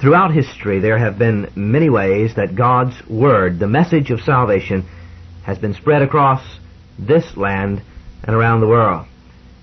Throughout 0.00 0.32
history, 0.32 0.78
there 0.78 0.98
have 0.98 1.18
been 1.18 1.50
many 1.56 1.90
ways 1.90 2.36
that 2.36 2.54
God's 2.54 2.94
Word, 3.08 3.58
the 3.58 3.66
message 3.66 4.10
of 4.12 4.20
salvation, 4.20 4.88
has 5.44 5.58
been 5.58 5.74
spread 5.74 6.02
across 6.02 6.40
this 6.96 7.36
land 7.36 7.82
and 8.22 8.36
around 8.36 8.60
the 8.60 8.68
world. 8.68 9.06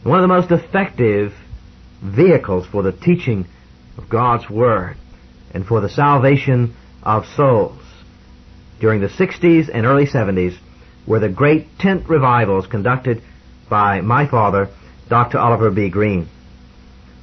One 0.03 0.19
of 0.19 0.23
the 0.23 0.35
most 0.35 0.51
effective 0.51 1.33
vehicles 2.03 2.67
for 2.67 2.83
the 2.83 2.91
teaching 2.91 3.47
of 3.97 4.09
God's 4.09 4.49
Word 4.49 4.97
and 5.53 5.66
for 5.66 5.79
the 5.79 5.89
salvation 5.89 6.75
of 7.02 7.25
souls 7.38 7.79
during 8.81 8.99
the 8.99 9.07
60s 9.07 9.70
and 9.73 9.86
early 9.86 10.05
70s 10.05 10.57
were 11.07 11.20
the 11.20 11.29
great 11.29 11.79
tent 11.79 12.09
revivals 12.09 12.67
conducted 12.67 13.21
by 13.70 14.02
my 14.02 14.27
father, 14.27 14.70
Dr. 15.07 15.38
Oliver 15.38 15.71
B. 15.71 15.88
Greene. 15.89 16.27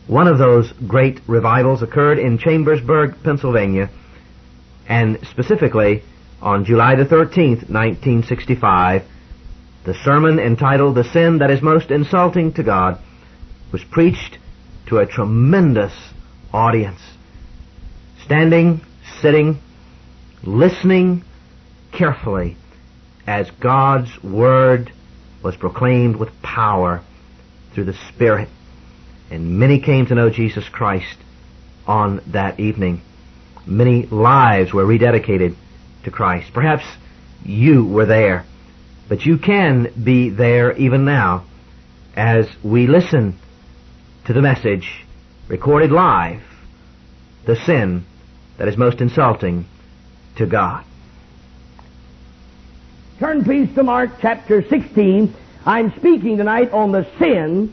One 0.07 0.27
of 0.27 0.39
those 0.39 0.73
great 0.87 1.21
revivals 1.27 1.83
occurred 1.83 2.19
in 2.19 2.39
Chambersburg, 2.39 3.15
Pennsylvania, 3.23 3.89
and 4.89 5.19
specifically 5.31 6.03
on 6.41 6.65
July 6.65 6.97
the 6.97 7.05
13th, 7.05 7.71
1965, 7.71 9.05
the 9.85 9.95
sermon 9.95 10.41
entitled 10.41 10.97
The 10.97 11.05
Sin 11.05 11.39
That 11.39 11.51
Is 11.51 11.63
Most 11.63 11.91
Insulting 11.91 12.53
to 12.55 12.65
God 12.65 12.99
was 13.71 13.85
preached 13.85 14.39
to 14.87 14.99
a 14.99 15.07
tremendous 15.07 15.93
audience. 16.53 17.01
Standing, 18.25 18.81
sitting, 19.21 19.61
listening 20.43 21.25
carefully 21.93 22.57
as 23.27 23.51
God's 23.61 24.11
Word 24.23 24.93
was 25.45 25.57
proclaimed 25.57 26.17
with 26.17 26.31
power 26.43 27.03
through 27.73 27.85
the 27.85 27.97
Spirit. 28.09 28.49
And 29.33 29.59
many 29.59 29.81
came 29.81 30.05
to 30.07 30.15
know 30.15 30.29
Jesus 30.29 30.69
Christ 30.69 31.17
on 31.87 32.21
that 32.29 32.61
evening. 32.61 33.01
Many 33.65 34.05
lives 34.05 34.75
were 34.75 34.85
rededicated 34.85 35.57
to 36.05 36.11
Christ. 36.11 36.53
Perhaps 36.53 36.85
you 37.43 37.87
were 37.87 38.05
there, 38.05 38.45
but 39.09 39.25
you 39.25 39.39
can 39.39 39.91
be 40.05 40.29
there 40.29 40.77
even 40.77 41.07
now 41.07 41.47
as 42.15 42.47
we 42.63 42.87
listen 42.87 43.39
to 44.27 44.35
the 44.35 44.43
message 44.43 45.03
recorded 45.49 45.91
live, 45.91 46.43
the 47.47 47.57
sin 47.57 48.05
that 48.59 48.69
is 48.69 48.77
most 48.77 49.01
insulting 49.01 49.65
to 50.37 50.45
God. 50.45 50.85
Turn 53.19 53.45
please 53.45 53.75
to 53.77 53.83
Mark 53.83 54.11
chapter 54.21 54.63
16. 54.69 55.35
I'm 55.65 55.91
speaking 55.97 56.37
tonight 56.37 56.71
on 56.73 56.93
the 56.93 57.09
sin 57.19 57.73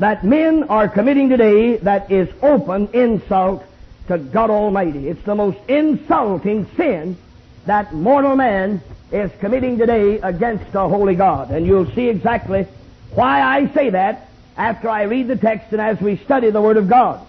that 0.00 0.24
men 0.24 0.64
are 0.64 0.88
committing 0.88 1.28
today 1.28 1.76
that 1.76 2.10
is 2.10 2.26
open 2.40 2.88
insult 2.94 3.62
to 4.08 4.16
God 4.16 4.48
Almighty. 4.48 5.08
It's 5.08 5.22
the 5.24 5.34
most 5.34 5.58
insulting 5.68 6.66
sin 6.74 7.18
that 7.66 7.92
mortal 7.92 8.34
man 8.34 8.80
is 9.12 9.30
committing 9.40 9.76
today 9.76 10.18
against 10.18 10.74
a 10.74 10.88
holy 10.88 11.14
God. 11.14 11.50
And 11.50 11.66
you'll 11.66 11.90
see 11.92 12.08
exactly 12.08 12.66
why 13.12 13.42
I 13.42 13.72
say 13.74 13.90
that 13.90 14.28
after 14.56 14.88
I 14.88 15.02
read 15.02 15.28
the 15.28 15.36
text 15.36 15.70
and 15.72 15.82
as 15.82 16.00
we 16.00 16.16
study 16.16 16.50
the 16.50 16.62
Word 16.62 16.78
of 16.78 16.88
God. 16.88 17.26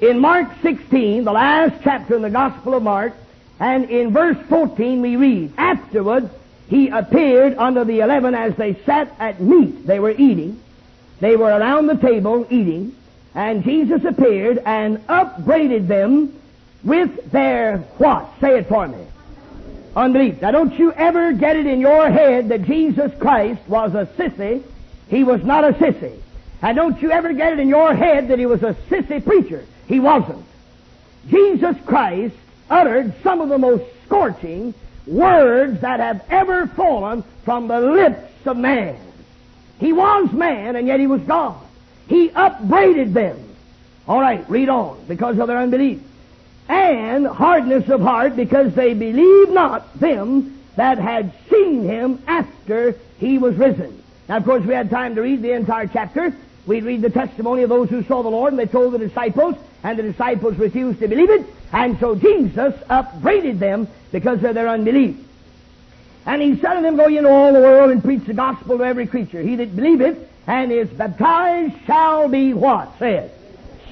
In 0.00 0.18
Mark 0.18 0.48
16, 0.60 1.22
the 1.22 1.32
last 1.32 1.84
chapter 1.84 2.16
in 2.16 2.22
the 2.22 2.30
Gospel 2.30 2.74
of 2.74 2.82
Mark, 2.82 3.14
and 3.60 3.88
in 3.90 4.12
verse 4.12 4.38
14 4.48 5.02
we 5.02 5.14
read, 5.14 5.52
Afterward 5.56 6.30
he 6.68 6.88
appeared 6.88 7.56
unto 7.56 7.84
the 7.84 8.00
eleven 8.00 8.34
as 8.34 8.56
they 8.56 8.74
sat 8.86 9.14
at 9.20 9.40
meat. 9.40 9.86
They 9.86 10.00
were 10.00 10.10
eating. 10.10 10.60
They 11.20 11.36
were 11.36 11.50
around 11.50 11.86
the 11.86 11.96
table 11.96 12.46
eating, 12.50 12.96
and 13.34 13.62
Jesus 13.62 14.04
appeared 14.04 14.58
and 14.64 15.02
upbraided 15.08 15.86
them 15.86 16.40
with 16.82 17.30
their 17.30 17.78
what? 17.98 18.28
Say 18.40 18.58
it 18.58 18.68
for 18.68 18.88
me. 18.88 19.06
Unbelief. 19.94 20.40
Now 20.40 20.50
don't 20.52 20.78
you 20.78 20.92
ever 20.92 21.32
get 21.32 21.56
it 21.56 21.66
in 21.66 21.80
your 21.80 22.10
head 22.10 22.48
that 22.48 22.62
Jesus 22.62 23.12
Christ 23.18 23.60
was 23.68 23.94
a 23.94 24.06
sissy. 24.16 24.62
He 25.08 25.24
was 25.24 25.42
not 25.42 25.64
a 25.64 25.72
sissy. 25.72 26.18
And 26.62 26.76
don't 26.76 27.00
you 27.02 27.10
ever 27.10 27.32
get 27.32 27.54
it 27.54 27.58
in 27.58 27.68
your 27.68 27.94
head 27.94 28.28
that 28.28 28.38
he 28.38 28.46
was 28.46 28.62
a 28.62 28.74
sissy 28.88 29.24
preacher. 29.24 29.64
He 29.88 29.98
wasn't. 29.98 30.44
Jesus 31.28 31.76
Christ 31.86 32.34
uttered 32.68 33.12
some 33.22 33.40
of 33.40 33.48
the 33.48 33.58
most 33.58 33.84
scorching 34.06 34.74
words 35.06 35.80
that 35.80 36.00
have 36.00 36.24
ever 36.30 36.66
fallen 36.68 37.24
from 37.44 37.66
the 37.68 37.80
lips 37.80 38.46
of 38.46 38.56
man. 38.56 38.96
He 39.80 39.92
was 39.92 40.30
man, 40.32 40.76
and 40.76 40.86
yet 40.86 41.00
he 41.00 41.06
was 41.06 41.22
God. 41.22 41.60
He 42.06 42.30
upbraided 42.30 43.14
them. 43.14 43.38
All 44.06 44.20
right, 44.20 44.48
read 44.48 44.68
on. 44.68 45.04
Because 45.08 45.38
of 45.38 45.48
their 45.48 45.58
unbelief. 45.58 46.00
And 46.68 47.26
hardness 47.26 47.88
of 47.88 48.00
heart, 48.00 48.36
because 48.36 48.74
they 48.74 48.94
believed 48.94 49.50
not 49.50 49.98
them 49.98 50.60
that 50.76 50.98
had 50.98 51.32
seen 51.50 51.82
him 51.82 52.22
after 52.26 52.94
he 53.18 53.38
was 53.38 53.56
risen. 53.56 54.02
Now, 54.28 54.36
of 54.36 54.44
course, 54.44 54.64
we 54.64 54.74
had 54.74 54.90
time 54.90 55.14
to 55.16 55.22
read 55.22 55.42
the 55.42 55.52
entire 55.52 55.88
chapter. 55.88 56.32
We'd 56.66 56.84
read 56.84 57.02
the 57.02 57.10
testimony 57.10 57.62
of 57.62 57.70
those 57.70 57.88
who 57.88 58.04
saw 58.04 58.22
the 58.22 58.28
Lord, 58.28 58.52
and 58.52 58.60
they 58.60 58.66
told 58.66 58.92
the 58.92 58.98
disciples, 58.98 59.56
and 59.82 59.98
the 59.98 60.02
disciples 60.02 60.56
refused 60.56 61.00
to 61.00 61.08
believe 61.08 61.30
it, 61.30 61.46
and 61.72 61.98
so 61.98 62.14
Jesus 62.14 62.74
upbraided 62.88 63.58
them 63.58 63.88
because 64.12 64.44
of 64.44 64.54
their 64.54 64.68
unbelief. 64.68 65.16
And 66.26 66.42
he 66.42 66.56
said 66.56 66.74
to 66.74 66.82
them, 66.82 66.96
Go 66.96 67.08
ye 67.08 67.18
into 67.18 67.30
all 67.30 67.52
the 67.52 67.60
world 67.60 67.90
and 67.90 68.02
preach 68.02 68.24
the 68.24 68.34
gospel 68.34 68.78
to 68.78 68.84
every 68.84 69.06
creature. 69.06 69.42
He 69.42 69.56
that 69.56 69.74
believeth 69.74 70.18
and 70.46 70.70
is 70.70 70.88
baptized 70.90 71.74
shall 71.86 72.28
be 72.28 72.54
what? 72.54 72.98
Say 72.98 73.14
it. 73.14 73.34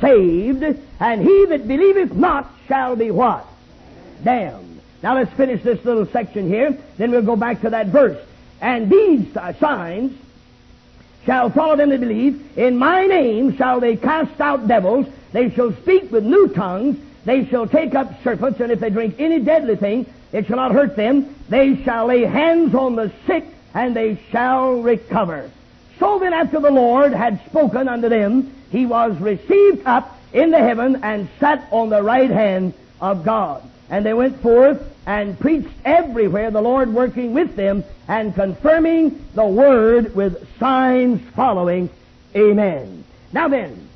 Saved. 0.00 0.62
And 1.00 1.22
he 1.22 1.46
that 1.46 1.66
believeth 1.66 2.12
not 2.12 2.50
shall 2.66 2.96
be 2.96 3.10
what? 3.10 3.46
Damned. 4.22 4.80
Now 5.02 5.14
let's 5.14 5.32
finish 5.34 5.62
this 5.62 5.84
little 5.84 6.06
section 6.06 6.48
here. 6.48 6.76
Then 6.96 7.10
we'll 7.10 7.22
go 7.22 7.36
back 7.36 7.60
to 7.62 7.70
that 7.70 7.86
verse. 7.86 8.18
And 8.60 8.90
these 8.90 9.32
signs 9.32 10.18
shall 11.24 11.50
follow 11.50 11.76
them 11.76 11.90
that 11.90 12.00
believe. 12.00 12.58
In 12.58 12.76
my 12.76 13.06
name 13.06 13.56
shall 13.56 13.80
they 13.80 13.96
cast 13.96 14.40
out 14.40 14.66
devils. 14.66 15.06
They 15.32 15.50
shall 15.50 15.72
speak 15.72 16.10
with 16.10 16.24
new 16.24 16.48
tongues. 16.48 16.98
They 17.24 17.44
shall 17.46 17.66
take 17.66 17.94
up 17.94 18.22
serpents, 18.22 18.58
and 18.60 18.72
if 18.72 18.80
they 18.80 18.90
drink 18.90 19.16
any 19.18 19.40
deadly 19.40 19.76
thing, 19.76 20.06
it 20.32 20.46
shall 20.46 20.56
not 20.56 20.72
hurt 20.72 20.96
them. 20.96 21.34
They 21.48 21.82
shall 21.82 22.06
lay 22.06 22.22
hands 22.22 22.74
on 22.74 22.96
the 22.96 23.12
sick, 23.26 23.44
and 23.74 23.94
they 23.94 24.18
shall 24.30 24.80
recover. 24.82 25.50
So 25.98 26.18
then, 26.18 26.32
after 26.32 26.60
the 26.60 26.70
Lord 26.70 27.12
had 27.12 27.44
spoken 27.46 27.88
unto 27.88 28.08
them, 28.08 28.52
he 28.70 28.86
was 28.86 29.18
received 29.18 29.86
up 29.86 30.16
into 30.32 30.58
heaven 30.58 31.00
and 31.02 31.28
sat 31.40 31.66
on 31.70 31.88
the 31.88 32.02
right 32.02 32.30
hand 32.30 32.74
of 33.00 33.24
God. 33.24 33.62
And 33.90 34.04
they 34.04 34.12
went 34.12 34.40
forth 34.40 34.82
and 35.06 35.38
preached 35.40 35.72
everywhere, 35.84 36.50
the 36.50 36.60
Lord 36.60 36.92
working 36.92 37.32
with 37.32 37.56
them 37.56 37.82
and 38.06 38.34
confirming 38.34 39.24
the 39.34 39.46
word 39.46 40.14
with 40.14 40.46
signs 40.58 41.22
following. 41.34 41.88
Amen. 42.36 43.04
Now 43.32 43.48
then, 43.48 43.88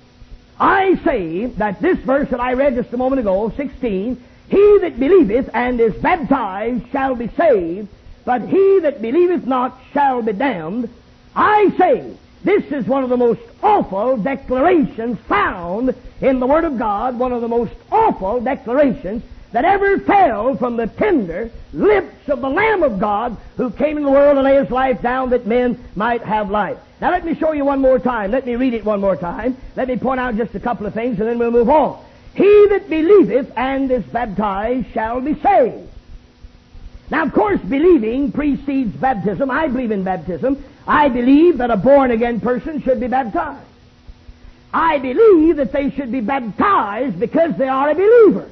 I 0.59 0.97
say 1.05 1.47
that 1.47 1.83
this 1.83 1.99
verse 1.99 2.31
that 2.31 2.41
I 2.41 2.55
read 2.55 2.77
just 2.77 2.93
a 2.93 2.97
moment 2.97 3.21
ago, 3.21 3.53
16, 3.57 4.23
he 4.53 4.79
that 4.81 5.01
believeth 5.01 5.49
and 5.55 5.81
is 5.81 5.95
baptized 5.95 6.85
shall 6.93 7.15
be 7.15 7.29
saved, 7.39 7.89
but 8.27 8.43
he 8.43 8.81
that 8.81 9.01
believeth 9.01 9.47
not 9.47 9.81
shall 9.95 10.21
be 10.21 10.35
damned. 10.35 10.91
I 11.35 11.75
say, 11.79 12.15
this 12.45 12.65
is 12.65 12.87
one 12.87 13.03
of 13.03 13.09
the 13.09 13.17
most 13.17 13.41
awful 13.63 14.19
declarations 14.19 15.19
found 15.21 15.95
in 16.21 16.39
the 16.39 16.47
Word 16.47 16.65
of 16.65 16.79
God, 16.79 17.19
one 17.19 17.33
of 17.33 17.41
the 17.41 17.49
most 17.49 17.73
awful 17.91 18.43
declarations 18.43 19.23
that 19.53 19.65
ever 19.65 19.99
fell 20.01 20.55
from 20.59 20.77
the 20.77 20.87
tender 20.87 21.51
lips 21.73 22.29
of 22.29 22.43
the 22.43 22.51
Lamb 22.51 22.83
of 22.83 23.01
God 23.01 23.39
who 23.57 23.71
came 23.71 23.97
in 23.97 24.03
the 24.03 24.11
world 24.11 24.37
to 24.37 24.43
lay 24.43 24.57
his 24.57 24.71
life 24.71 25.01
down 25.01 25.31
that 25.31 25.47
men 25.47 25.83
might 25.95 26.23
have 26.23 26.51
life. 26.51 26.77
Now 27.01 27.11
let 27.11 27.25
me 27.25 27.35
show 27.35 27.53
you 27.53 27.65
one 27.65 27.81
more 27.81 27.99
time. 27.99 28.31
Let 28.31 28.45
me 28.45 28.57
read 28.57 28.75
it 28.75 28.85
one 28.85 29.01
more 29.01 29.17
time. 29.17 29.57
Let 29.77 29.89
me 29.89 29.97
point 29.97 30.21
out 30.21 30.37
just 30.37 30.55
a 30.55 30.61
couple 30.61 30.87
of 30.87 30.93
things 30.93 31.19
and 31.21 31.27
then 31.27 31.39
we'll 31.39 31.51
move 31.51 31.71
on. 31.71 32.05
He 32.35 32.67
that 32.71 32.89
believeth 32.89 33.53
and 33.57 33.91
is 33.91 34.05
baptized 34.05 34.89
shall 34.93 35.21
be 35.21 35.35
saved. 35.35 35.89
Now, 37.11 37.25
of 37.25 37.33
course, 37.33 37.61
believing 37.61 38.33
precedes 38.33 38.97
baptism. 38.97 39.51
I 39.51 39.69
believe 39.69 39.91
in 39.91 40.03
baptism. 40.03 40.65
I 40.87 41.09
believe 41.11 41.59
that 41.59 41.71
a 41.71 41.77
born 41.77 42.11
again 42.11 42.41
person 42.41 42.83
should 42.83 43.01
be 43.01 43.09
baptized. 43.09 43.67
I 44.73 44.99
believe 44.99 45.57
that 45.57 45.73
they 45.73 45.91
should 45.91 46.11
be 46.11 46.23
baptized 46.23 47.21
because 47.21 47.57
they 47.59 47.69
are 47.69 47.91
a 47.91 47.95
believer. 47.95 48.49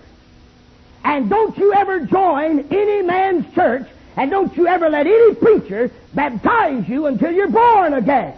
And 1.02 1.30
don't 1.30 1.56
you 1.56 1.72
ever 1.72 2.00
join 2.00 2.66
any 2.70 3.02
man's 3.02 3.52
church, 3.54 3.88
and 4.16 4.30
don't 4.30 4.54
you 4.56 4.66
ever 4.66 4.90
let 4.90 5.06
any 5.06 5.34
preacher 5.34 5.90
baptize 6.14 6.86
you 6.86 7.06
until 7.06 7.32
you're 7.32 7.48
born 7.48 7.94
again. 7.94 8.36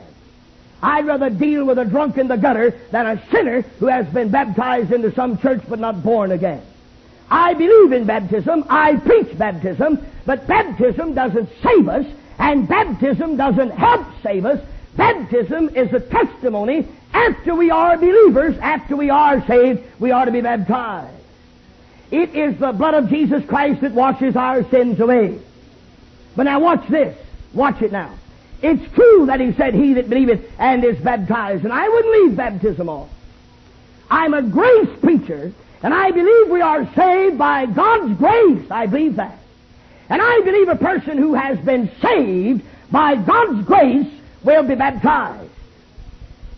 I'd 0.83 1.07
rather 1.07 1.31
deal 1.31 1.65
with 1.65 1.79
a 1.79 1.85
drunk 1.85 2.19
in 2.19 2.29
the 2.29 2.37
gutter 2.37 2.71
than 2.91 3.07
a 3.07 3.31
sinner 3.31 3.63
who 3.79 3.87
has 3.87 4.07
been 4.07 4.31
baptized 4.31 4.93
into 4.93 5.15
some 5.15 5.39
church 5.39 5.63
but 5.69 5.79
not 5.79 6.03
born 6.03 6.33
again. 6.33 6.63
I 7.31 7.55
believe 7.55 7.93
in 7.93 8.05
baptism. 8.05 8.65
I 8.69 8.97
preach 8.97 9.39
baptism. 9.39 10.05
But 10.27 10.47
baptism 10.47 11.15
doesn't 11.15 11.49
save 11.63 11.89
us, 11.89 12.07
and 12.39 12.69
baptism 12.69 13.37
doesn't 13.37 13.71
help 13.71 14.07
save 14.23 14.45
us. 14.45 14.61
Baptism 14.97 15.71
is 15.71 15.93
a 15.93 16.01
testimony 16.01 16.87
after 17.13 17.55
we 17.55 17.71
are 17.71 17.97
believers, 17.97 18.57
after 18.59 18.97
we 18.97 19.11
are 19.11 19.45
saved, 19.47 19.83
we 19.99 20.11
are 20.11 20.25
to 20.25 20.33
be 20.33 20.41
baptized. 20.41 21.15
It 22.11 22.35
is 22.35 22.59
the 22.59 22.73
blood 22.73 22.95
of 22.95 23.09
Jesus 23.09 23.45
Christ 23.47 23.81
that 23.81 23.93
washes 23.93 24.37
our 24.37 24.69
sins 24.71 25.01
away. 25.01 25.39
But 26.37 26.45
now 26.45 26.61
watch 26.61 26.87
this. 26.89 27.17
Watch 27.55 27.83
it 27.83 27.93
now. 27.93 28.15
It's 28.63 28.95
true 28.95 29.27
that 29.27 29.41
he 29.41 29.53
said, 29.53 29.75
He 29.75 29.95
that 29.95 30.09
believeth 30.09 30.49
and 30.59 30.85
is 30.85 30.99
baptized. 30.99 31.65
And 31.65 31.73
I 31.73 31.89
wouldn't 31.89 32.23
leave 32.23 32.37
baptism 32.37 32.89
off. 32.89 33.11
I'm 34.09 34.35
a 34.35 34.43
grace 34.43 34.89
preacher, 35.01 35.53
and 35.83 35.93
I 35.93 36.11
believe 36.11 36.49
we 36.49 36.61
are 36.61 36.87
saved 36.95 37.39
by 37.39 37.67
God's 37.67 38.17
grace. 38.19 38.71
I 38.71 38.87
believe 38.87 39.17
that. 39.17 39.39
And 40.09 40.21
I 40.23 40.41
believe 40.45 40.69
a 40.69 40.77
person 40.77 41.19
who 41.19 41.35
has 41.35 41.59
been 41.59 41.91
saved 42.01 42.63
by 42.91 43.17
God's 43.17 43.65
grace 43.65 44.07
will 44.45 44.63
be 44.63 44.75
baptized. 44.75 45.51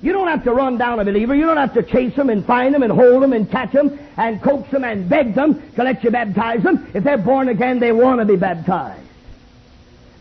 You 0.03 0.13
don't 0.13 0.29
have 0.29 0.45
to 0.45 0.53
run 0.53 0.77
down 0.77 1.01
a 1.01 1.05
believer. 1.05 1.35
You 1.35 1.47
don't 1.47 1.57
have 1.57 1.73
to 1.75 1.83
chase 1.83 2.15
them 2.15 2.29
and 2.29 2.45
find 2.45 2.75
them 2.75 2.83
and 2.83 2.93
hold 2.93 3.23
them 3.23 3.33
and 3.33 3.51
catch 3.51 3.73
them 3.73 3.99
and 4.19 4.43
coax 4.43 4.71
them 4.71 4.85
and 4.85 5.09
beg 5.09 5.35
them 5.35 5.63
to 5.77 5.83
let 5.83 6.05
you 6.05 6.11
baptize 6.11 6.63
them. 6.63 6.91
If 6.93 7.05
they're 7.05 7.17
born 7.17 7.49
again, 7.49 7.79
they 7.79 7.93
want 7.93 8.21
to 8.21 8.27
be 8.27 8.37
baptized. 8.37 9.04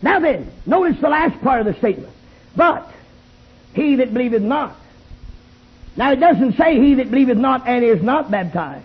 Now 0.04 0.20
then, 0.20 0.52
notice 0.66 1.00
the 1.00 1.08
last 1.08 1.40
part 1.40 1.60
of 1.60 1.66
the 1.66 1.74
statement. 1.78 2.12
But 2.54 2.92
he 3.72 3.96
that 3.96 4.12
believeth 4.12 4.42
not. 4.42 4.76
Now 5.96 6.12
it 6.12 6.20
doesn't 6.20 6.58
say 6.58 6.78
he 6.78 6.94
that 6.96 7.10
believeth 7.10 7.38
not 7.38 7.66
and 7.66 7.82
is 7.82 8.02
not 8.02 8.30
baptized. 8.30 8.84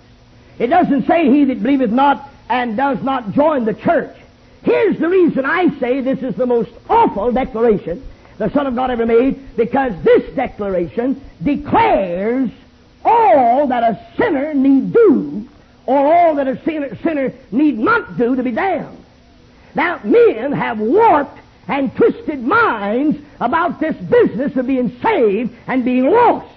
It 0.59 0.67
doesn't 0.67 1.07
say 1.07 1.29
he 1.29 1.43
that 1.43 1.61
believeth 1.61 1.91
not 1.91 2.29
and 2.47 2.77
does 2.77 3.03
not 3.03 3.33
join 3.33 3.65
the 3.65 3.73
church. 3.73 4.15
Here's 4.63 4.97
the 4.97 5.09
reason 5.09 5.45
I 5.45 5.77
say 5.79 5.99
this 5.99 6.23
is 6.23 6.35
the 6.35 6.45
most 6.45 6.71
awful 6.89 7.33
declaration 7.33 8.01
the 8.37 8.49
Son 8.51 8.65
of 8.65 8.75
God 8.75 8.89
ever 8.89 9.05
made, 9.05 9.57
because 9.57 9.91
this 10.01 10.23
declaration 10.33 11.21
declares 11.43 12.49
all 13.03 13.67
that 13.67 13.83
a 13.83 14.07
sinner 14.15 14.53
need 14.53 14.93
do, 14.93 15.49
or 15.85 15.97
all 15.97 16.35
that 16.35 16.47
a 16.47 16.63
sinner, 16.63 17.33
need 17.51 17.77
not 17.77 18.17
do 18.17 18.37
to 18.37 18.43
be 18.43 18.51
damned. 18.51 19.03
Now, 19.75 19.99
men 20.03 20.51
have 20.51 20.79
warped 20.79 21.39
and 21.67 21.95
twisted 21.95 22.41
minds 22.41 23.19
about 23.39 23.79
this 23.79 23.95
business 23.95 24.55
of 24.55 24.67
being 24.67 24.99
saved 25.01 25.55
and 25.67 25.85
being 25.85 26.09
lost. 26.09 26.47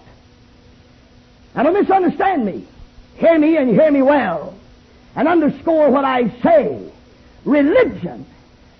Now, 1.55 1.65
don't 1.65 1.75
misunderstand 1.75 2.47
me. 2.47 2.67
Hear 3.17 3.39
me 3.39 3.57
and 3.59 3.69
hear 3.69 3.91
me 3.91 4.03
well. 4.03 4.55
And 5.15 5.29
underscore 5.29 5.91
what 5.91 6.05
I 6.05 6.31
say. 6.41 6.91
Religion, 7.45 8.25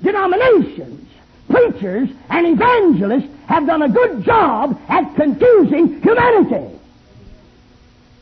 denominations, 0.03 1.09
preachers, 1.51 2.09
and 2.31 2.47
evangelists 2.47 3.29
have 3.47 3.67
done 3.67 3.83
a 3.83 3.89
good 3.89 4.25
job 4.25 4.81
at 4.89 5.15
confusing 5.15 6.01
humanity. 6.01 6.79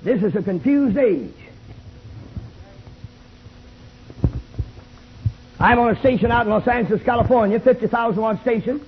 This 0.02 0.22
is 0.22 0.34
a 0.34 0.42
confused 0.42 0.96
age. 0.96 1.34
I'm 5.60 5.78
on 5.78 5.94
a 5.94 6.00
station 6.00 6.32
out 6.32 6.46
in 6.46 6.50
Los 6.50 6.66
Angeles, 6.66 7.02
California, 7.02 7.60
50,000 7.60 8.20
watt 8.20 8.40
station. 8.40 8.84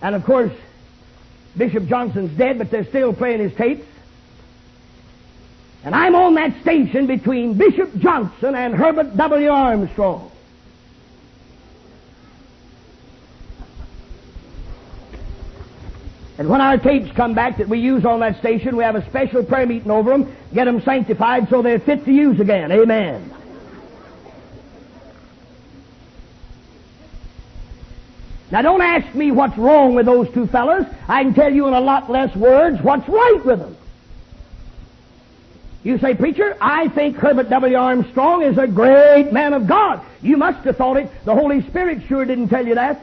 And 0.00 0.14
of 0.14 0.24
course, 0.24 0.52
Bishop 1.56 1.86
Johnson's 1.86 2.36
dead, 2.38 2.56
but 2.56 2.70
they're 2.70 2.86
still 2.86 3.12
playing 3.12 3.40
his 3.40 3.54
tapes. 3.54 3.86
And 5.84 5.94
I'm 5.94 6.14
on 6.14 6.34
that 6.34 6.60
station 6.62 7.06
between 7.06 7.54
Bishop 7.54 7.94
Johnson 7.98 8.54
and 8.54 8.74
Herbert 8.74 9.14
W. 9.14 9.48
Armstrong. 9.50 10.32
And 16.38 16.48
when 16.48 16.60
our 16.60 16.78
tapes 16.78 17.10
come 17.14 17.34
back 17.34 17.58
that 17.58 17.68
we 17.68 17.78
use 17.78 18.04
on 18.04 18.20
that 18.20 18.38
station, 18.40 18.76
we 18.76 18.84
have 18.84 18.96
a 18.96 19.06
special 19.08 19.44
prayer 19.44 19.66
meeting 19.66 19.90
over 19.90 20.10
them, 20.10 20.36
get 20.52 20.64
them 20.64 20.82
sanctified 20.82 21.48
so 21.48 21.62
they're 21.62 21.78
fit 21.78 22.04
to 22.06 22.12
use 22.12 22.40
again. 22.40 22.72
Amen. 22.72 23.34
Now 28.50 28.62
don't 28.62 28.82
ask 28.82 29.14
me 29.14 29.32
what's 29.32 29.58
wrong 29.58 29.94
with 29.94 30.06
those 30.06 30.30
two 30.32 30.46
fellows. 30.46 30.86
I 31.08 31.22
can 31.24 31.34
tell 31.34 31.52
you 31.52 31.66
in 31.66 31.74
a 31.74 31.80
lot 31.80 32.10
less 32.10 32.34
words 32.36 32.80
what's 32.80 33.08
right 33.08 33.44
with 33.44 33.58
them. 33.58 33.76
You 35.82 35.98
say, 35.98 36.14
preacher, 36.14 36.56
I 36.60 36.88
think 36.88 37.16
Herbert 37.16 37.48
W. 37.48 37.76
Armstrong 37.76 38.42
is 38.42 38.58
a 38.58 38.66
great 38.66 39.32
man 39.32 39.52
of 39.52 39.68
God. 39.68 40.00
You 40.20 40.36
must 40.36 40.64
have 40.64 40.76
thought 40.76 40.96
it. 40.96 41.08
The 41.24 41.34
Holy 41.34 41.62
Spirit 41.62 42.02
sure 42.08 42.24
didn't 42.24 42.48
tell 42.48 42.66
you 42.66 42.74
that. 42.74 43.00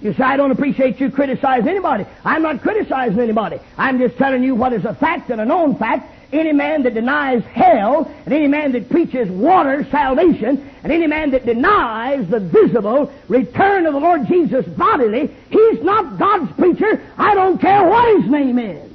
You 0.00 0.12
say, 0.14 0.22
I 0.22 0.36
don't 0.36 0.50
appreciate 0.50 1.00
you 1.00 1.10
criticizing 1.10 1.68
anybody. 1.68 2.06
I'm 2.24 2.42
not 2.42 2.60
criticizing 2.62 3.18
anybody. 3.18 3.58
I'm 3.76 3.98
just 3.98 4.16
telling 4.16 4.42
you 4.42 4.54
what 4.54 4.72
is 4.72 4.84
a 4.84 4.94
fact 4.94 5.30
and 5.30 5.40
a 5.40 5.44
known 5.44 5.76
fact. 5.76 6.12
Any 6.30 6.52
man 6.52 6.82
that 6.82 6.92
denies 6.92 7.42
hell, 7.44 8.04
and 8.26 8.34
any 8.34 8.48
man 8.48 8.72
that 8.72 8.90
preaches 8.90 9.30
water 9.30 9.86
salvation, 9.90 10.70
and 10.82 10.92
any 10.92 11.06
man 11.06 11.30
that 11.30 11.46
denies 11.46 12.28
the 12.28 12.38
visible 12.38 13.10
return 13.28 13.86
of 13.86 13.94
the 13.94 14.00
Lord 14.00 14.26
Jesus 14.28 14.66
bodily, 14.66 15.34
he's 15.48 15.82
not 15.82 16.18
God's 16.18 16.52
preacher. 16.52 17.00
I 17.16 17.34
don't 17.34 17.58
care 17.58 17.88
what 17.88 18.20
his 18.20 18.30
name 18.30 18.58
is. 18.58 18.92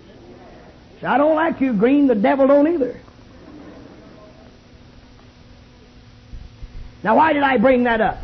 So 1.01 1.07
I 1.07 1.18
don't 1.18 1.35
like 1.35 1.59
you, 1.59 1.74
Greene. 1.74 2.06
The 2.06 2.15
devil 2.15 2.45
don't 2.45 2.68
either. 2.68 3.00
Now, 7.03 7.18
why 7.18 7.33
did 7.33 7.44
I 7.44 7.57
bring 7.57 7.83
that 7.83 8.00
up? 8.00 8.19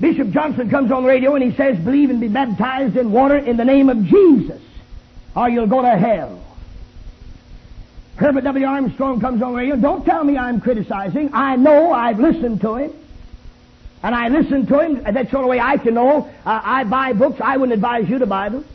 Bishop 0.00 0.30
Johnson 0.30 0.70
comes 0.70 0.90
on 0.90 1.02
the 1.02 1.08
radio 1.08 1.34
and 1.34 1.44
he 1.44 1.54
says, 1.56 1.78
believe 1.78 2.10
and 2.10 2.20
be 2.20 2.28
baptized 2.28 2.96
in 2.96 3.10
water 3.10 3.36
in 3.36 3.58
the 3.58 3.64
name 3.64 3.90
of 3.90 4.04
Jesus, 4.06 4.62
or 5.34 5.50
you'll 5.50 5.66
go 5.66 5.82
to 5.82 5.90
hell. 5.90 6.40
Herbert 8.20 8.44
W. 8.44 8.66
Armstrong 8.66 9.18
comes 9.18 9.40
on 9.40 9.52
the 9.52 9.58
radio. 9.58 9.76
Don't 9.76 10.04
tell 10.04 10.22
me 10.24 10.36
I'm 10.36 10.60
criticizing. 10.60 11.30
I 11.32 11.56
know 11.56 11.90
I've 11.90 12.20
listened 12.20 12.60
to 12.60 12.74
him. 12.74 12.92
And 14.02 14.14
I 14.14 14.28
listen 14.28 14.66
to 14.66 14.78
him. 14.78 15.02
That's 15.02 15.30
the 15.30 15.38
only 15.38 15.48
way 15.48 15.60
I 15.60 15.78
can 15.78 15.94
know. 15.94 16.30
Uh, 16.44 16.60
I 16.62 16.84
buy 16.84 17.14
books. 17.14 17.40
I 17.42 17.56
wouldn't 17.56 17.72
advise 17.72 18.10
you 18.10 18.18
to 18.18 18.26
buy 18.26 18.50
them. 18.50 18.66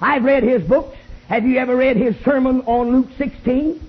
I've 0.00 0.24
read 0.24 0.44
his 0.44 0.62
books. 0.62 0.96
Have 1.28 1.44
you 1.44 1.58
ever 1.58 1.76
read 1.76 1.98
his 1.98 2.16
sermon 2.24 2.62
on 2.62 2.90
Luke 2.90 3.08
16? 3.18 3.86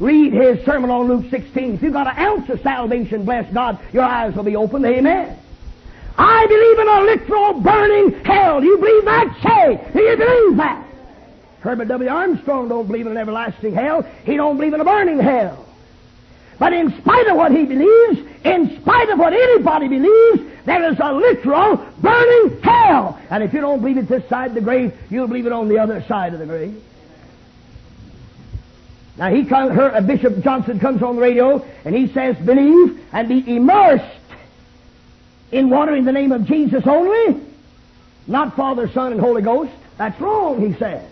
Read 0.00 0.32
his 0.32 0.64
sermon 0.64 0.90
on 0.90 1.06
Luke 1.06 1.30
16. 1.30 1.74
If 1.74 1.82
you've 1.82 1.92
got 1.92 2.08
an 2.08 2.18
ounce 2.18 2.48
of 2.50 2.60
salvation, 2.62 3.24
bless 3.24 3.52
God, 3.54 3.78
your 3.92 4.02
eyes 4.02 4.34
will 4.34 4.42
be 4.42 4.56
opened. 4.56 4.86
Amen. 4.86 5.38
I 6.18 6.46
believe 6.48 6.78
in 6.80 6.88
a 6.88 7.00
literal 7.02 7.60
burning 7.60 8.24
hell. 8.24 8.60
Do 8.60 8.66
you 8.66 8.78
believe 8.78 9.04
that? 9.04 9.36
Say, 9.40 9.92
do 9.92 10.00
you 10.00 10.16
believe 10.16 10.56
that? 10.56 10.88
Herbert 11.62 11.88
W. 11.88 12.10
Armstrong 12.10 12.68
don't 12.68 12.86
believe 12.86 13.06
in 13.06 13.12
an 13.12 13.18
everlasting 13.18 13.74
hell. 13.74 14.02
He 14.24 14.36
don't 14.36 14.56
believe 14.56 14.74
in 14.74 14.80
a 14.80 14.84
burning 14.84 15.20
hell. 15.20 15.64
But 16.58 16.72
in 16.72 16.96
spite 17.00 17.28
of 17.28 17.36
what 17.36 17.52
he 17.52 17.64
believes, 17.64 18.20
in 18.44 18.80
spite 18.80 19.08
of 19.10 19.18
what 19.18 19.32
anybody 19.32 19.88
believes, 19.88 20.42
there 20.64 20.90
is 20.90 20.98
a 21.00 21.12
literal 21.12 21.76
burning 22.00 22.60
hell. 22.62 23.18
And 23.30 23.42
if 23.42 23.52
you 23.52 23.60
don't 23.60 23.80
believe 23.80 23.96
it 23.96 24.08
this 24.08 24.28
side 24.28 24.50
of 24.50 24.54
the 24.54 24.60
grave, 24.60 24.92
you'll 25.08 25.28
believe 25.28 25.46
it 25.46 25.52
on 25.52 25.68
the 25.68 25.78
other 25.78 26.02
side 26.02 26.32
of 26.34 26.40
the 26.40 26.46
grave. 26.46 26.82
Now 29.16 29.30
he 29.30 29.44
comes, 29.44 29.72
her, 29.72 29.94
uh, 29.94 30.00
Bishop 30.00 30.42
Johnson 30.42 30.80
comes 30.80 31.02
on 31.02 31.16
the 31.16 31.22
radio 31.22 31.64
and 31.84 31.94
he 31.94 32.08
says, 32.08 32.36
believe 32.38 33.04
and 33.12 33.28
be 33.28 33.56
immersed 33.56 34.04
in 35.52 35.70
water 35.70 35.94
in 35.94 36.04
the 36.04 36.12
name 36.12 36.32
of 36.32 36.44
Jesus 36.46 36.86
only, 36.86 37.40
not 38.26 38.56
Father, 38.56 38.88
Son, 38.88 39.12
and 39.12 39.20
Holy 39.20 39.42
Ghost. 39.42 39.72
That's 39.98 40.18
wrong, 40.20 40.60
he 40.60 40.76
says. 40.78 41.11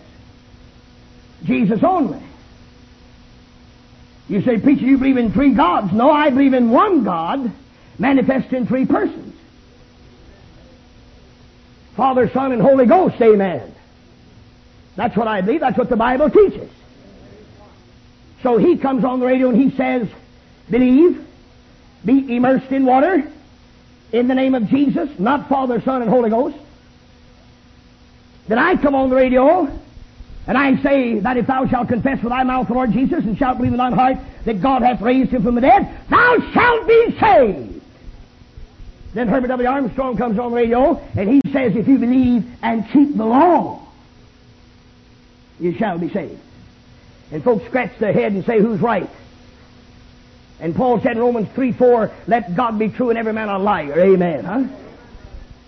Jesus 1.43 1.83
only. 1.83 2.21
You 4.27 4.41
say, 4.41 4.59
preacher, 4.59 4.85
you 4.85 4.97
believe 4.97 5.17
in 5.17 5.33
three 5.33 5.53
gods. 5.53 5.91
No, 5.91 6.09
I 6.11 6.29
believe 6.29 6.53
in 6.53 6.69
one 6.69 7.03
God 7.03 7.51
manifest 7.99 8.53
in 8.53 8.65
three 8.65 8.85
persons. 8.85 9.35
Father, 11.95 12.29
Son, 12.29 12.51
and 12.51 12.61
Holy 12.61 12.85
Ghost, 12.85 13.21
amen. 13.21 13.75
That's 14.95 15.15
what 15.17 15.27
I 15.27 15.41
believe. 15.41 15.59
That's 15.59 15.77
what 15.77 15.89
the 15.89 15.97
Bible 15.97 16.29
teaches. 16.29 16.69
So 18.41 18.57
he 18.57 18.77
comes 18.77 19.03
on 19.03 19.19
the 19.19 19.25
radio 19.25 19.49
and 19.49 19.61
he 19.61 19.75
says, 19.75 20.07
believe, 20.69 21.23
be 22.05 22.35
immersed 22.35 22.71
in 22.71 22.85
water 22.85 23.29
in 24.11 24.27
the 24.27 24.35
name 24.35 24.55
of 24.55 24.67
Jesus, 24.67 25.09
not 25.19 25.47
Father, 25.47 25.81
Son, 25.81 26.01
and 26.01 26.09
Holy 26.09 26.29
Ghost. 26.29 26.57
Then 28.47 28.57
I 28.57 28.75
come 28.75 28.95
on 28.95 29.09
the 29.09 29.15
radio 29.15 29.79
and 30.47 30.57
I 30.57 30.81
say 30.81 31.19
that 31.19 31.37
if 31.37 31.47
thou 31.47 31.67
shalt 31.67 31.87
confess 31.87 32.21
with 32.21 32.31
thy 32.31 32.43
mouth 32.43 32.67
the 32.67 32.73
Lord 32.73 32.91
Jesus 32.91 33.23
and 33.23 33.37
shalt 33.37 33.57
believe 33.57 33.73
in 33.73 33.77
thine 33.77 33.93
heart 33.93 34.17
that 34.45 34.61
God 34.61 34.81
hath 34.81 35.01
raised 35.01 35.31
him 35.31 35.43
from 35.43 35.55
the 35.55 35.61
dead, 35.61 35.87
thou 36.09 36.37
shalt 36.51 36.87
be 36.87 37.17
saved. 37.19 37.81
Then 39.13 39.27
Herbert 39.27 39.47
W. 39.47 39.67
Armstrong 39.67 40.17
comes 40.17 40.39
on 40.39 40.51
the 40.51 40.57
radio 40.57 40.97
and 41.15 41.29
he 41.29 41.41
says, 41.51 41.75
if 41.75 41.87
you 41.87 41.97
believe 41.97 42.49
and 42.61 42.87
keep 42.91 43.15
the 43.15 43.25
law, 43.25 43.85
you 45.59 45.75
shall 45.77 45.99
be 45.99 46.09
saved. 46.09 46.39
And 47.31 47.43
folks 47.43 47.65
scratch 47.65 47.97
their 47.99 48.13
head 48.13 48.31
and 48.31 48.43
say, 48.45 48.59
who's 48.59 48.81
right? 48.81 49.09
And 50.59 50.75
Paul 50.75 51.01
said 51.01 51.13
in 51.13 51.19
Romans 51.19 51.49
3 51.55 51.71
4, 51.73 52.11
let 52.27 52.55
God 52.55 52.79
be 52.79 52.89
true 52.89 53.09
and 53.09 53.17
every 53.17 53.33
man 53.33 53.49
a 53.49 53.59
liar. 53.59 53.99
Amen, 53.99 54.43
huh? 54.43 54.63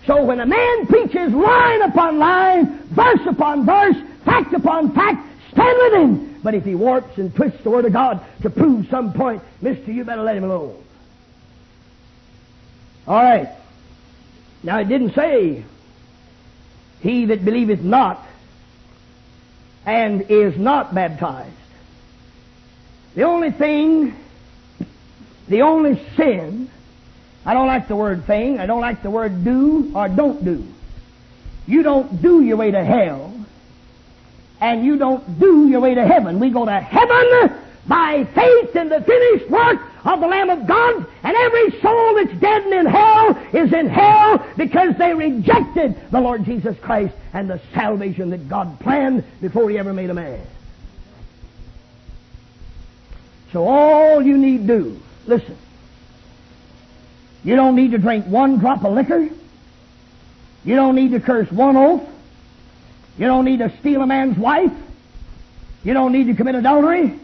So 0.06 0.24
when 0.24 0.40
a 0.40 0.46
man 0.46 0.86
preaches 0.86 1.32
line 1.32 1.82
upon 1.82 2.18
line, 2.18 2.78
verse 2.90 3.26
upon 3.26 3.64
verse, 3.64 3.96
fact 4.24 4.52
upon 4.52 4.92
fact, 4.92 5.26
stand 5.52 5.78
with 5.78 5.92
him. 5.94 6.40
But 6.42 6.54
if 6.54 6.64
he 6.64 6.74
warps 6.74 7.16
and 7.18 7.34
twists 7.34 7.62
the 7.62 7.70
Word 7.70 7.84
of 7.84 7.92
God 7.92 8.24
to 8.42 8.50
prove 8.50 8.88
some 8.88 9.12
point, 9.12 9.42
mister, 9.60 9.92
you 9.92 10.04
better 10.04 10.22
let 10.22 10.36
him 10.36 10.44
alone. 10.44 10.82
All 13.06 13.22
right. 13.22 13.48
Now 14.62 14.78
it 14.78 14.88
didn't 14.88 15.14
say, 15.14 15.64
he 17.00 17.26
that 17.26 17.44
believeth 17.44 17.80
not 17.80 18.24
and 19.84 20.22
is 20.30 20.56
not 20.58 20.94
baptized. 20.94 21.50
The 23.14 23.24
only 23.24 23.50
thing, 23.50 24.16
the 25.48 25.62
only 25.62 26.02
sin, 26.16 26.70
I 27.44 27.52
don't 27.52 27.66
like 27.66 27.88
the 27.88 27.96
word 27.96 28.24
thing, 28.24 28.58
I 28.58 28.66
don't 28.66 28.80
like 28.80 29.02
the 29.02 29.10
word 29.10 29.44
do 29.44 29.92
or 29.94 30.08
don't 30.08 30.42
do. 30.44 30.66
You 31.66 31.82
don't 31.82 32.22
do 32.22 32.42
your 32.42 32.56
way 32.56 32.70
to 32.70 32.82
hell, 32.82 33.33
and 34.64 34.82
you 34.82 34.96
don't 34.96 35.38
do 35.38 35.68
your 35.68 35.80
way 35.80 35.94
to 35.94 36.06
heaven. 36.06 36.40
We 36.40 36.48
go 36.48 36.64
to 36.64 36.80
heaven 36.80 37.54
by 37.86 38.24
faith 38.34 38.74
in 38.74 38.88
the 38.88 39.02
finished 39.02 39.50
work 39.50 39.78
of 40.06 40.20
the 40.20 40.26
Lamb 40.26 40.48
of 40.48 40.66
God, 40.66 41.06
and 41.22 41.36
every 41.36 41.80
soul 41.82 42.14
that's 42.14 42.40
dead 42.40 42.62
and 42.62 42.72
in 42.72 42.86
hell 42.86 43.38
is 43.52 43.74
in 43.74 43.90
hell 43.90 44.42
because 44.56 44.96
they 44.96 45.12
rejected 45.12 46.10
the 46.10 46.18
Lord 46.18 46.46
Jesus 46.46 46.78
Christ 46.80 47.14
and 47.34 47.50
the 47.50 47.60
salvation 47.74 48.30
that 48.30 48.48
God 48.48 48.80
planned 48.80 49.22
before 49.42 49.68
He 49.68 49.76
ever 49.76 49.92
made 49.92 50.08
a 50.08 50.14
man. 50.14 50.40
So 53.52 53.68
all 53.68 54.22
you 54.22 54.38
need 54.38 54.66
do, 54.66 54.98
listen, 55.26 55.58
you 57.44 57.54
don't 57.54 57.76
need 57.76 57.90
to 57.90 57.98
drink 57.98 58.24
one 58.24 58.60
drop 58.60 58.82
of 58.82 58.94
liquor. 58.94 59.28
You 60.64 60.74
don't 60.74 60.94
need 60.94 61.10
to 61.10 61.20
curse 61.20 61.52
one 61.52 61.76
oath. 61.76 62.13
You 63.18 63.26
don't 63.26 63.44
need 63.44 63.58
to 63.58 63.72
steal 63.78 64.02
a 64.02 64.06
man's 64.06 64.36
wife. 64.36 64.72
You 65.84 65.94
don't 65.94 66.12
need 66.12 66.26
to 66.26 66.34
commit 66.34 66.54
adultery. 66.54 67.18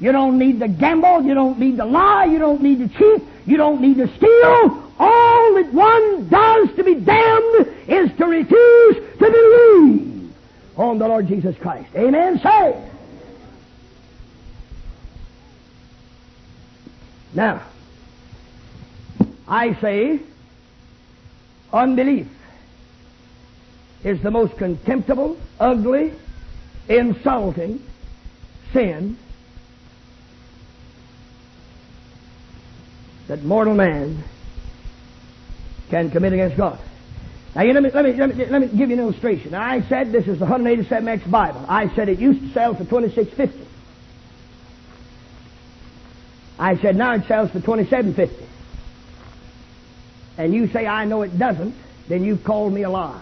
You 0.00 0.12
don't 0.12 0.38
need 0.38 0.60
to 0.60 0.68
gamble. 0.68 1.22
You 1.22 1.34
don't 1.34 1.58
need 1.58 1.76
to 1.76 1.84
lie. 1.84 2.24
You 2.24 2.38
don't 2.38 2.62
need 2.62 2.78
to 2.78 2.88
cheat. 2.88 3.28
You 3.46 3.56
don't 3.56 3.80
need 3.80 3.96
to 3.98 4.08
steal. 4.16 4.82
All 4.98 5.54
that 5.54 5.72
one 5.72 6.28
does 6.28 6.76
to 6.76 6.84
be 6.84 6.94
damned 6.94 7.68
is 7.88 8.16
to 8.16 8.26
refuse 8.26 8.96
to 9.18 9.30
believe 9.30 10.32
on 10.76 10.98
the 10.98 11.08
Lord 11.08 11.28
Jesus 11.28 11.56
Christ. 11.58 11.88
Amen. 11.94 12.38
Say. 12.38 12.90
Now, 17.34 17.62
I 19.48 19.74
say 19.80 20.20
unbelief 21.72 22.28
is 24.04 24.20
the 24.22 24.30
most 24.30 24.56
contemptible, 24.56 25.38
ugly, 25.58 26.12
insulting 26.88 27.82
sin 28.72 29.18
that 33.26 33.42
mortal 33.42 33.74
man 33.74 34.22
can 35.90 36.10
commit 36.10 36.32
against 36.34 36.56
God. 36.56 36.78
Now, 37.54 37.62
let 37.62 37.82
me, 37.82 37.90
let, 37.90 38.04
me, 38.04 38.12
let, 38.12 38.36
me, 38.36 38.44
let 38.46 38.60
me 38.60 38.66
give 38.68 38.90
you 38.90 38.96
an 38.96 39.00
illustration. 39.00 39.52
Now, 39.52 39.62
I 39.62 39.80
said 39.88 40.12
this 40.12 40.26
is 40.26 40.38
the 40.38 40.46
187X 40.46 41.30
Bible. 41.30 41.64
I 41.68 41.88
said 41.94 42.08
it 42.08 42.18
used 42.18 42.40
to 42.40 42.52
sell 42.52 42.74
for 42.74 42.84
2650 42.84 43.64
I 46.58 46.76
said, 46.76 46.96
now 46.96 47.14
it 47.14 47.26
sells 47.26 47.50
for 47.50 47.60
2750 47.60 48.46
And 50.38 50.54
you 50.54 50.68
say, 50.68 50.86
I 50.86 51.04
know 51.04 51.22
it 51.22 51.36
doesn't, 51.38 51.74
then 52.08 52.24
you've 52.24 52.44
called 52.44 52.72
me 52.72 52.82
a 52.82 52.90
lie. 52.90 53.20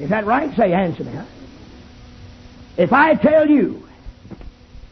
Is 0.00 0.10
that 0.10 0.24
right? 0.26 0.54
Say, 0.56 0.72
answer 0.72 1.04
me. 1.04 1.12
Huh? 1.12 1.24
If 2.76 2.92
I 2.92 3.14
tell 3.14 3.48
you 3.48 3.86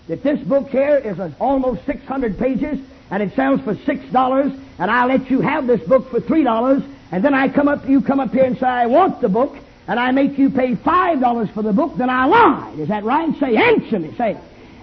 that 0.08 0.22
this 0.22 0.40
book 0.40 0.68
here 0.68 0.96
is 0.96 1.18
almost 1.40 1.86
600 1.86 2.38
pages 2.38 2.78
and 3.10 3.22
it 3.22 3.34
sells 3.34 3.60
for 3.62 3.74
$6 3.74 4.60
and 4.78 4.90
I 4.90 5.06
let 5.06 5.30
you 5.30 5.40
have 5.40 5.66
this 5.66 5.80
book 5.88 6.10
for 6.10 6.20
$3 6.20 6.96
and 7.10 7.24
then 7.24 7.34
I 7.34 7.48
come 7.48 7.68
up, 7.68 7.88
you 7.88 8.02
come 8.02 8.20
up 8.20 8.32
here 8.32 8.44
and 8.44 8.58
say, 8.58 8.66
I 8.66 8.86
want 8.86 9.20
the 9.22 9.28
book 9.28 9.56
and 9.86 9.98
I 9.98 10.10
make 10.10 10.38
you 10.38 10.50
pay 10.50 10.74
$5 10.74 11.54
for 11.54 11.62
the 11.62 11.72
book, 11.72 11.96
then 11.96 12.10
I 12.10 12.26
lied. 12.26 12.78
Is 12.78 12.88
that 12.88 13.04
right? 13.04 13.34
Say, 13.40 13.56
answer 13.56 13.98
me. 13.98 14.14
Say, 14.16 14.36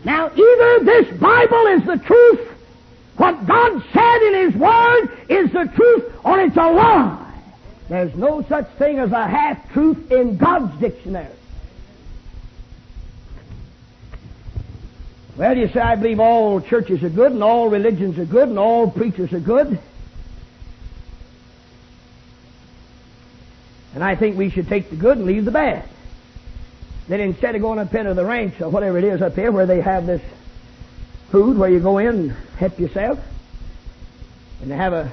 now 0.04 0.32
either 0.32 0.84
this 0.84 1.20
Bible 1.20 1.68
is 1.68 1.86
the 1.86 2.02
truth 2.04 2.52
what 3.18 3.46
God 3.48 3.82
said 3.94 4.22
in 4.24 4.52
His 4.52 4.56
Word 4.60 5.06
is 5.30 5.52
the 5.52 5.72
truth 5.74 6.14
or 6.26 6.40
it's 6.40 6.58
a 6.58 6.72
lie. 6.72 7.25
There's 7.88 8.16
no 8.16 8.42
such 8.44 8.68
thing 8.78 9.00
as 9.00 9.12
a 9.12 9.28
half 9.28 9.72
truth 9.72 10.12
in 10.12 10.38
God's 10.38 10.80
dictionary. 10.80 11.28
Well, 15.38 15.58
you 15.58 15.68
say, 15.68 15.82
I 15.82 15.96
believe 15.96 16.20
all 16.20 16.62
churches 16.62 17.04
are 17.04 17.10
good 17.10 17.34
and 17.34 17.44
all 17.44 17.70
religions 17.70 18.18
are 18.18 18.26
good 18.26 18.48
and 18.48 18.58
all 18.58 18.90
preachers 18.90 19.34
are 19.34 19.40
good. 19.40 19.78
And 23.94 24.04
I 24.04 24.16
think 24.16 24.38
we 24.38 24.50
should 24.50 24.68
take 24.68 24.90
the 24.90 24.96
good 24.96 25.18
and 25.18 25.26
leave 25.26 25.46
the 25.46 25.52
bad. 25.52 25.88
Then 27.08 27.20
instead 27.20 27.56
of 27.56 27.62
going 27.62 27.80
up 27.80 27.94
into 27.94 28.14
the 28.14 28.26
ranch 28.26 28.60
or 28.62 28.70
whatever 28.70 28.98
it 28.98 29.04
is 29.04 29.22
up 29.22 29.36
here 29.36 29.52
where 29.52 29.66
they 29.66 29.82
have 29.82 30.06
this 30.06 30.22
food 31.32 31.58
where 31.58 31.70
you 31.70 31.80
go 31.80 31.98
in 31.98 32.08
and 32.08 32.32
help 32.58 32.80
yourself. 32.80 33.20
And 34.62 34.72
they 34.72 34.76
have 34.76 34.94
a 34.94 35.12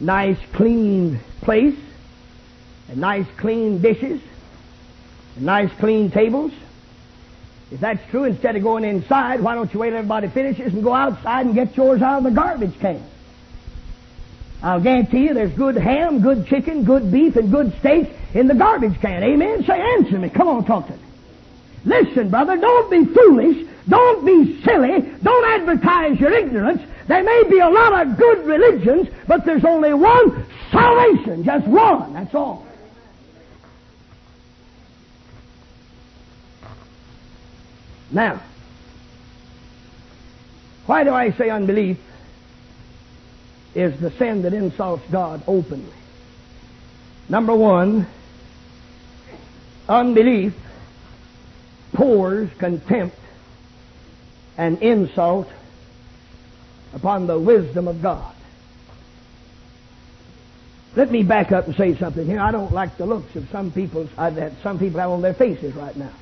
nice 0.00 0.38
clean 0.52 1.18
place, 1.44 1.76
and 2.88 2.98
nice 2.98 3.26
clean 3.36 3.80
dishes, 3.80 4.20
and 5.36 5.44
nice 5.44 5.70
clean 5.78 6.10
tables. 6.10 6.52
If 7.70 7.80
that's 7.80 8.00
true, 8.10 8.24
instead 8.24 8.56
of 8.56 8.62
going 8.62 8.84
inside, 8.84 9.40
why 9.40 9.54
don't 9.54 9.72
you 9.72 9.80
wait 9.80 9.90
till 9.90 9.98
everybody 9.98 10.28
finishes 10.28 10.72
and 10.74 10.82
go 10.82 10.94
outside 10.94 11.46
and 11.46 11.54
get 11.54 11.76
yours 11.76 12.02
out 12.02 12.18
of 12.18 12.24
the 12.24 12.30
garbage 12.30 12.78
can? 12.78 13.02
I'll 14.62 14.80
guarantee 14.80 15.24
you 15.24 15.34
there's 15.34 15.52
good 15.52 15.76
ham, 15.76 16.20
good 16.20 16.46
chicken, 16.46 16.84
good 16.84 17.12
beef, 17.12 17.36
and 17.36 17.50
good 17.50 17.76
steak 17.80 18.10
in 18.32 18.46
the 18.46 18.54
garbage 18.54 18.98
can. 19.00 19.22
Amen? 19.22 19.64
Say, 19.64 19.78
answer 19.78 20.18
me. 20.18 20.30
Come 20.30 20.48
on, 20.48 20.64
talk 20.64 20.86
to 20.86 20.92
me. 20.92 20.98
Listen, 21.84 22.30
brother, 22.30 22.56
don't 22.56 22.90
be 22.90 23.04
foolish. 23.04 23.66
Don't 23.88 24.24
be 24.24 24.62
silly. 24.62 25.02
Don't 25.22 25.60
advertise 25.60 26.18
your 26.18 26.32
ignorance. 26.32 26.80
There 27.06 27.22
may 27.22 27.44
be 27.50 27.58
a 27.58 27.68
lot 27.68 28.06
of 28.06 28.16
good 28.16 28.46
religions, 28.46 29.08
but 29.26 29.44
there's 29.44 29.64
only 29.64 29.92
one 29.92 30.46
salvation. 30.70 31.44
Just 31.44 31.66
one. 31.66 32.14
That's 32.14 32.34
all. 32.34 32.66
Now, 38.10 38.40
why 40.86 41.04
do 41.04 41.10
I 41.10 41.32
say 41.32 41.50
unbelief 41.50 41.98
is 43.74 43.98
the 44.00 44.10
sin 44.12 44.42
that 44.42 44.54
insults 44.54 45.02
God 45.10 45.42
openly? 45.46 45.92
Number 47.28 47.54
one, 47.54 48.06
unbelief 49.88 50.54
pours 51.92 52.50
contempt 52.58 53.16
and 54.56 54.80
insult 54.82 55.48
upon 56.94 57.26
the 57.26 57.38
wisdom 57.38 57.88
of 57.88 58.00
God. 58.00 58.34
Let 60.96 61.10
me 61.10 61.24
back 61.24 61.50
up 61.50 61.66
and 61.66 61.76
say 61.76 61.96
something 61.96 62.24
here. 62.24 62.38
I 62.38 62.52
don't 62.52 62.72
like 62.72 62.96
the 62.96 63.06
looks 63.06 63.34
of 63.34 63.48
some 63.50 63.72
people 63.72 64.08
uh, 64.16 64.30
that 64.30 64.52
some 64.62 64.78
people 64.78 65.00
have 65.00 65.10
on 65.10 65.22
their 65.22 65.34
faces 65.34 65.74
right 65.74 65.96
now. 65.96 66.12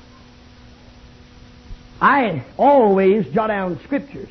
I 2.01 2.43
always 2.57 3.27
jot 3.27 3.47
down 3.47 3.79
scriptures, 3.83 4.29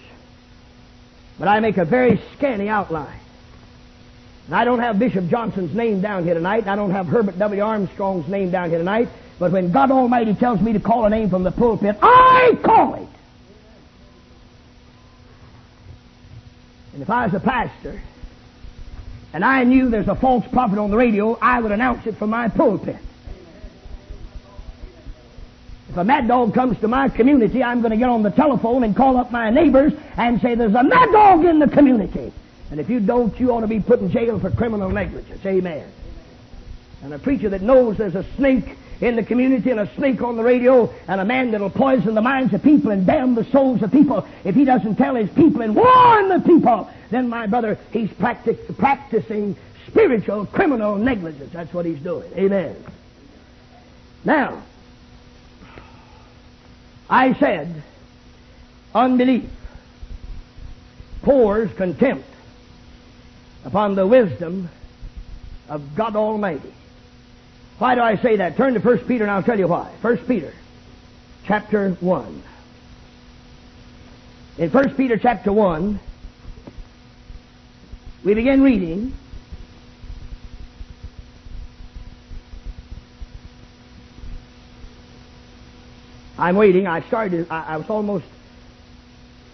but 1.39 1.47
I 1.47 1.61
make 1.61 1.79
a 1.79 1.85
very 1.85 2.21
scanty 2.37 2.69
outline. 2.69 3.21
And 4.47 4.57
I 4.57 4.65
don't 4.65 4.81
have 4.81 4.99
Bishop 4.99 5.29
Johnson's 5.29 5.75
name 5.75 6.01
down 6.01 6.25
here 6.25 6.35
tonight. 6.35 6.67
I 6.67 6.75
don't 6.75 6.91
have 6.91 7.07
Herbert 7.07 7.39
W. 7.39 7.63
Armstrong's 7.63 8.29
name 8.29 8.51
down 8.51 8.71
here 8.71 8.79
tonight. 8.79 9.09
But 9.39 9.53
when 9.53 9.73
God 9.73 9.91
Almighty 9.91 10.35
tells 10.35 10.61
me 10.61 10.73
to 10.73 10.81
call 10.81 11.05
a 11.05 11.11
name 11.11 11.31
from 11.31 11.45
the 11.45 11.53
pulpit, 11.53 11.97
I 12.03 12.59
call 12.63 12.95
it. 12.95 13.09
If 17.03 17.11
I 17.11 17.27
was 17.27 17.35
a 17.35 17.41
pastor 17.41 18.01
and 19.33 19.45
I 19.45 19.65
knew 19.65 19.91
there's 19.91 20.07
a 20.07 20.15
false 20.15 20.47
prophet 20.53 20.79
on 20.79 20.93
the 20.93 20.97
radio, 20.97 21.37
I 21.43 21.59
would 21.59 21.73
announce 21.73 22.07
it 22.07 22.17
from 22.17 22.31
my 22.31 22.47
pulpit. 22.49 22.95
If 25.89 25.97
a 25.97 26.05
mad 26.05 26.29
dog 26.29 26.55
comes 26.55 26.79
to 26.79 26.87
my 26.87 27.09
community, 27.09 27.61
I'm 27.61 27.81
going 27.81 27.91
to 27.91 27.97
get 27.97 28.09
on 28.09 28.23
the 28.23 28.31
telephone 28.31 28.85
and 28.85 28.95
call 28.95 29.17
up 29.17 29.33
my 29.33 29.51
neighbors 29.51 29.93
and 30.17 30.41
say, 30.41 30.55
There's 30.55 30.77
a 30.77 30.85
mad 30.85 31.11
dog 31.11 31.45
in 31.45 31.59
the 31.59 31.67
community. 31.67 32.33
And 32.71 32.79
if 32.79 32.89
you 32.89 33.01
don't, 33.01 33.39
you 33.41 33.51
ought 33.51 33.63
to 33.63 33.67
be 33.67 33.81
put 33.81 33.99
in 33.99 34.09
jail 34.09 34.39
for 34.39 34.53
criminal 34.53 34.89
negligence. 34.89 35.45
Amen. 35.45 35.91
And 37.03 37.13
a 37.13 37.19
preacher 37.19 37.49
that 37.49 37.63
knows 37.63 37.99
there's 37.99 38.15
a 38.15 38.25
snake 38.37 38.77
in 39.03 39.17
the 39.17 39.23
community 39.23 39.69
and 39.71 39.81
a 39.81 39.95
snake 39.97 40.23
on 40.23 40.37
the 40.37 40.43
radio 40.45 40.89
and 41.09 41.21
a 41.21 41.25
man 41.25 41.51
that'll 41.51 41.69
poison 41.69 42.15
the 42.15 42.23
minds 42.23 42.55
of 42.55 42.63
people 42.63 42.93
and 42.93 43.05
damn 43.05 43.35
the 43.35 43.45
souls 43.47 43.83
of 43.83 43.91
people 43.91 44.27
if 44.45 44.55
he 44.55 44.65
doesn't 44.65 44.95
tell 44.95 45.17
his 45.17 45.29
people 45.31 45.61
and 45.61 45.75
warn 45.75 46.29
the 46.29 46.39
people, 46.39 46.89
then 47.11 47.29
my 47.29 47.49
brother, 47.49 47.77
he's 47.91 48.11
practic- 48.13 48.79
practicing 48.79 49.57
spiritual 49.89 50.47
criminal 50.47 50.97
negligence. 50.97 51.53
That's 51.53 51.75
what 51.75 51.85
he's 51.85 51.99
doing. 51.99 52.31
Amen. 52.37 52.77
Now, 54.25 54.63
I 57.11 57.35
said, 57.35 57.83
unbelief 58.95 59.51
pours 61.23 61.73
contempt 61.75 62.29
upon 63.65 63.97
the 63.97 64.07
wisdom 64.07 64.69
of 65.69 65.95
God 65.97 66.15
Almighty. 66.15 66.73
Why 67.79 67.95
do 67.95 68.01
I 68.01 68.17
say 68.17 68.37
that? 68.37 68.57
Turn 68.57 68.75
to 68.75 68.81
1 68.81 68.99
Peter 69.01 69.25
and 69.25 69.31
I'll 69.31 69.43
tell 69.43 69.59
you 69.59 69.69
why. 69.69 69.91
1 70.03 70.19
Peter 70.19 70.53
chapter 71.45 71.91
1. 71.91 72.43
In 74.59 74.71
1 74.71 74.95
Peter 74.95 75.17
chapter 75.17 75.53
1, 75.53 75.99
we 78.25 78.35
begin 78.35 78.63
reading 78.63 79.15
I'm 86.43 86.57
waiting. 86.57 86.89
I 86.89 87.03
started, 87.03 87.47
I, 87.51 87.75
I 87.75 87.77
was 87.77 87.89
almost 87.89 88.25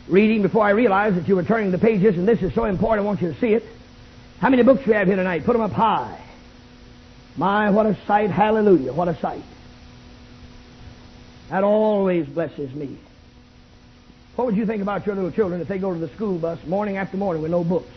reading 0.09 0.41
before 0.41 0.65
I 0.65 0.71
realized 0.71 1.17
that 1.17 1.29
you 1.29 1.37
were 1.37 1.43
turning 1.43 1.71
the 1.71 1.79
pages, 1.79 2.17
and 2.17 2.27
this 2.27 2.41
is 2.41 2.55
so 2.55 2.65
important, 2.65 3.05
I 3.05 3.07
want 3.07 3.21
you 3.21 3.31
to 3.31 3.39
see 3.39 3.53
it. 3.53 3.63
How 4.41 4.49
many 4.49 4.63
books 4.63 4.85
do 4.85 4.93
we 4.93 4.97
have 4.97 5.07
here 5.07 5.17
tonight? 5.17 5.45
Put 5.45 5.53
them 5.53 5.61
up 5.61 5.73
high. 5.73 6.19
My, 7.38 7.71
what 7.71 7.87
a 7.87 7.97
sight. 8.07 8.30
Hallelujah. 8.30 8.92
What 8.92 9.07
a 9.07 9.16
sight. 9.21 9.45
That 11.50 11.62
always 11.62 12.26
blesses 12.26 12.75
me. 12.75 12.99
What 14.35 14.47
would 14.47 14.57
you 14.57 14.66
think 14.66 14.83
about 14.83 15.07
your 15.07 15.14
little 15.14 15.30
children 15.30 15.61
if 15.61 15.68
they 15.68 15.78
go 15.78 15.95
to 15.95 15.99
the 15.99 16.09
school 16.09 16.38
bus 16.38 16.59
morning 16.66 16.97
after 16.97 17.16
morning 17.16 17.40
with 17.40 17.52
no 17.52 17.64
books? 17.64 17.90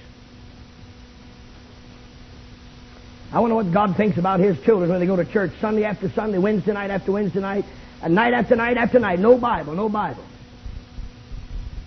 I 3.34 3.40
wonder 3.40 3.56
what 3.56 3.72
God 3.72 3.96
thinks 3.96 4.18
about 4.18 4.40
His 4.40 4.60
children 4.62 4.90
when 4.90 5.00
they 5.00 5.06
go 5.06 5.16
to 5.16 5.26
church 5.26 5.52
Sunday 5.60 5.86
after 5.86 6.10
Sunday, 6.10 6.38
Wednesday 6.38 6.74
night 6.74 6.92
after 6.92 7.12
Wednesday 7.12 7.40
night, 7.40 7.66
and 8.02 8.14
night 8.14 8.34
after 8.34 8.56
night 8.56 8.78
after 8.78 9.00
night. 9.00 9.20
No 9.20 9.38
Bible, 9.38 9.74
no 9.74 9.90
Bible. 9.90 10.24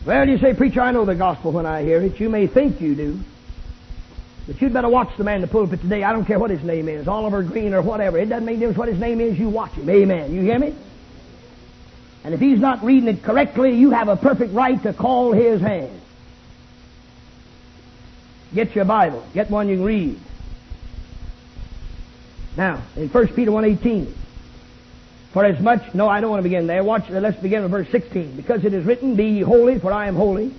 Well, 0.05 0.29
you 0.29 0.39
say, 0.39 0.55
Preacher, 0.55 0.81
I 0.81 0.91
know 0.91 1.05
the 1.05 1.15
gospel 1.15 1.53
when 1.53 1.67
I 1.67 1.83
hear 1.83 2.01
it. 2.03 2.19
You 2.19 2.29
may 2.29 2.47
think 2.47 2.81
you 2.81 2.95
do. 2.95 3.21
But 4.47 4.61
you'd 4.61 4.73
better 4.73 4.89
watch 4.89 5.17
the 5.17 5.25
man 5.25 5.37
in 5.37 5.41
the 5.43 5.49
pulpit 5.49 5.81
today. 5.81 6.03
I 6.03 6.13
don't 6.13 6.27
care 6.27 6.39
what 6.39 6.51
his 6.51 6.63
name 6.63 6.89
is, 6.89 7.09
Oliver 7.09 7.43
Greene 7.43 7.73
or 7.73 7.81
whatever. 7.81 8.19
It 8.19 8.29
doesn't 8.29 8.45
make 8.45 8.59
difference 8.59 8.79
what 8.79 8.89
his 8.89 8.99
name 8.99 9.21
is. 9.21 9.39
You 9.39 9.49
watch 9.49 9.73
him. 9.73 9.89
Amen. 9.89 10.35
You 10.35 10.43
hear 10.43 10.59
me? 10.59 10.75
And 12.25 12.35
if 12.35 12.41
he's 12.41 12.59
not 12.59 12.83
reading 12.83 13.09
it 13.09 13.23
correctly, 13.23 13.75
you 13.75 13.91
have 13.91 14.09
a 14.09 14.17
perfect 14.17 14.53
right 14.53 14.83
to 14.83 14.93
call 14.93 15.33
his 15.33 15.61
hand. 15.61 16.01
Get 18.55 18.75
your 18.75 18.85
Bible. 18.85 19.25
Get 19.35 19.51
one 19.51 19.69
you 19.69 19.77
can 19.77 19.85
read. 19.85 20.21
Now, 22.57 22.83
in 22.97 23.09
1 23.09 23.29
Peter 23.29 23.51
1.18, 23.51 24.13
for 25.33 25.45
as 25.45 25.59
much, 25.61 25.95
no, 25.95 26.09
I 26.09 26.21
don't 26.21 26.31
want 26.31 26.41
to 26.41 26.45
begin 26.45 26.69
there. 26.69 26.85
Watch, 26.85 27.11
uh, 27.11 27.15
let's 27.15 27.41
begin 27.41 27.63
with 27.63 27.73
verse 27.73 27.89
16. 27.91 28.37
Because 28.37 28.65
it 28.65 28.73
is 28.73 28.85
written, 28.85 29.17
Be 29.17 29.27
ye 29.27 29.41
holy, 29.41 29.81
for 29.81 29.93
I 29.93 30.07
am 30.07 30.15
holy. 30.15 30.55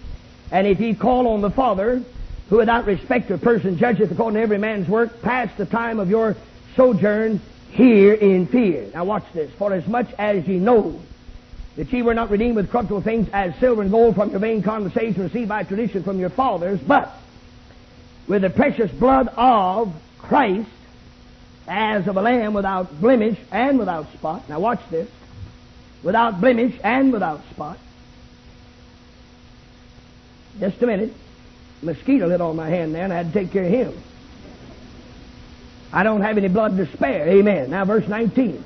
And 0.51 0.67
if 0.67 0.81
ye 0.81 0.93
call 0.93 1.27
on 1.29 1.41
the 1.41 1.49
Father, 1.49 2.03
who 2.49 2.57
without 2.57 2.85
respect 2.85 3.31
of 3.31 3.41
person 3.41 3.77
judgeth 3.77 4.11
according 4.11 4.35
to 4.35 4.41
every 4.41 4.57
man's 4.57 4.87
work, 4.87 5.21
pass 5.21 5.49
the 5.57 5.65
time 5.65 5.99
of 5.99 6.09
your 6.09 6.35
sojourn 6.75 7.41
here 7.71 8.13
in 8.13 8.47
fear. 8.47 8.89
Now 8.93 9.03
watch 9.03 9.25
this. 9.33 9.51
For 9.53 9.73
as 9.73 9.87
much 9.87 10.07
as 10.17 10.47
ye 10.47 10.57
know 10.57 11.01
that 11.75 11.91
ye 11.91 12.01
were 12.01 12.13
not 12.13 12.29
redeemed 12.29 12.55
with 12.55 12.71
corruptible 12.71 13.01
things 13.01 13.27
as 13.33 13.55
silver 13.59 13.81
and 13.81 13.91
gold 13.91 14.15
from 14.15 14.29
your 14.31 14.39
vain 14.39 14.61
conversation 14.61 15.23
received 15.23 15.49
by 15.49 15.63
tradition 15.63 16.03
from 16.03 16.19
your 16.19 16.29
fathers, 16.29 16.79
but 16.79 17.11
with 18.27 18.43
the 18.43 18.49
precious 18.49 18.91
blood 18.91 19.27
of 19.35 19.93
Christ, 20.19 20.69
as 21.67 22.07
of 22.07 22.15
a 22.15 22.21
lamb 22.21 22.53
without 22.53 22.99
blemish 23.01 23.37
and 23.51 23.79
without 23.79 24.11
spot. 24.13 24.47
Now 24.47 24.59
watch 24.59 24.81
this. 24.89 25.09
Without 26.03 26.39
blemish 26.39 26.75
and 26.83 27.11
without 27.11 27.41
spot. 27.49 27.79
Just 30.59 30.81
a 30.81 30.85
minute. 30.85 31.13
Mosquito 31.85 32.27
lit 32.27 32.41
on 32.41 32.55
my 32.55 32.69
hand 32.69 32.93
there, 32.93 33.03
and 33.03 33.13
I 33.13 33.17
had 33.17 33.31
to 33.31 33.39
take 33.39 33.51
care 33.51 33.63
of 33.63 33.71
him. 33.71 33.93
I 35.93 36.03
don't 36.03 36.21
have 36.21 36.37
any 36.37 36.49
blood 36.49 36.75
to 36.77 36.91
spare. 36.93 37.27
Amen. 37.27 37.69
Now, 37.69 37.85
verse 37.85 38.07
19. 38.07 38.63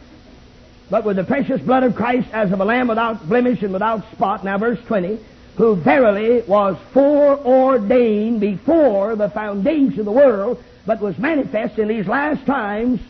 But 0.90 1.06
with 1.06 1.18
the 1.18 1.24
precious 1.24 1.62
blood 1.62 1.84
of 1.84 1.96
Christ 1.96 2.28
as 2.34 2.52
of 2.52 2.60
a 2.60 2.66
lamb 2.66 2.88
without 2.88 3.28
blemish 3.28 3.62
and 3.62 3.72
without 3.72 4.12
spot. 4.12 4.44
Now, 4.44 4.58
verse 4.58 4.80
20. 4.88 5.20
Who 5.58 5.76
verily 5.76 6.42
was 6.48 6.78
foreordained 6.94 8.40
before 8.40 9.16
the 9.16 9.30
foundation 9.30 10.00
of 10.00 10.06
the 10.06 10.12
world, 10.12 10.64
but 10.86 11.02
was 11.02 11.18
manifest 11.20 11.78
in 11.78 11.90
these 11.90 12.08
last 12.08 12.46
times 12.46 13.02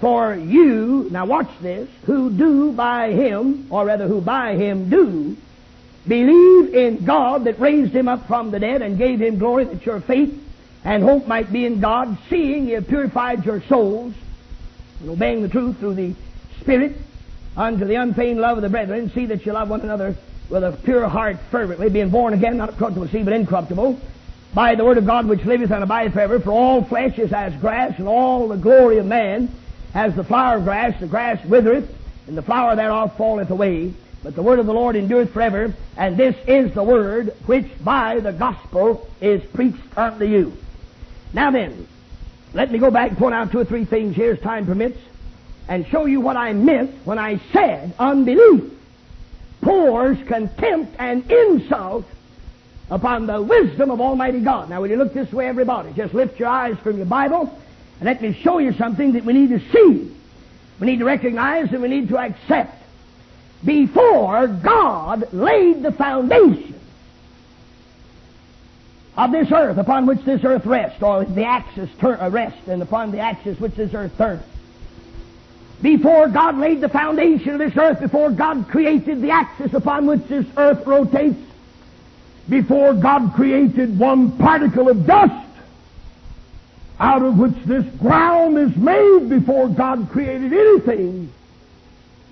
for 0.00 0.34
you, 0.34 1.08
now 1.10 1.26
watch 1.26 1.50
this, 1.60 1.88
who 2.06 2.30
do 2.30 2.72
by 2.72 3.12
him, 3.12 3.66
or 3.70 3.84
rather 3.84 4.08
who 4.08 4.22
by 4.22 4.56
him 4.56 4.88
do, 4.88 5.36
believe 6.10 6.74
in 6.74 7.04
God 7.04 7.44
that 7.44 7.60
raised 7.60 7.94
him 7.94 8.08
up 8.08 8.26
from 8.26 8.50
the 8.50 8.58
dead 8.58 8.82
and 8.82 8.98
gave 8.98 9.20
him 9.20 9.38
glory 9.38 9.64
that 9.64 9.86
your 9.86 10.00
faith 10.00 10.36
and 10.84 11.04
hope 11.04 11.28
might 11.28 11.52
be 11.52 11.64
in 11.64 11.80
God, 11.80 12.18
seeing 12.28 12.66
ye 12.66 12.72
have 12.72 12.88
purified 12.88 13.44
your 13.44 13.62
souls, 13.62 14.12
and 15.00 15.08
obeying 15.08 15.40
the 15.40 15.48
truth 15.48 15.78
through 15.78 15.94
the 15.94 16.14
Spirit, 16.60 16.96
unto 17.56 17.84
the 17.84 17.94
unfeigned 17.94 18.40
love 18.40 18.58
of 18.58 18.62
the 18.62 18.68
brethren, 18.68 19.10
see 19.14 19.26
that 19.26 19.46
you 19.46 19.52
love 19.52 19.70
one 19.70 19.82
another 19.82 20.16
with 20.48 20.64
a 20.64 20.72
pure 20.82 21.08
heart 21.08 21.36
fervently, 21.52 21.88
being 21.88 22.10
born 22.10 22.34
again, 22.34 22.56
not 22.56 22.76
corruptible 22.76 23.06
seed, 23.06 23.24
but 23.24 23.32
incorruptible, 23.32 23.96
by 24.52 24.74
the 24.74 24.84
word 24.84 24.98
of 24.98 25.06
God 25.06 25.28
which 25.28 25.44
liveth 25.44 25.70
and 25.70 25.84
abideth 25.84 26.14
forever, 26.14 26.40
for 26.40 26.50
all 26.50 26.82
flesh 26.82 27.20
is 27.20 27.32
as 27.32 27.54
grass, 27.60 27.96
and 27.98 28.08
all 28.08 28.48
the 28.48 28.56
glory 28.56 28.98
of 28.98 29.06
man 29.06 29.48
as 29.94 30.16
the 30.16 30.24
flower 30.24 30.56
of 30.56 30.64
grass, 30.64 30.98
the 30.98 31.06
grass 31.06 31.44
withereth, 31.44 31.88
and 32.26 32.36
the 32.36 32.42
flower 32.42 32.74
thereof 32.74 33.16
falleth 33.16 33.50
away. 33.50 33.94
But 34.22 34.34
the 34.34 34.42
word 34.42 34.58
of 34.58 34.66
the 34.66 34.74
Lord 34.74 34.96
endureth 34.96 35.32
forever, 35.32 35.74
and 35.96 36.16
this 36.16 36.36
is 36.46 36.74
the 36.74 36.82
word 36.82 37.34
which 37.46 37.66
by 37.82 38.20
the 38.20 38.32
gospel 38.32 39.08
is 39.20 39.42
preached 39.52 39.82
unto 39.96 40.26
you. 40.26 40.52
Now 41.32 41.50
then, 41.50 41.86
let 42.52 42.70
me 42.70 42.78
go 42.78 42.90
back 42.90 43.10
and 43.10 43.18
point 43.18 43.34
out 43.34 43.50
two 43.50 43.60
or 43.60 43.64
three 43.64 43.84
things 43.84 44.14
here 44.14 44.32
as 44.32 44.40
time 44.40 44.66
permits, 44.66 44.98
and 45.68 45.86
show 45.86 46.04
you 46.04 46.20
what 46.20 46.36
I 46.36 46.52
meant 46.52 47.06
when 47.06 47.18
I 47.18 47.40
said 47.52 47.94
unbelief 47.98 48.72
pours 49.60 50.18
contempt 50.26 50.96
and 50.98 51.30
insult 51.30 52.06
upon 52.90 53.26
the 53.26 53.40
wisdom 53.40 53.90
of 53.90 54.00
Almighty 54.00 54.40
God. 54.40 54.70
Now, 54.70 54.80
will 54.80 54.90
you 54.90 54.96
look 54.96 55.14
this 55.14 55.32
way, 55.32 55.46
everybody? 55.46 55.92
Just 55.92 56.14
lift 56.14 56.38
your 56.38 56.48
eyes 56.48 56.76
from 56.78 56.96
your 56.96 57.06
Bible 57.06 57.56
and 58.00 58.06
let 58.06 58.20
me 58.20 58.32
show 58.32 58.58
you 58.58 58.72
something 58.72 59.12
that 59.12 59.24
we 59.24 59.32
need 59.32 59.50
to 59.50 59.60
see. 59.70 60.16
We 60.80 60.86
need 60.86 60.98
to 60.98 61.04
recognize 61.04 61.70
and 61.72 61.82
we 61.82 61.88
need 61.88 62.08
to 62.08 62.18
accept. 62.18 62.79
Before 63.64 64.46
God 64.46 65.32
laid 65.32 65.82
the 65.82 65.92
foundation 65.92 66.80
of 69.16 69.32
this 69.32 69.52
earth 69.52 69.76
upon 69.76 70.06
which 70.06 70.24
this 70.24 70.42
earth 70.44 70.64
rests, 70.64 71.02
or 71.02 71.24
the 71.24 71.44
axis 71.44 71.90
turn, 71.98 72.18
uh, 72.20 72.30
rests, 72.30 72.68
and 72.68 72.80
upon 72.82 73.10
the 73.10 73.18
axis 73.18 73.60
which 73.60 73.74
this 73.74 73.92
earth 73.92 74.16
turns. 74.16 74.42
Before 75.82 76.28
God 76.28 76.58
laid 76.58 76.80
the 76.80 76.88
foundation 76.88 77.50
of 77.50 77.58
this 77.58 77.76
earth, 77.76 78.00
before 78.00 78.30
God 78.30 78.68
created 78.68 79.20
the 79.20 79.30
axis 79.30 79.74
upon 79.74 80.06
which 80.06 80.24
this 80.28 80.46
earth 80.56 80.86
rotates, 80.86 81.38
before 82.48 82.94
God 82.94 83.32
created 83.34 83.98
one 83.98 84.36
particle 84.38 84.88
of 84.88 85.06
dust 85.06 85.46
out 86.98 87.22
of 87.22 87.38
which 87.38 87.56
this 87.64 87.84
ground 87.96 88.58
is 88.58 88.76
made, 88.76 89.28
before 89.30 89.68
God 89.68 90.10
created 90.10 90.52
anything, 90.52 91.32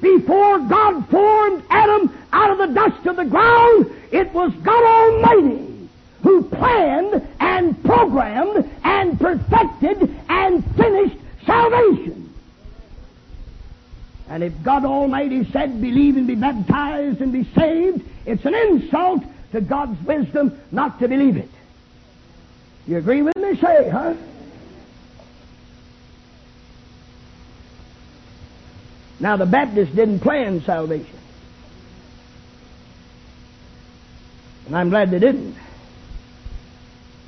before 0.01 0.59
God 0.61 1.09
formed 1.09 1.65
Adam 1.71 2.17
out 2.33 2.51
of 2.51 2.59
the 2.59 2.75
dust 2.75 3.07
of 3.07 3.17
the 3.17 3.25
ground, 3.25 3.93
it 4.13 4.33
was 4.33 4.53
God 4.63 4.85
Almighty 4.85 5.89
who 6.23 6.43
planned 6.45 7.27
and 7.41 7.83
programmed 7.85 8.71
and 8.85 9.19
perfected 9.19 10.17
and 10.29 10.65
finished 10.77 11.17
salvation. 11.47 12.35
And 14.29 14.43
if 14.43 14.53
God 14.63 14.85
Almighty 14.85 15.51
said, 15.51 15.81
believe 15.81 16.17
and 16.17 16.27
be 16.27 16.35
baptized 16.35 17.21
and 17.21 17.33
be 17.33 17.45
saved, 17.55 18.03
it's 18.27 18.45
an 18.45 18.55
insult 18.55 19.23
to 19.53 19.61
God's 19.61 20.01
wisdom 20.05 20.61
not 20.71 20.99
to 21.01 21.09
believe 21.09 21.37
it. 21.37 21.49
You 22.87 22.99
agree 22.99 23.23
with 23.23 23.37
me? 23.37 23.57
Say, 23.57 23.89
huh? 23.89 24.15
Now, 29.21 29.37
the 29.37 29.47
Baptists 29.47 29.95
didn't 29.95 30.21
plan 30.21 30.63
salvation. 30.63 31.19
And 34.67 34.77
I'm 34.77 34.91
glad 34.91 35.11
they 35.11 35.19
didn't. 35.19 35.57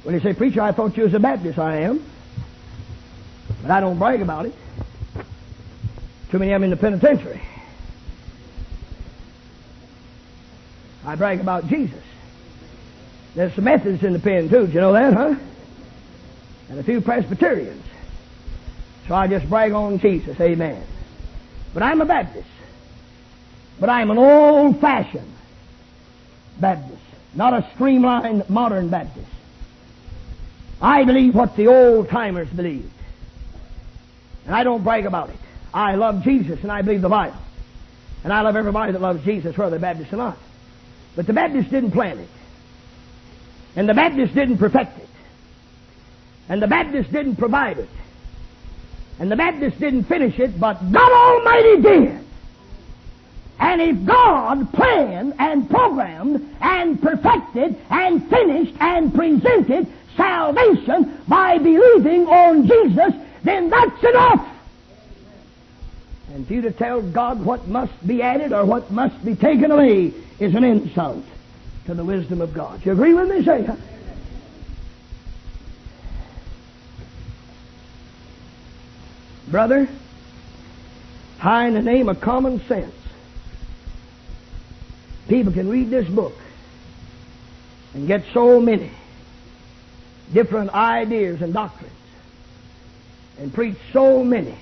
When 0.02 0.14
you 0.14 0.20
say, 0.20 0.34
Preacher, 0.34 0.62
I 0.62 0.72
thought 0.72 0.96
you 0.96 1.04
was 1.04 1.14
a 1.14 1.18
Baptist, 1.18 1.58
I 1.58 1.80
am. 1.82 2.04
But 3.62 3.70
I 3.70 3.80
don't 3.80 3.98
brag 3.98 4.22
about 4.22 4.46
it. 4.46 4.54
Too 6.30 6.38
many 6.38 6.52
of 6.52 6.60
them 6.60 6.64
in 6.64 6.70
the 6.70 6.76
penitentiary. 6.76 7.42
I 11.04 11.16
brag 11.16 11.40
about 11.40 11.66
Jesus. 11.66 12.02
There's 13.34 13.54
some 13.54 13.64
Methodists 13.64 14.04
in 14.04 14.12
the 14.12 14.18
pen, 14.18 14.48
too. 14.48 14.66
Did 14.66 14.74
you 14.74 14.80
know 14.80 14.92
that, 14.92 15.14
huh? 15.14 15.34
and 16.70 16.78
a 16.78 16.84
few 16.84 17.00
Presbyterians. 17.00 17.84
So 19.08 19.14
I 19.14 19.26
just 19.26 19.48
brag 19.50 19.72
on 19.72 19.98
Jesus. 19.98 20.40
Amen. 20.40 20.82
But 21.72 21.82
I'm 21.82 22.00
a 22.00 22.04
Baptist. 22.04 22.48
But 23.78 23.88
I'm 23.88 24.10
an 24.10 24.18
old-fashioned 24.18 25.32
Baptist, 26.58 27.02
not 27.34 27.54
a 27.54 27.66
streamlined 27.74 28.48
modern 28.50 28.88
Baptist. 28.88 29.26
I 30.82 31.04
believe 31.04 31.34
what 31.34 31.56
the 31.56 31.68
old-timers 31.68 32.48
believed. 32.48 32.90
And 34.46 34.54
I 34.54 34.64
don't 34.64 34.82
brag 34.82 35.06
about 35.06 35.30
it. 35.30 35.36
I 35.72 35.94
love 35.94 36.22
Jesus 36.24 36.62
and 36.62 36.72
I 36.72 36.82
believe 36.82 37.02
the 37.02 37.08
Bible. 37.08 37.36
And 38.24 38.32
I 38.32 38.42
love 38.42 38.56
everybody 38.56 38.92
that 38.92 39.00
loves 39.00 39.24
Jesus, 39.24 39.56
whether 39.56 39.70
they're 39.70 39.78
Baptist 39.78 40.12
or 40.12 40.16
not. 40.16 40.36
But 41.16 41.26
the 41.26 41.32
Baptists 41.32 41.70
didn't 41.70 41.92
plant 41.92 42.20
it. 42.20 42.28
And 43.76 43.88
the 43.88 43.94
Baptists 43.94 44.34
didn't 44.34 44.58
perfect 44.58 44.98
it. 44.98 45.08
And 46.48 46.60
the 46.60 46.66
Baptists 46.66 47.10
didn't 47.10 47.36
provide 47.36 47.78
it. 47.78 47.88
And 49.20 49.30
the 49.30 49.36
Baptists 49.36 49.78
didn't 49.78 50.04
finish 50.04 50.38
it, 50.38 50.58
but 50.58 50.74
God 50.90 51.12
Almighty 51.12 51.82
did. 51.82 52.24
And 53.60 53.82
if 53.82 54.06
God 54.06 54.72
planned 54.72 55.34
and 55.38 55.68
programmed 55.68 56.56
and 56.62 57.00
perfected 57.00 57.76
and 57.90 58.26
finished 58.30 58.74
and 58.80 59.14
presented 59.14 59.86
salvation 60.16 61.22
by 61.28 61.58
believing 61.58 62.26
on 62.26 62.66
Jesus, 62.66 63.12
then 63.44 63.68
that's 63.68 64.02
enough. 64.02 64.48
And 66.32 66.46
for 66.46 66.54
you 66.54 66.62
to 66.62 66.72
tell 66.72 67.02
God 67.02 67.44
what 67.44 67.68
must 67.68 68.06
be 68.06 68.22
added 68.22 68.54
or 68.54 68.64
what 68.64 68.90
must 68.90 69.22
be 69.22 69.36
taken 69.36 69.70
away 69.70 70.14
is 70.38 70.54
an 70.54 70.64
insult 70.64 71.24
to 71.84 71.92
the 71.92 72.04
wisdom 72.04 72.40
of 72.40 72.54
God. 72.54 72.84
You 72.86 72.92
agree 72.92 73.12
with 73.12 73.28
me, 73.28 73.44
say? 73.44 73.68
Brother, 79.50 79.88
high 81.38 81.66
in 81.66 81.74
the 81.74 81.82
name 81.82 82.08
of 82.08 82.20
common 82.20 82.60
sense, 82.66 82.94
people 85.28 85.52
can 85.52 85.68
read 85.68 85.90
this 85.90 86.08
book 86.08 86.36
and 87.94 88.06
get 88.06 88.24
so 88.32 88.60
many 88.60 88.90
different 90.32 90.70
ideas 90.70 91.42
and 91.42 91.52
doctrines 91.52 91.92
and 93.38 93.52
preach 93.52 93.76
so 93.92 94.22
many 94.22 94.54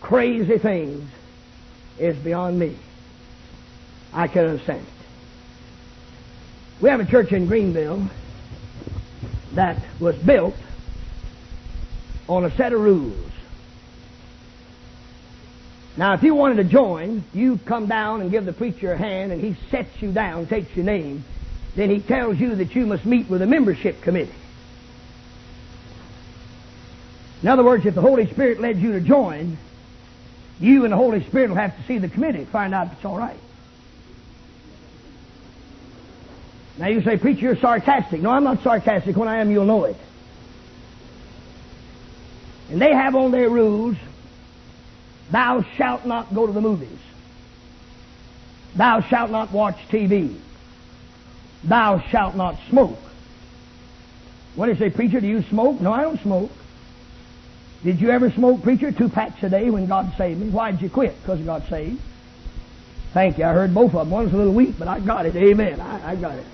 crazy 0.00 0.58
things 0.58 1.08
is 1.98 2.16
beyond 2.18 2.58
me. 2.58 2.76
I 4.12 4.28
can 4.28 4.44
understand 4.44 4.82
it. 4.82 5.06
We 6.80 6.90
have 6.90 7.00
a 7.00 7.06
church 7.06 7.32
in 7.32 7.46
Greenville 7.46 8.08
that 9.54 9.82
was 9.98 10.14
built 10.16 10.54
on 12.28 12.44
a 12.44 12.56
set 12.56 12.72
of 12.72 12.80
rules. 12.80 13.33
Now, 15.96 16.14
if 16.14 16.22
you 16.22 16.34
wanted 16.34 16.56
to 16.56 16.64
join, 16.64 17.22
you 17.32 17.58
come 17.58 17.86
down 17.86 18.20
and 18.20 18.30
give 18.30 18.44
the 18.44 18.52
preacher 18.52 18.92
a 18.92 18.96
hand, 18.96 19.30
and 19.30 19.40
he 19.40 19.56
sets 19.70 20.02
you 20.02 20.10
down, 20.10 20.46
takes 20.46 20.74
your 20.74 20.84
name. 20.84 21.24
Then 21.76 21.88
he 21.88 22.00
tells 22.00 22.38
you 22.38 22.56
that 22.56 22.74
you 22.74 22.86
must 22.86 23.04
meet 23.04 23.28
with 23.28 23.42
a 23.42 23.46
membership 23.46 24.02
committee. 24.02 24.34
In 27.42 27.48
other 27.48 27.62
words, 27.62 27.86
if 27.86 27.94
the 27.94 28.00
Holy 28.00 28.26
Spirit 28.30 28.60
led 28.60 28.78
you 28.78 28.92
to 28.92 29.00
join, 29.00 29.56
you 30.58 30.84
and 30.84 30.92
the 30.92 30.96
Holy 30.96 31.24
Spirit 31.26 31.50
will 31.50 31.56
have 31.56 31.76
to 31.76 31.82
see 31.84 31.98
the 31.98 32.08
committee, 32.08 32.44
find 32.44 32.74
out 32.74 32.88
if 32.88 32.94
it's 32.94 33.04
all 33.04 33.18
right. 33.18 33.38
Now 36.78 36.88
you 36.88 37.02
say, 37.02 37.18
preacher, 37.18 37.40
you're 37.40 37.56
sarcastic. 37.56 38.20
No, 38.20 38.30
I'm 38.30 38.42
not 38.42 38.62
sarcastic. 38.62 39.16
When 39.16 39.28
I 39.28 39.38
am, 39.38 39.50
you'll 39.50 39.64
know 39.64 39.84
it. 39.84 39.96
And 42.70 42.80
they 42.80 42.92
have 42.92 43.14
on 43.14 43.30
their 43.30 43.48
rules 43.48 43.96
Thou 45.30 45.64
shalt 45.76 46.06
not 46.06 46.34
go 46.34 46.46
to 46.46 46.52
the 46.52 46.60
movies. 46.60 46.98
Thou 48.76 49.00
shalt 49.00 49.30
not 49.30 49.52
watch 49.52 49.76
TV. 49.90 50.38
Thou 51.62 52.00
shalt 52.10 52.34
not 52.34 52.56
smoke. 52.68 52.98
What 54.54 54.66
do 54.66 54.72
you 54.72 54.78
say, 54.78 54.90
preacher? 54.90 55.20
Do 55.20 55.26
you 55.26 55.42
smoke? 55.42 55.80
No, 55.80 55.92
I 55.92 56.02
don't 56.02 56.20
smoke. 56.20 56.50
Did 57.82 58.00
you 58.00 58.10
ever 58.10 58.30
smoke, 58.30 58.62
preacher? 58.62 58.92
Two 58.92 59.08
packs 59.08 59.42
a 59.42 59.50
day 59.50 59.70
when 59.70 59.86
God 59.86 60.12
saved 60.16 60.40
me. 60.40 60.50
Why 60.50 60.70
did 60.70 60.80
you 60.80 60.90
quit? 60.90 61.20
Because 61.20 61.40
God 61.40 61.64
saved. 61.68 62.00
Thank 63.12 63.38
you. 63.38 63.44
I 63.44 63.52
heard 63.52 63.74
both 63.74 63.94
of 63.94 64.00
them. 64.00 64.10
One 64.10 64.24
was 64.24 64.32
a 64.32 64.36
little 64.36 64.54
weak, 64.54 64.78
but 64.78 64.88
I 64.88 65.00
got 65.00 65.26
it. 65.26 65.36
Amen. 65.36 65.80
I, 65.80 66.12
I 66.12 66.16
got 66.16 66.36
it. 66.36 66.46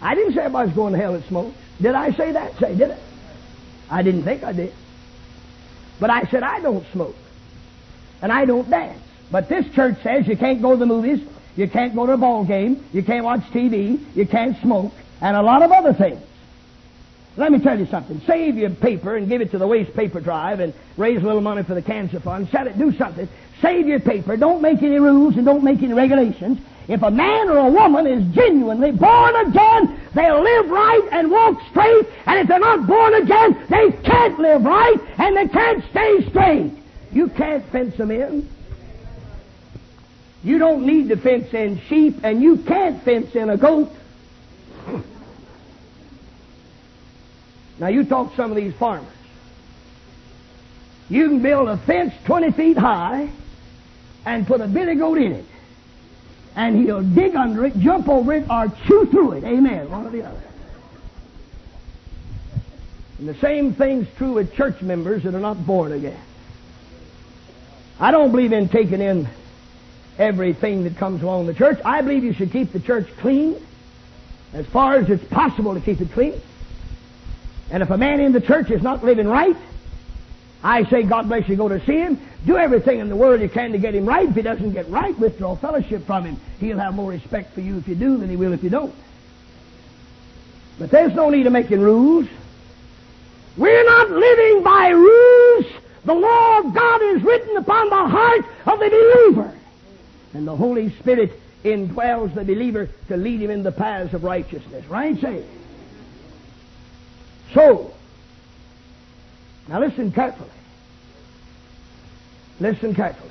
I 0.00 0.14
didn't 0.14 0.34
say 0.34 0.40
everybody's 0.40 0.74
going 0.74 0.92
to 0.92 0.98
hell 0.98 1.12
that 1.12 1.26
smokes. 1.28 1.56
Did 1.80 1.94
I 1.94 2.12
say 2.12 2.32
that? 2.32 2.56
Say, 2.58 2.76
did 2.76 2.90
I? 2.90 2.98
I 3.90 4.02
didn't 4.02 4.24
think 4.24 4.42
I 4.42 4.52
did. 4.52 4.72
But 6.02 6.10
I 6.10 6.24
said, 6.24 6.42
I 6.42 6.58
don't 6.58 6.84
smoke. 6.90 7.14
And 8.22 8.32
I 8.32 8.44
don't 8.44 8.68
dance. 8.68 9.00
But 9.30 9.48
this 9.48 9.72
church 9.72 10.02
says 10.02 10.26
you 10.26 10.36
can't 10.36 10.60
go 10.60 10.72
to 10.72 10.76
the 10.76 10.84
movies, 10.84 11.20
you 11.54 11.68
can't 11.68 11.94
go 11.94 12.06
to 12.06 12.14
a 12.14 12.16
ball 12.16 12.44
game, 12.44 12.84
you 12.92 13.04
can't 13.04 13.24
watch 13.24 13.42
TV, 13.52 14.04
you 14.16 14.26
can't 14.26 14.60
smoke, 14.62 14.92
and 15.20 15.36
a 15.36 15.42
lot 15.42 15.62
of 15.62 15.70
other 15.70 15.92
things. 15.92 16.20
Let 17.36 17.52
me 17.52 17.60
tell 17.60 17.78
you 17.78 17.86
something. 17.86 18.20
Save 18.26 18.56
your 18.56 18.70
paper 18.70 19.14
and 19.14 19.28
give 19.28 19.42
it 19.42 19.52
to 19.52 19.58
the 19.58 19.66
waste 19.68 19.94
paper 19.94 20.20
drive 20.20 20.58
and 20.58 20.74
raise 20.96 21.22
a 21.22 21.24
little 21.24 21.40
money 21.40 21.62
for 21.62 21.74
the 21.74 21.82
cancer 21.82 22.18
fund. 22.18 22.48
Sell 22.50 22.66
it, 22.66 22.76
do 22.76 22.92
something. 22.96 23.28
Save 23.60 23.86
your 23.86 24.00
paper. 24.00 24.36
Don't 24.36 24.60
make 24.60 24.82
any 24.82 24.98
rules 24.98 25.36
and 25.36 25.46
don't 25.46 25.62
make 25.62 25.84
any 25.84 25.94
regulations. 25.94 26.58
If 26.88 27.02
a 27.02 27.12
man 27.12 27.48
or 27.48 27.58
a 27.58 27.70
woman 27.70 28.08
is 28.08 28.34
genuinely 28.34 28.90
born 28.90 29.36
again, 29.36 30.00
they'll 30.14 30.42
live 30.42 30.70
right 30.70 31.08
and 31.12 31.30
walk 31.30 31.60
straight. 31.70 32.06
And 32.26 32.40
if 32.40 32.48
they're 32.48 32.58
not 32.58 32.86
born 32.86 33.14
again, 33.14 33.66
they 33.68 33.92
can't 34.04 34.38
live 34.38 34.64
right 34.64 35.00
and 35.18 35.36
they 35.36 35.48
can't 35.48 35.84
stay 35.90 36.28
straight. 36.28 36.72
You 37.12 37.28
can't 37.28 37.64
fence 37.70 37.96
them 37.96 38.10
in. 38.10 38.48
You 40.44 40.58
don't 40.58 40.86
need 40.86 41.08
to 41.10 41.16
fence 41.16 41.54
in 41.54 41.80
sheep, 41.88 42.16
and 42.24 42.42
you 42.42 42.56
can't 42.58 43.02
fence 43.04 43.34
in 43.34 43.50
a 43.50 43.56
goat. 43.56 43.90
Now 47.78 47.88
you 47.88 48.04
talk 48.04 48.30
to 48.30 48.36
some 48.36 48.50
of 48.52 48.56
these 48.56 48.74
farmers. 48.74 49.08
You 51.08 51.26
can 51.28 51.42
build 51.42 51.68
a 51.68 51.76
fence 51.78 52.14
20 52.26 52.52
feet 52.52 52.76
high 52.76 53.28
and 54.24 54.46
put 54.46 54.60
a 54.60 54.68
billy 54.68 54.94
goat 54.94 55.18
in 55.18 55.32
it 55.32 55.44
and 56.54 56.76
he'll 56.76 57.02
dig 57.02 57.34
under 57.34 57.64
it, 57.64 57.78
jump 57.78 58.08
over 58.08 58.32
it, 58.34 58.48
or 58.50 58.68
chew 58.86 59.06
through 59.06 59.32
it. 59.32 59.44
Amen. 59.44 59.90
One 59.90 60.06
or 60.06 60.10
the 60.10 60.24
other. 60.24 60.42
And 63.18 63.28
the 63.28 63.34
same 63.34 63.74
thing's 63.74 64.08
true 64.16 64.32
with 64.32 64.54
church 64.54 64.82
members 64.82 65.22
that 65.22 65.34
are 65.34 65.40
not 65.40 65.64
born 65.64 65.92
again. 65.92 66.18
I 68.00 68.10
don't 68.10 68.30
believe 68.32 68.52
in 68.52 68.68
taking 68.68 69.00
in 69.00 69.28
everything 70.18 70.84
that 70.84 70.96
comes 70.96 71.22
along 71.22 71.46
the 71.46 71.54
church. 71.54 71.78
I 71.84 72.02
believe 72.02 72.24
you 72.24 72.32
should 72.32 72.50
keep 72.50 72.72
the 72.72 72.80
church 72.80 73.08
clean 73.18 73.56
as 74.52 74.66
far 74.66 74.96
as 74.96 75.08
it's 75.08 75.24
possible 75.24 75.74
to 75.74 75.80
keep 75.80 76.00
it 76.00 76.12
clean. 76.12 76.40
And 77.70 77.82
if 77.82 77.90
a 77.90 77.96
man 77.96 78.20
in 78.20 78.32
the 78.32 78.40
church 78.40 78.70
is 78.70 78.82
not 78.82 79.02
living 79.02 79.26
right, 79.26 79.56
I 80.62 80.84
say, 80.84 81.04
God 81.04 81.28
bless 81.28 81.48
you, 81.48 81.56
go 81.56 81.68
to 81.68 81.84
see 81.86 81.98
him. 81.98 82.20
Do 82.44 82.56
everything 82.56 82.98
in 82.98 83.08
the 83.08 83.16
world 83.16 83.40
you 83.40 83.48
can 83.48 83.72
to 83.72 83.78
get 83.78 83.94
him 83.94 84.04
right. 84.04 84.28
If 84.28 84.34
he 84.34 84.42
doesn't 84.42 84.72
get 84.72 84.88
right, 84.90 85.16
withdraw 85.18 85.54
fellowship 85.54 86.04
from 86.06 86.24
him. 86.24 86.40
He'll 86.58 86.78
have 86.78 86.94
more 86.94 87.10
respect 87.10 87.54
for 87.54 87.60
you 87.60 87.78
if 87.78 87.86
you 87.86 87.94
do 87.94 88.16
than 88.16 88.28
he 88.28 88.36
will 88.36 88.52
if 88.52 88.64
you 88.64 88.70
don't. 88.70 88.94
But 90.78 90.90
there's 90.90 91.14
no 91.14 91.30
need 91.30 91.46
of 91.46 91.52
making 91.52 91.80
rules. 91.80 92.26
We're 93.56 93.84
not 93.84 94.10
living 94.10 94.62
by 94.64 94.88
rules. 94.88 95.66
The 96.04 96.14
law 96.14 96.58
of 96.58 96.74
God 96.74 97.02
is 97.02 97.22
written 97.22 97.56
upon 97.56 97.90
the 97.90 98.08
heart 98.08 98.44
of 98.66 98.80
the 98.80 98.88
believer. 98.88 99.54
And 100.34 100.48
the 100.48 100.56
Holy 100.56 100.90
Spirit 100.98 101.38
indwells 101.62 102.34
the 102.34 102.44
believer 102.44 102.88
to 103.06 103.16
lead 103.16 103.40
him 103.40 103.50
in 103.50 103.62
the 103.62 103.70
paths 103.70 104.14
of 104.14 104.24
righteousness. 104.24 104.84
Right? 104.86 105.20
Say. 105.20 105.44
So, 107.54 107.94
now 109.68 109.78
listen 109.78 110.10
carefully. 110.10 110.48
Listen 112.60 112.94
carefully. 112.94 113.30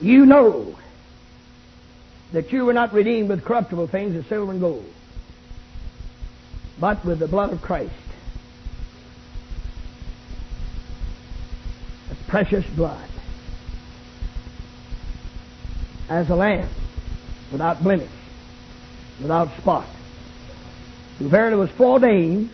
You 0.00 0.26
know 0.26 0.76
that 2.32 2.52
you 2.52 2.64
were 2.64 2.72
not 2.72 2.92
redeemed 2.92 3.28
with 3.28 3.44
corruptible 3.44 3.88
things 3.88 4.14
as 4.14 4.26
silver 4.26 4.52
and 4.52 4.60
gold, 4.60 4.86
but 6.78 7.04
with 7.04 7.18
the 7.18 7.28
blood 7.28 7.52
of 7.52 7.60
Christ. 7.62 7.92
The 12.08 12.16
precious 12.28 12.66
blood. 12.76 13.08
As 16.08 16.30
a 16.30 16.34
lamb, 16.34 16.68
without 17.52 17.82
blemish, 17.82 18.10
without 19.20 19.54
spot, 19.58 19.86
who 21.18 21.28
verily 21.28 21.56
was 21.56 21.70
foreordained 21.70 22.50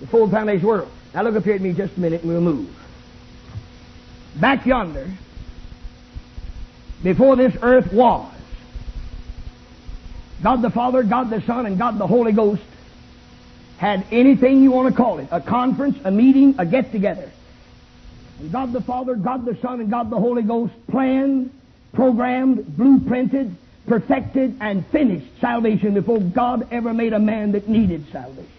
before 0.00 0.26
the 0.26 0.32
foundation 0.32 0.56
of 0.56 0.62
the 0.62 0.68
world. 0.68 0.90
Now 1.14 1.22
look 1.22 1.36
up 1.36 1.44
here 1.44 1.54
at 1.54 1.60
me 1.60 1.72
just 1.72 1.96
a 1.96 2.00
minute 2.00 2.22
and 2.22 2.30
we'll 2.30 2.40
move. 2.40 2.83
Back 4.36 4.66
yonder, 4.66 5.08
before 7.02 7.36
this 7.36 7.56
earth 7.62 7.92
was, 7.92 8.30
God 10.42 10.62
the 10.62 10.70
Father, 10.70 11.02
God 11.02 11.30
the 11.30 11.40
Son, 11.42 11.66
and 11.66 11.78
God 11.78 11.98
the 11.98 12.06
Holy 12.06 12.32
Ghost 12.32 12.62
had 13.78 14.04
anything 14.10 14.62
you 14.62 14.70
want 14.70 14.94
to 14.94 14.96
call 14.96 15.18
it, 15.18 15.28
a 15.30 15.40
conference, 15.40 15.98
a 16.04 16.10
meeting, 16.10 16.56
a 16.58 16.66
get-together. 16.66 17.30
And 18.40 18.52
God 18.52 18.72
the 18.72 18.80
Father, 18.80 19.14
God 19.14 19.44
the 19.44 19.56
Son, 19.60 19.80
and 19.80 19.90
God 19.90 20.10
the 20.10 20.18
Holy 20.18 20.42
Ghost 20.42 20.72
planned, 20.88 21.50
programmed, 21.92 22.58
blueprinted, 22.58 23.54
perfected, 23.86 24.56
and 24.60 24.84
finished 24.86 25.26
salvation 25.40 25.94
before 25.94 26.18
God 26.18 26.66
ever 26.72 26.92
made 26.92 27.12
a 27.12 27.18
man 27.18 27.52
that 27.52 27.68
needed 27.68 28.04
salvation. 28.10 28.50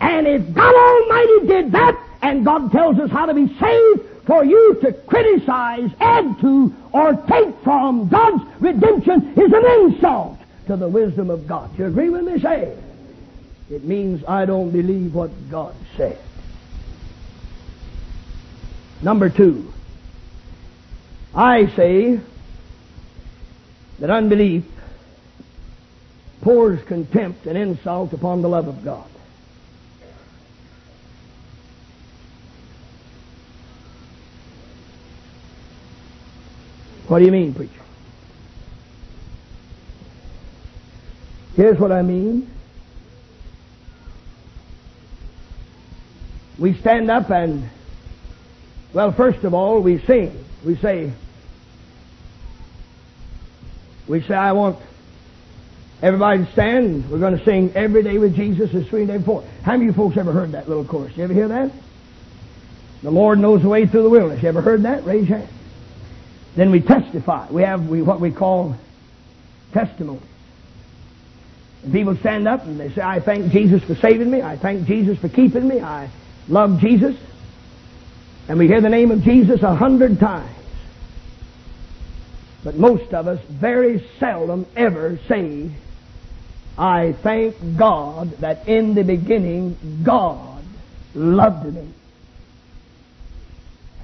And 0.00 0.26
if 0.26 0.54
God 0.54 0.74
Almighty 0.74 1.46
did 1.46 1.72
that, 1.72 1.98
and 2.22 2.44
God 2.44 2.70
tells 2.72 2.98
us 2.98 3.10
how 3.10 3.26
to 3.26 3.34
be 3.34 3.48
saved, 3.58 4.02
for 4.26 4.44
you 4.44 4.78
to 4.82 4.92
criticize, 4.92 5.90
add 6.00 6.40
to, 6.40 6.74
or 6.92 7.14
take 7.28 7.58
from 7.62 8.08
God's 8.08 8.44
redemption 8.60 9.34
is 9.36 9.52
an 9.52 9.66
insult 9.66 10.38
to 10.66 10.76
the 10.76 10.88
wisdom 10.88 11.30
of 11.30 11.46
God. 11.46 11.78
You 11.78 11.86
agree 11.86 12.08
with 12.08 12.24
me? 12.24 12.40
Say, 12.40 12.76
it 13.70 13.84
means 13.84 14.24
I 14.26 14.46
don't 14.46 14.70
believe 14.70 15.14
what 15.14 15.30
God 15.50 15.74
said. 15.96 16.18
Number 19.02 19.28
two, 19.28 19.72
I 21.34 21.66
say 21.74 22.20
that 23.98 24.08
unbelief 24.10 24.64
pours 26.40 26.82
contempt 26.84 27.46
and 27.46 27.58
insult 27.58 28.12
upon 28.12 28.42
the 28.42 28.48
love 28.48 28.68
of 28.68 28.84
God. 28.84 29.08
What 37.06 37.18
do 37.18 37.26
you 37.26 37.32
mean, 37.32 37.54
preacher? 37.54 37.72
Here's 41.56 41.78
what 41.78 41.92
I 41.92 42.02
mean. 42.02 42.50
We 46.58 46.74
stand 46.74 47.10
up 47.10 47.30
and, 47.30 47.68
well, 48.92 49.12
first 49.12 49.44
of 49.44 49.54
all, 49.54 49.80
we 49.80 49.98
sing. 49.98 50.44
We 50.64 50.76
say, 50.76 51.12
we 54.08 54.22
say, 54.22 54.34
I 54.34 54.52
want 54.52 54.78
everybody 56.00 56.44
to 56.44 56.52
stand. 56.52 57.10
We're 57.10 57.18
going 57.18 57.38
to 57.38 57.44
sing 57.44 57.72
Every 57.74 58.02
Day 58.02 58.18
with 58.18 58.34
Jesus 58.34 58.72
is 58.72 58.88
Sweet 58.88 59.06
Day 59.06 59.18
Before. 59.18 59.44
How 59.62 59.72
many 59.72 59.88
of 59.88 59.96
you 59.96 60.02
folks 60.02 60.16
ever 60.16 60.32
heard 60.32 60.52
that 60.52 60.68
little 60.68 60.84
chorus? 60.84 61.16
You 61.16 61.24
ever 61.24 61.34
hear 61.34 61.48
that? 61.48 61.70
The 63.02 63.10
Lord 63.10 63.38
knows 63.38 63.62
the 63.62 63.68
way 63.68 63.86
through 63.86 64.04
the 64.04 64.10
wilderness. 64.10 64.42
You 64.42 64.48
ever 64.48 64.62
heard 64.62 64.82
that? 64.84 65.04
Raise 65.04 65.28
your 65.28 65.38
hand. 65.38 65.50
Then 66.56 66.70
we 66.70 66.80
testify. 66.80 67.48
We 67.50 67.62
have 67.62 67.88
we, 67.88 68.02
what 68.02 68.20
we 68.20 68.30
call 68.30 68.76
testimony. 69.72 70.20
And 71.82 71.92
people 71.92 72.16
stand 72.16 72.48
up 72.48 72.64
and 72.64 72.78
they 72.78 72.90
say, 72.90 73.02
I 73.02 73.20
thank 73.20 73.52
Jesus 73.52 73.82
for 73.82 73.94
saving 73.96 74.30
me. 74.30 74.40
I 74.40 74.56
thank 74.56 74.86
Jesus 74.86 75.18
for 75.18 75.28
keeping 75.28 75.68
me. 75.68 75.80
I 75.80 76.10
love 76.48 76.80
Jesus. 76.80 77.16
And 78.48 78.58
we 78.58 78.68
hear 78.68 78.80
the 78.80 78.88
name 78.88 79.10
of 79.10 79.22
Jesus 79.22 79.62
a 79.62 79.74
hundred 79.74 80.18
times. 80.20 80.50
But 82.62 82.76
most 82.76 83.12
of 83.12 83.28
us 83.28 83.40
very 83.48 84.06
seldom 84.18 84.66
ever 84.74 85.18
say, 85.28 85.70
I 86.78 87.12
thank 87.22 87.56
God 87.76 88.38
that 88.38 88.66
in 88.66 88.94
the 88.94 89.04
beginning 89.04 90.02
God 90.02 90.64
loved 91.14 91.74
me. 91.74 91.88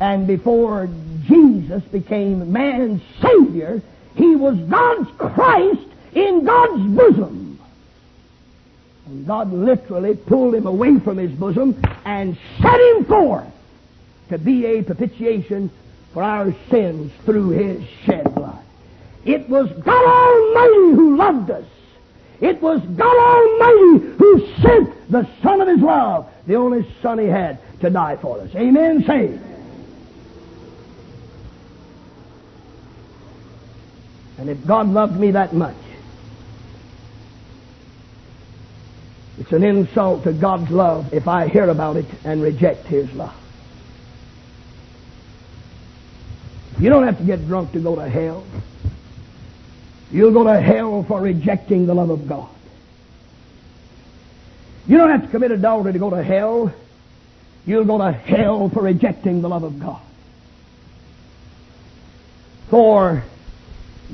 And 0.00 0.26
before 0.26 0.88
Jesus 1.26 1.82
became 1.84 2.52
man's 2.52 3.02
Savior, 3.20 3.82
He 4.14 4.34
was 4.34 4.56
God's 4.58 5.10
Christ 5.18 5.86
in 6.14 6.44
God's 6.44 6.82
bosom. 6.96 7.60
And 9.06 9.26
God 9.26 9.52
literally 9.52 10.16
pulled 10.16 10.54
Him 10.54 10.66
away 10.66 10.98
from 11.00 11.18
His 11.18 11.30
bosom 11.32 11.80
and 12.06 12.38
set 12.62 12.80
Him 12.80 13.04
forth 13.04 13.52
to 14.30 14.38
be 14.38 14.64
a 14.64 14.82
propitiation 14.82 15.70
for 16.14 16.22
our 16.22 16.54
sins 16.70 17.12
through 17.26 17.50
His 17.50 17.86
shed 18.04 18.34
blood. 18.34 18.58
It 19.26 19.50
was 19.50 19.70
God 19.70 20.04
Almighty 20.04 20.96
who 20.96 21.16
loved 21.16 21.50
us. 21.50 21.66
It 22.40 22.62
was 22.62 22.80
God 22.80 23.16
Almighty 23.16 24.16
who 24.16 24.46
sent 24.62 25.10
the 25.10 25.28
Son 25.42 25.60
of 25.60 25.68
His 25.68 25.80
love, 25.80 26.26
the 26.46 26.54
only 26.54 26.90
Son 27.02 27.18
He 27.18 27.26
had, 27.26 27.58
to 27.80 27.90
die 27.90 28.16
for 28.16 28.40
us. 28.40 28.48
Amen. 28.54 29.04
Say. 29.06 29.38
If 34.60 34.66
God 34.66 34.88
loved 34.88 35.18
me 35.18 35.30
that 35.30 35.54
much, 35.54 35.76
it's 39.38 39.52
an 39.52 39.64
insult 39.64 40.24
to 40.24 40.34
God's 40.34 40.70
love 40.70 41.14
if 41.14 41.26
I 41.26 41.48
hear 41.48 41.70
about 41.70 41.96
it 41.96 42.04
and 42.24 42.42
reject 42.42 42.86
His 42.86 43.10
love. 43.14 43.34
You 46.78 46.90
don't 46.90 47.04
have 47.04 47.16
to 47.18 47.24
get 47.24 47.46
drunk 47.46 47.72
to 47.72 47.80
go 47.80 47.96
to 47.96 48.06
hell. 48.06 48.44
You'll 50.10 50.32
go 50.32 50.44
to 50.44 50.60
hell 50.60 51.04
for 51.04 51.22
rejecting 51.22 51.86
the 51.86 51.94
love 51.94 52.10
of 52.10 52.28
God. 52.28 52.50
You 54.86 54.98
don't 54.98 55.10
have 55.10 55.22
to 55.22 55.28
commit 55.28 55.52
adultery 55.52 55.94
to 55.94 55.98
go 55.98 56.10
to 56.10 56.22
hell. 56.22 56.70
You'll 57.64 57.84
go 57.84 57.96
to 57.96 58.12
hell 58.12 58.68
for 58.68 58.82
rejecting 58.82 59.40
the 59.40 59.48
love 59.48 59.62
of 59.62 59.80
God. 59.80 60.02
For 62.68 63.24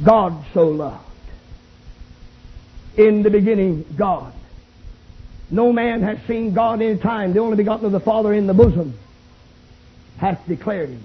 God 0.05 0.45
so 0.53 0.69
loved. 0.69 1.05
In 2.97 3.23
the 3.23 3.31
beginning, 3.31 3.85
God. 3.97 4.33
No 5.51 5.73
man 5.73 6.03
has 6.03 6.19
seen 6.27 6.55
God 6.55 6.83
any 6.83 6.99
time. 6.99 7.33
The 7.33 7.41
only 7.41 7.57
begotten 7.57 7.87
of 7.87 7.93
the 7.93 8.01
Father 8.01 8.33
in 8.33 8.47
the 8.47 8.55
bosom 8.55 8.99
hath 10.19 10.47
declared 10.49 10.91
him. 10.91 11.05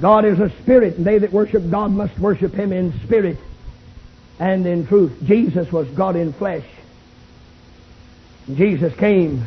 God 0.00 0.24
is 0.24 0.38
a 0.40 0.50
spirit, 0.62 0.96
and 0.96 1.06
they 1.06 1.18
that 1.18 1.32
worship 1.32 1.70
God 1.70 1.90
must 1.90 2.18
worship 2.18 2.54
him 2.54 2.72
in 2.72 2.98
spirit 3.04 3.38
and 4.38 4.66
in 4.66 4.86
truth. 4.86 5.12
Jesus 5.24 5.70
was 5.70 5.86
God 5.88 6.16
in 6.16 6.32
flesh. 6.32 6.64
Jesus 8.52 8.94
came 8.96 9.46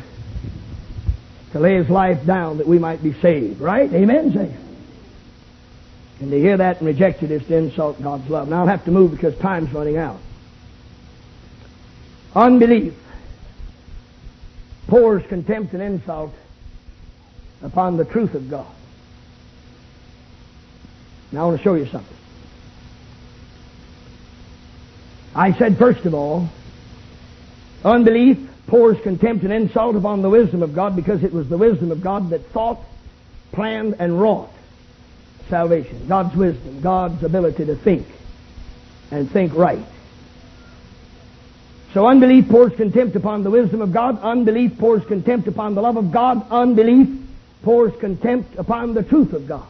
to 1.52 1.60
lay 1.60 1.74
his 1.74 1.90
life 1.90 2.24
down 2.24 2.58
that 2.58 2.66
we 2.66 2.78
might 2.78 3.02
be 3.02 3.12
saved. 3.12 3.60
Right? 3.60 3.92
Amen? 3.92 4.32
Say. 4.32 4.65
And 6.20 6.30
to 6.30 6.40
hear 6.40 6.56
that 6.56 6.78
and 6.78 6.86
reject 6.86 7.22
it 7.22 7.30
is 7.30 7.46
to 7.46 7.56
insult 7.56 8.02
God's 8.02 8.28
love. 8.30 8.48
Now 8.48 8.60
I'll 8.60 8.66
have 8.66 8.84
to 8.86 8.90
move 8.90 9.10
because 9.10 9.36
time's 9.38 9.72
running 9.72 9.96
out. 9.96 10.18
Unbelief 12.34 12.94
pours 14.88 15.22
contempt 15.26 15.72
and 15.74 15.82
insult 15.82 16.32
upon 17.62 17.96
the 17.96 18.04
truth 18.04 18.34
of 18.34 18.48
God. 18.48 18.66
Now 21.32 21.44
I 21.44 21.46
want 21.48 21.58
to 21.58 21.64
show 21.64 21.74
you 21.74 21.86
something. 21.86 22.16
I 25.34 25.52
said, 25.52 25.76
first 25.76 26.06
of 26.06 26.14
all, 26.14 26.48
unbelief 27.84 28.38
pours 28.68 28.98
contempt 29.02 29.44
and 29.44 29.52
insult 29.52 29.96
upon 29.96 30.22
the 30.22 30.30
wisdom 30.30 30.62
of 30.62 30.74
God 30.74 30.96
because 30.96 31.22
it 31.22 31.32
was 31.32 31.48
the 31.48 31.58
wisdom 31.58 31.90
of 31.90 32.00
God 32.00 32.30
that 32.30 32.46
thought, 32.46 32.80
planned, 33.52 33.96
and 33.98 34.18
wrought 34.18 34.50
salvation. 35.48 36.06
God's 36.08 36.34
wisdom, 36.36 36.80
God's 36.80 37.22
ability 37.22 37.66
to 37.66 37.76
think 37.76 38.06
and 39.10 39.30
think 39.30 39.54
right. 39.54 39.84
So 41.94 42.06
unbelief 42.06 42.48
pours 42.48 42.74
contempt 42.74 43.16
upon 43.16 43.42
the 43.42 43.50
wisdom 43.50 43.80
of 43.80 43.92
God. 43.92 44.20
Unbelief 44.20 44.78
pours 44.78 45.04
contempt 45.04 45.48
upon 45.48 45.74
the 45.74 45.80
love 45.80 45.96
of 45.96 46.12
God. 46.12 46.46
Unbelief 46.50 47.08
pours 47.62 47.94
contempt 47.98 48.56
upon 48.58 48.94
the 48.94 49.02
truth 49.02 49.32
of 49.32 49.48
God. 49.48 49.66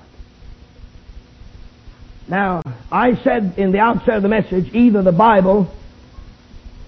Now, 2.28 2.62
I 2.90 3.14
said 3.22 3.54
in 3.56 3.70
the 3.70 3.78
outset 3.78 4.16
of 4.16 4.22
the 4.22 4.28
message, 4.28 4.74
either 4.74 5.02
the 5.02 5.12
Bible 5.12 5.72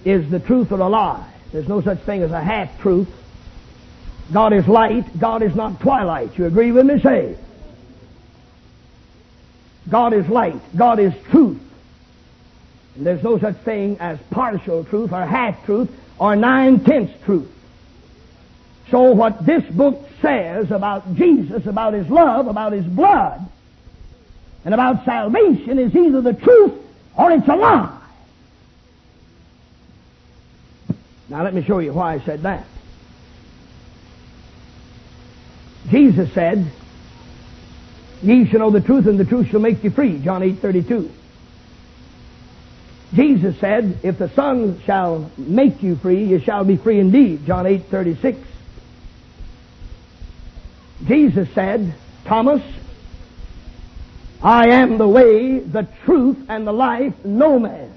is 0.03 0.29
the 0.29 0.39
truth 0.39 0.71
or 0.71 0.79
a 0.79 0.89
lie. 0.89 1.25
There's 1.51 1.67
no 1.67 1.81
such 1.81 1.99
thing 1.99 2.21
as 2.21 2.31
a 2.31 2.41
half 2.41 2.79
truth. 2.81 3.07
God 4.33 4.53
is 4.53 4.67
light. 4.67 5.17
God 5.17 5.41
is 5.41 5.55
not 5.55 5.79
twilight. 5.79 6.37
You 6.37 6.45
agree 6.45 6.71
with 6.71 6.85
me? 6.85 6.99
Say. 6.99 7.37
God 9.89 10.13
is 10.13 10.27
light. 10.27 10.59
God 10.75 10.99
is 10.99 11.13
truth. 11.31 11.61
And 12.95 13.05
there's 13.05 13.23
no 13.23 13.39
such 13.39 13.55
thing 13.57 13.97
as 13.99 14.19
partial 14.29 14.83
truth 14.83 15.11
or 15.11 15.25
half 15.25 15.65
truth 15.65 15.89
or 16.17 16.35
nine-tenths 16.35 17.23
truth. 17.25 17.49
So 18.91 19.11
what 19.11 19.45
this 19.45 19.63
book 19.65 20.09
says 20.21 20.71
about 20.71 21.15
Jesus, 21.15 21.65
about 21.65 21.93
His 21.93 22.09
love, 22.09 22.47
about 22.47 22.73
His 22.73 22.85
blood, 22.85 23.47
and 24.65 24.73
about 24.73 25.05
salvation 25.05 25.79
is 25.79 25.95
either 25.95 26.21
the 26.21 26.33
truth 26.33 26.73
or 27.17 27.31
it's 27.31 27.47
a 27.47 27.55
lie. 27.55 27.95
Now 31.29 31.43
let 31.43 31.53
me 31.53 31.63
show 31.63 31.79
you 31.79 31.93
why 31.93 32.15
I 32.15 32.19
said 32.19 32.41
that. 32.41 32.65
Jesus 35.89 36.33
said, 36.33 36.71
Ye 38.21 38.45
shall 38.49 38.59
know 38.59 38.71
the 38.71 38.81
truth, 38.81 39.07
and 39.07 39.17
the 39.17 39.25
truth 39.25 39.49
shall 39.49 39.59
make 39.59 39.83
you 39.83 39.91
free. 39.91 40.19
John 40.19 40.43
8 40.43 40.59
32. 40.59 41.11
Jesus 43.13 43.57
said, 43.59 43.99
If 44.03 44.17
the 44.19 44.29
Son 44.29 44.81
shall 44.85 45.31
make 45.37 45.81
you 45.81 45.95
free, 45.95 46.25
you 46.25 46.39
shall 46.39 46.63
be 46.63 46.77
free 46.77 46.99
indeed. 46.99 47.45
John 47.45 47.65
8 47.65 47.85
36. 47.85 48.37
Jesus 51.05 51.49
said, 51.55 51.93
Thomas, 52.25 52.61
I 54.43 54.69
am 54.69 54.97
the 54.97 55.07
way, 55.07 55.59
the 55.59 55.87
truth, 56.03 56.37
and 56.49 56.67
the 56.67 56.73
life. 56.73 57.13
No 57.23 57.57
man, 57.57 57.91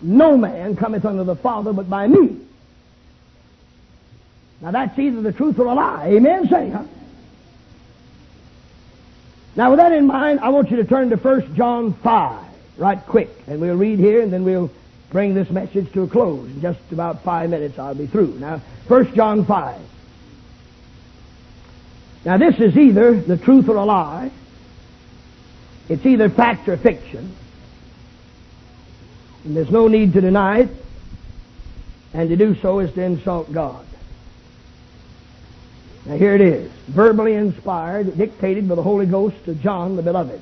no 0.00 0.36
man 0.36 0.76
cometh 0.76 1.04
unto 1.04 1.24
the 1.24 1.36
Father 1.36 1.72
but 1.72 1.90
by 1.90 2.06
me. 2.06 2.38
Now 4.60 4.70
that's 4.70 4.96
either 4.98 5.20
the 5.20 5.32
truth 5.32 5.58
or 5.58 5.66
a 5.66 5.74
lie. 5.74 6.06
Amen? 6.06 6.48
Say, 6.48 6.70
huh? 6.70 6.84
Now 9.54 9.70
with 9.70 9.78
that 9.78 9.92
in 9.92 10.06
mind, 10.06 10.40
I 10.40 10.48
want 10.48 10.70
you 10.70 10.76
to 10.78 10.84
turn 10.84 11.10
to 11.10 11.16
1 11.16 11.54
John 11.54 11.92
5 11.92 12.44
right 12.78 12.98
quick. 13.06 13.30
And 13.46 13.60
we'll 13.60 13.76
read 13.76 13.98
here 13.98 14.22
and 14.22 14.32
then 14.32 14.44
we'll 14.44 14.70
bring 15.10 15.34
this 15.34 15.50
message 15.50 15.92
to 15.92 16.02
a 16.02 16.08
close. 16.08 16.48
In 16.48 16.60
just 16.62 16.80
about 16.90 17.22
five 17.22 17.50
minutes 17.50 17.78
I'll 17.78 17.94
be 17.94 18.06
through. 18.06 18.38
Now, 18.38 18.62
1 18.88 19.14
John 19.14 19.44
5. 19.44 19.80
Now 22.24 22.38
this 22.38 22.58
is 22.58 22.76
either 22.76 23.20
the 23.20 23.36
truth 23.36 23.68
or 23.68 23.76
a 23.76 23.84
lie. 23.84 24.30
It's 25.88 26.06
either 26.06 26.30
fact 26.30 26.68
or 26.68 26.76
fiction. 26.76 27.36
And 29.44 29.56
there's 29.56 29.70
no 29.70 29.88
need 29.88 30.12
to 30.14 30.20
deny 30.20 30.60
it. 30.60 30.68
And 32.14 32.28
to 32.28 32.36
do 32.36 32.54
so 32.54 32.78
is 32.78 32.92
to 32.94 33.02
insult 33.02 33.52
God. 33.52 33.84
Now 36.04 36.16
here 36.16 36.34
it 36.34 36.40
is. 36.40 36.70
Verbally 36.88 37.34
inspired, 37.34 38.16
dictated 38.18 38.68
by 38.68 38.74
the 38.74 38.82
Holy 38.82 39.06
Ghost 39.06 39.44
to 39.44 39.54
John 39.54 39.96
the 39.96 40.02
Beloved. 40.02 40.40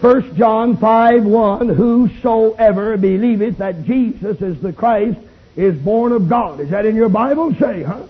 1 0.00 0.36
John 0.36 0.76
5 0.76 1.24
1 1.24 1.68
Whosoever 1.68 2.96
believeth 2.96 3.58
that 3.58 3.84
Jesus 3.84 4.40
is 4.42 4.60
the 4.60 4.72
Christ 4.72 5.18
is 5.56 5.78
born 5.78 6.12
of 6.12 6.28
God. 6.28 6.60
Is 6.60 6.70
that 6.70 6.84
in 6.84 6.96
your 6.96 7.08
Bible? 7.08 7.54
Say, 7.54 7.84
huh? 7.84 8.02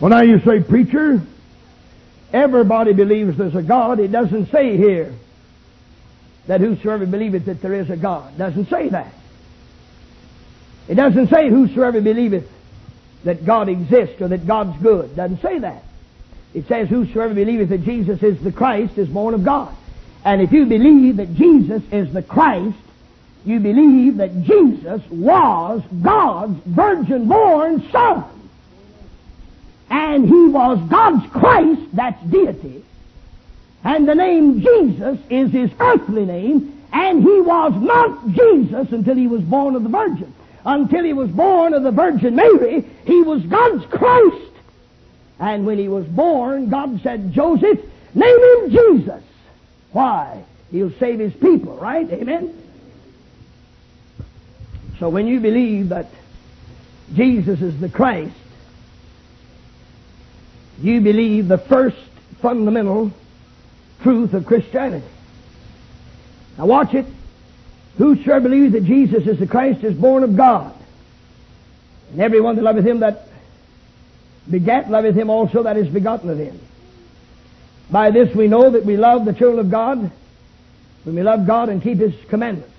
Well, 0.00 0.10
now 0.10 0.22
you 0.22 0.40
say, 0.40 0.60
preacher, 0.60 1.22
everybody 2.32 2.94
believes 2.94 3.36
there's 3.36 3.54
a 3.54 3.62
God. 3.62 4.00
It 4.00 4.10
doesn't 4.10 4.50
say 4.50 4.76
here 4.76 5.14
that 6.46 6.60
whosoever 6.60 7.06
believeth 7.06 7.46
that 7.46 7.62
there 7.62 7.74
is 7.74 7.90
a 7.90 7.96
God. 7.96 8.36
Doesn't 8.36 8.68
say 8.68 8.88
that. 8.90 9.12
It 10.88 10.96
doesn't 10.96 11.28
say 11.28 11.48
whosoever 11.48 12.00
believeth 12.00 12.50
that 13.24 13.46
God 13.46 13.68
exists 13.68 14.20
or 14.20 14.28
that 14.28 14.46
God's 14.46 14.80
good. 14.82 15.16
Doesn't 15.16 15.40
say 15.40 15.58
that. 15.60 15.82
It 16.52 16.68
says 16.68 16.88
whosoever 16.88 17.34
believeth 17.34 17.70
that 17.70 17.84
Jesus 17.84 18.22
is 18.22 18.40
the 18.42 18.52
Christ 18.52 18.98
is 18.98 19.08
born 19.08 19.34
of 19.34 19.44
God. 19.44 19.74
And 20.24 20.40
if 20.40 20.52
you 20.52 20.66
believe 20.66 21.16
that 21.16 21.34
Jesus 21.34 21.82
is 21.90 22.12
the 22.12 22.22
Christ, 22.22 22.76
you 23.44 23.60
believe 23.60 24.18
that 24.18 24.42
Jesus 24.42 25.02
was 25.10 25.82
God's 26.02 26.58
virgin 26.64 27.28
born 27.28 27.90
Son. 27.90 28.24
And 29.90 30.24
He 30.24 30.48
was 30.48 30.78
God's 30.88 31.30
Christ, 31.30 31.82
that's 31.92 32.22
deity. 32.24 32.84
And 33.84 34.08
the 34.08 34.14
name 34.14 34.60
Jesus 34.60 35.18
is 35.30 35.52
His 35.52 35.70
earthly 35.78 36.24
name, 36.24 36.82
and 36.92 37.22
He 37.22 37.40
was 37.40 37.72
not 37.74 38.30
Jesus 38.30 38.90
until 38.90 39.14
He 39.14 39.26
was 39.26 39.42
born 39.42 39.76
of 39.76 39.82
the 39.82 39.88
Virgin 39.88 40.34
until 40.64 41.04
he 41.04 41.12
was 41.12 41.30
born 41.30 41.74
of 41.74 41.82
the 41.82 41.90
Virgin 41.90 42.36
Mary, 42.36 42.84
he 43.04 43.22
was 43.22 43.42
God's 43.42 43.84
Christ. 43.86 44.52
And 45.38 45.66
when 45.66 45.78
he 45.78 45.88
was 45.88 46.06
born, 46.06 46.70
God 46.70 47.00
said, 47.02 47.32
Joseph, 47.32 47.80
name 48.14 48.42
him 48.42 48.70
Jesus. 48.70 49.22
Why? 49.92 50.42
He'll 50.70 50.92
save 50.98 51.18
his 51.18 51.34
people, 51.34 51.76
right? 51.76 52.10
Amen? 52.10 52.60
So 54.98 55.08
when 55.08 55.26
you 55.26 55.40
believe 55.40 55.90
that 55.90 56.06
Jesus 57.14 57.60
is 57.60 57.78
the 57.78 57.88
Christ, 57.88 58.34
you 60.80 61.00
believe 61.00 61.48
the 61.48 61.58
first 61.58 61.96
fundamental 62.40 63.12
truth 64.04 64.34
of 64.34 64.46
Christianity. 64.46 65.06
Now 66.56 66.66
watch 66.66 66.94
it. 66.94 67.06
Whosoever 67.96 68.42
believes 68.42 68.74
that 68.74 68.84
Jesus 68.84 69.26
is 69.26 69.38
the 69.38 69.46
Christ 69.46 69.82
is 69.82 69.94
born 69.94 70.22
of 70.22 70.36
God. 70.36 70.72
And 72.12 72.20
everyone 72.20 72.56
that 72.56 72.62
loveth 72.62 72.86
him 72.86 73.00
that 73.00 73.26
begat 74.48 74.90
loveth 74.90 75.16
him 75.16 75.30
also 75.30 75.62
that 75.62 75.76
is 75.76 75.88
begotten 75.88 76.28
of 76.28 76.38
him. 76.38 76.60
By 77.90 78.10
this 78.10 78.32
we 78.34 78.46
know 78.46 78.70
that 78.70 78.84
we 78.84 78.96
love 78.96 79.24
the 79.24 79.32
children 79.32 79.58
of 79.58 79.70
God 79.70 80.10
when 81.04 81.14
we 81.16 81.22
love 81.22 81.46
God 81.46 81.70
and 81.70 81.82
keep 81.82 81.98
his 81.98 82.14
commandments. 82.28 82.70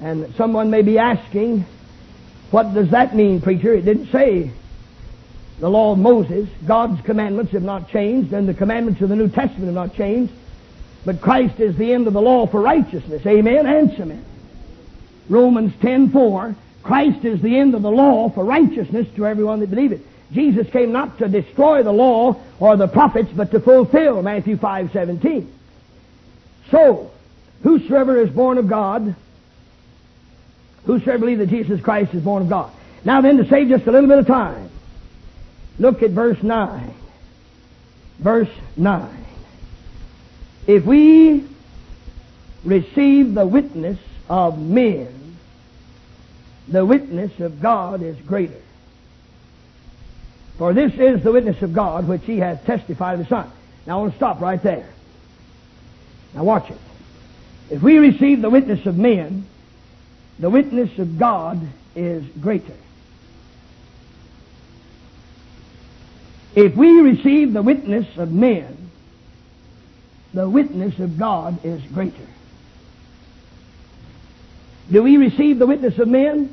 And 0.00 0.34
someone 0.36 0.70
may 0.70 0.82
be 0.82 0.98
asking, 0.98 1.66
what 2.50 2.72
does 2.74 2.90
that 2.90 3.14
mean, 3.14 3.42
preacher? 3.42 3.74
It 3.74 3.84
didn't 3.84 4.10
say 4.10 4.52
the 5.60 5.70
law 5.70 5.92
of 5.92 5.98
Moses. 5.98 6.48
God's 6.66 7.00
commandments 7.02 7.52
have 7.52 7.62
not 7.62 7.88
changed, 7.88 8.32
and 8.32 8.48
the 8.48 8.54
commandments 8.54 9.00
of 9.00 9.08
the 9.08 9.16
New 9.16 9.28
Testament 9.28 9.66
have 9.66 9.74
not 9.74 9.94
changed. 9.94 10.32
But 11.04 11.20
Christ 11.20 11.58
is 11.60 11.76
the 11.76 11.92
end 11.92 12.06
of 12.06 12.12
the 12.12 12.22
law 12.22 12.46
for 12.46 12.60
righteousness. 12.60 13.26
Amen? 13.26 13.66
Answer 13.66 14.06
me. 14.06 14.18
Romans 15.28 15.72
10.4 15.80 16.54
Christ 16.82 17.24
is 17.24 17.40
the 17.40 17.56
end 17.58 17.74
of 17.74 17.82
the 17.82 17.90
law 17.90 18.28
for 18.30 18.44
righteousness 18.44 19.06
to 19.14 19.26
everyone 19.26 19.60
that 19.60 19.70
believeth. 19.70 20.04
Jesus 20.32 20.68
came 20.70 20.92
not 20.92 21.18
to 21.18 21.28
destroy 21.28 21.82
the 21.82 21.92
law 21.92 22.40
or 22.58 22.76
the 22.76 22.88
prophets, 22.88 23.30
but 23.34 23.50
to 23.52 23.60
fulfill 23.60 24.22
Matthew 24.22 24.56
5.17. 24.56 25.46
So, 26.70 27.10
whosoever 27.62 28.20
is 28.20 28.30
born 28.30 28.58
of 28.58 28.68
God, 28.68 29.14
whosoever 30.84 31.18
believes 31.18 31.40
that 31.40 31.50
Jesus 31.50 31.80
Christ 31.80 32.14
is 32.14 32.22
born 32.22 32.42
of 32.42 32.48
God. 32.48 32.72
Now 33.04 33.20
then, 33.20 33.36
to 33.36 33.48
save 33.48 33.68
just 33.68 33.86
a 33.86 33.92
little 33.92 34.08
bit 34.08 34.18
of 34.18 34.26
time, 34.26 34.70
look 35.78 36.02
at 36.02 36.10
verse 36.10 36.42
9. 36.42 36.94
Verse 38.18 38.50
9. 38.76 39.24
If 40.66 40.84
we 40.84 41.44
receive 42.64 43.34
the 43.34 43.46
witness 43.46 43.98
of 44.28 44.58
men, 44.58 45.36
the 46.68 46.84
witness 46.84 47.38
of 47.40 47.60
God 47.60 48.02
is 48.02 48.16
greater. 48.20 48.60
For 50.58 50.72
this 50.72 50.92
is 50.94 51.24
the 51.24 51.32
witness 51.32 51.60
of 51.62 51.72
God 51.72 52.06
which 52.06 52.24
he 52.24 52.38
hath 52.38 52.64
testified 52.64 53.18
of 53.18 53.26
the 53.26 53.28
Son. 53.28 53.50
Now 53.86 53.98
I 53.98 54.00
want 54.02 54.12
to 54.12 54.16
stop 54.16 54.40
right 54.40 54.62
there. 54.62 54.88
Now 56.34 56.44
watch 56.44 56.70
it. 56.70 56.78
If 57.70 57.82
we 57.82 57.98
receive 57.98 58.42
the 58.42 58.50
witness 58.50 58.86
of 58.86 58.96
men, 58.96 59.46
the 60.38 60.50
witness 60.50 60.98
of 60.98 61.18
God 61.18 61.60
is 61.96 62.24
greater. 62.40 62.74
If 66.54 66.74
we 66.76 67.00
receive 67.00 67.52
the 67.52 67.62
witness 67.62 68.06
of 68.18 68.30
men, 68.30 68.90
the 70.34 70.48
witness 70.48 70.98
of 70.98 71.18
God 71.18 71.64
is 71.64 71.82
greater. 71.92 72.26
Do 74.90 75.02
we 75.02 75.16
receive 75.16 75.58
the 75.58 75.66
witness 75.66 75.98
of 75.98 76.08
men? 76.08 76.52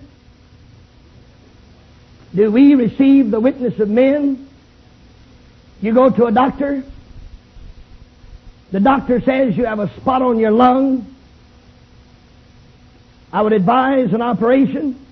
Do 2.34 2.52
we 2.52 2.76
receive 2.76 3.32
the 3.32 3.40
witness 3.40 3.80
of 3.80 3.90
men? 3.90 4.48
You 5.82 5.94
go 5.94 6.10
to 6.10 6.26
a 6.26 6.32
doctor. 6.32 6.84
The 8.72 8.80
doctor 8.80 9.20
says 9.22 9.58
you 9.58 9.66
have 9.66 9.80
a 9.80 9.94
spot 10.00 10.22
on 10.22 10.38
your 10.38 10.52
lung. 10.52 11.16
I 13.34 13.42
would 13.42 13.54
advise 13.54 14.14
an 14.14 14.22
operation. 14.22 15.06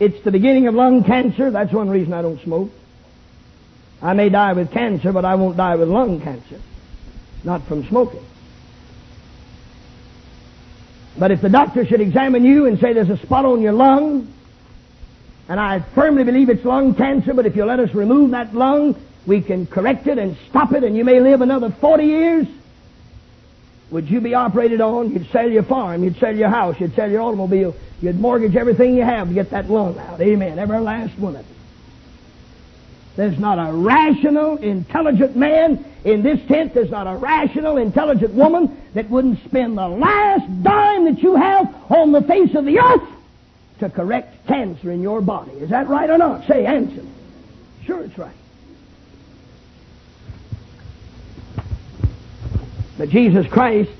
It's 0.00 0.22
the 0.24 0.30
beginning 0.30 0.66
of 0.66 0.74
lung 0.74 1.04
cancer. 1.04 1.50
That's 1.50 1.72
one 1.72 1.88
reason 1.88 2.12
I 2.12 2.22
don't 2.22 2.40
smoke. 2.42 2.70
I 4.02 4.12
may 4.14 4.28
die 4.28 4.52
with 4.52 4.72
cancer, 4.72 5.12
but 5.12 5.24
I 5.24 5.36
won't 5.36 5.56
die 5.56 5.76
with 5.76 5.88
lung 5.88 6.20
cancer 6.20 6.60
not 7.44 7.66
from 7.66 7.86
smoking. 7.88 8.24
But 11.18 11.30
if 11.30 11.42
the 11.42 11.48
doctor 11.48 11.84
should 11.84 12.00
examine 12.00 12.44
you 12.44 12.66
and 12.66 12.78
say 12.78 12.92
there's 12.92 13.10
a 13.10 13.18
spot 13.18 13.44
on 13.44 13.60
your 13.60 13.72
lung, 13.72 14.32
and 15.48 15.60
I 15.60 15.80
firmly 15.80 16.24
believe 16.24 16.48
it's 16.48 16.64
lung 16.64 16.94
cancer, 16.94 17.34
but 17.34 17.46
if 17.46 17.54
you 17.54 17.64
let 17.64 17.80
us 17.80 17.94
remove 17.94 18.30
that 18.30 18.54
lung, 18.54 18.96
we 19.26 19.40
can 19.40 19.66
correct 19.66 20.06
it 20.06 20.18
and 20.18 20.36
stop 20.48 20.72
it, 20.72 20.84
and 20.84 20.96
you 20.96 21.04
may 21.04 21.20
live 21.20 21.42
another 21.42 21.70
40 21.70 22.04
years, 22.04 22.46
would 23.90 24.08
you 24.08 24.22
be 24.22 24.34
operated 24.34 24.80
on? 24.80 25.12
You'd 25.12 25.28
sell 25.30 25.50
your 25.50 25.64
farm, 25.64 26.02
you'd 26.02 26.16
sell 26.16 26.34
your 26.34 26.48
house, 26.48 26.80
you'd 26.80 26.94
sell 26.94 27.10
your 27.10 27.20
automobile, 27.20 27.76
you'd 28.00 28.18
mortgage 28.18 28.56
everything 28.56 28.96
you 28.96 29.02
have 29.02 29.28
to 29.28 29.34
get 29.34 29.50
that 29.50 29.68
lung 29.68 29.98
out. 29.98 30.18
Amen. 30.20 30.58
Every 30.58 30.78
last 30.78 31.18
one 31.18 31.36
of 31.36 31.42
it. 31.42 31.51
There's 33.14 33.38
not 33.38 33.58
a 33.58 33.72
rational, 33.72 34.56
intelligent 34.56 35.36
man 35.36 35.84
in 36.04 36.22
this 36.22 36.40
tent. 36.46 36.72
There's 36.72 36.90
not 36.90 37.06
a 37.06 37.16
rational, 37.16 37.76
intelligent 37.76 38.32
woman 38.32 38.76
that 38.94 39.10
wouldn't 39.10 39.44
spend 39.44 39.76
the 39.76 39.88
last 39.88 40.62
dime 40.62 41.04
that 41.04 41.22
you 41.22 41.36
have 41.36 41.74
on 41.90 42.12
the 42.12 42.22
face 42.22 42.54
of 42.54 42.64
the 42.64 42.78
earth 42.78 43.08
to 43.80 43.90
correct 43.90 44.46
cancer 44.46 44.90
in 44.90 45.02
your 45.02 45.20
body. 45.20 45.52
Is 45.52 45.70
that 45.70 45.88
right 45.88 46.08
or 46.08 46.16
not? 46.16 46.46
Say 46.46 46.64
answer. 46.64 47.04
Sure, 47.84 48.02
it's 48.02 48.16
right. 48.16 48.34
But 52.96 53.10
Jesus 53.10 53.46
Christ, 53.48 53.90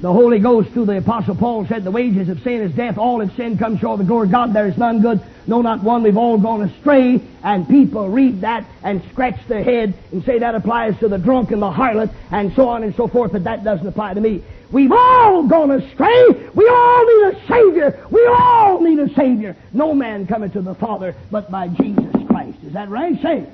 the 0.00 0.12
Holy 0.12 0.38
Ghost 0.38 0.70
through 0.70 0.86
the 0.86 0.98
Apostle 0.98 1.36
Paul 1.36 1.66
said, 1.66 1.84
The 1.84 1.90
wages 1.90 2.28
of 2.28 2.42
sin 2.42 2.60
is 2.60 2.72
death. 2.72 2.98
All 2.98 3.20
have 3.20 3.34
sinned 3.36 3.58
come 3.58 3.78
short 3.78 4.00
of 4.00 4.06
the 4.06 4.08
glory 4.08 4.26
of 4.26 4.32
God. 4.32 4.52
There 4.52 4.66
is 4.66 4.76
none 4.76 5.00
good 5.00 5.20
no, 5.46 5.62
not 5.62 5.82
one. 5.82 6.02
We've 6.02 6.16
all 6.16 6.38
gone 6.38 6.62
astray. 6.62 7.20
And 7.42 7.68
people 7.68 8.08
read 8.08 8.40
that 8.40 8.66
and 8.82 9.02
scratch 9.12 9.46
their 9.46 9.62
head 9.62 9.94
and 10.10 10.24
say 10.24 10.40
that 10.40 10.54
applies 10.54 10.98
to 11.00 11.08
the 11.08 11.18
drunk 11.18 11.52
and 11.52 11.62
the 11.62 11.70
harlot 11.70 12.12
and 12.30 12.52
so 12.54 12.68
on 12.68 12.82
and 12.82 12.94
so 12.94 13.06
forth, 13.06 13.32
but 13.32 13.44
that 13.44 13.62
doesn't 13.62 13.86
apply 13.86 14.14
to 14.14 14.20
me. 14.20 14.42
We've 14.72 14.90
all 14.90 15.46
gone 15.46 15.70
astray. 15.70 16.26
We 16.54 16.68
all 16.68 17.06
need 17.06 17.36
a 17.36 17.46
Savior. 17.46 18.06
We 18.10 18.26
all 18.26 18.80
need 18.80 18.98
a 18.98 19.14
Savior. 19.14 19.56
No 19.72 19.94
man 19.94 20.26
cometh 20.26 20.54
to 20.54 20.62
the 20.62 20.74
Father 20.74 21.14
but 21.30 21.50
by 21.50 21.68
Jesus 21.68 22.12
Christ. 22.26 22.58
Is 22.64 22.72
that 22.72 22.88
right? 22.88 23.20
Say 23.22 23.38
it. 23.40 23.48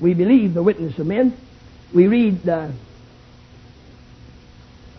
We 0.00 0.14
believe 0.14 0.54
the 0.54 0.62
witness 0.62 0.98
of 0.98 1.06
men. 1.06 1.36
We 1.94 2.06
read 2.06 2.48
uh, 2.48 2.68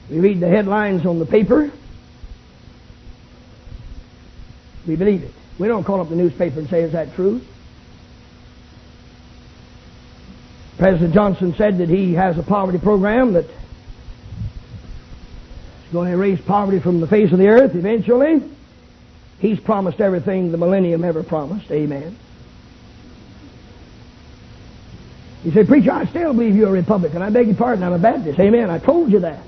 we 0.09 0.19
read 0.19 0.39
the 0.39 0.47
headlines 0.47 1.05
on 1.05 1.19
the 1.19 1.25
paper. 1.25 1.71
We 4.87 4.95
believe 4.95 5.23
it. 5.23 5.33
We 5.59 5.67
don't 5.67 5.83
call 5.83 6.01
up 6.01 6.09
the 6.09 6.15
newspaper 6.15 6.59
and 6.59 6.69
say, 6.69 6.81
is 6.81 6.93
that 6.93 7.13
true? 7.15 7.41
President 10.77 11.13
Johnson 11.13 11.55
said 11.55 11.79
that 11.79 11.89
he 11.89 12.13
has 12.13 12.37
a 12.37 12.43
poverty 12.43 12.77
program 12.77 13.33
that 13.33 13.45
is 13.45 13.51
going 15.91 16.07
to 16.07 16.13
erase 16.13 16.39
poverty 16.41 16.79
from 16.79 16.99
the 16.99 17.07
face 17.07 17.31
of 17.31 17.39
the 17.39 17.47
earth 17.47 17.73
eventually. 17.75 18.43
He's 19.39 19.59
promised 19.59 19.99
everything 19.99 20.51
the 20.51 20.57
millennium 20.57 21.03
ever 21.03 21.23
promised. 21.23 21.71
Amen. 21.71 22.17
He 25.43 25.51
said, 25.51 25.67
Preacher, 25.67 25.91
I 25.91 26.05
still 26.05 26.33
believe 26.33 26.55
you're 26.55 26.69
a 26.69 26.71
Republican. 26.71 27.21
I 27.21 27.29
beg 27.29 27.47
your 27.47 27.55
pardon, 27.55 27.83
I'm 27.83 27.93
a 27.93 27.99
Baptist. 27.99 28.39
Amen. 28.39 28.69
I 28.69 28.79
told 28.79 29.11
you 29.11 29.19
that. 29.19 29.39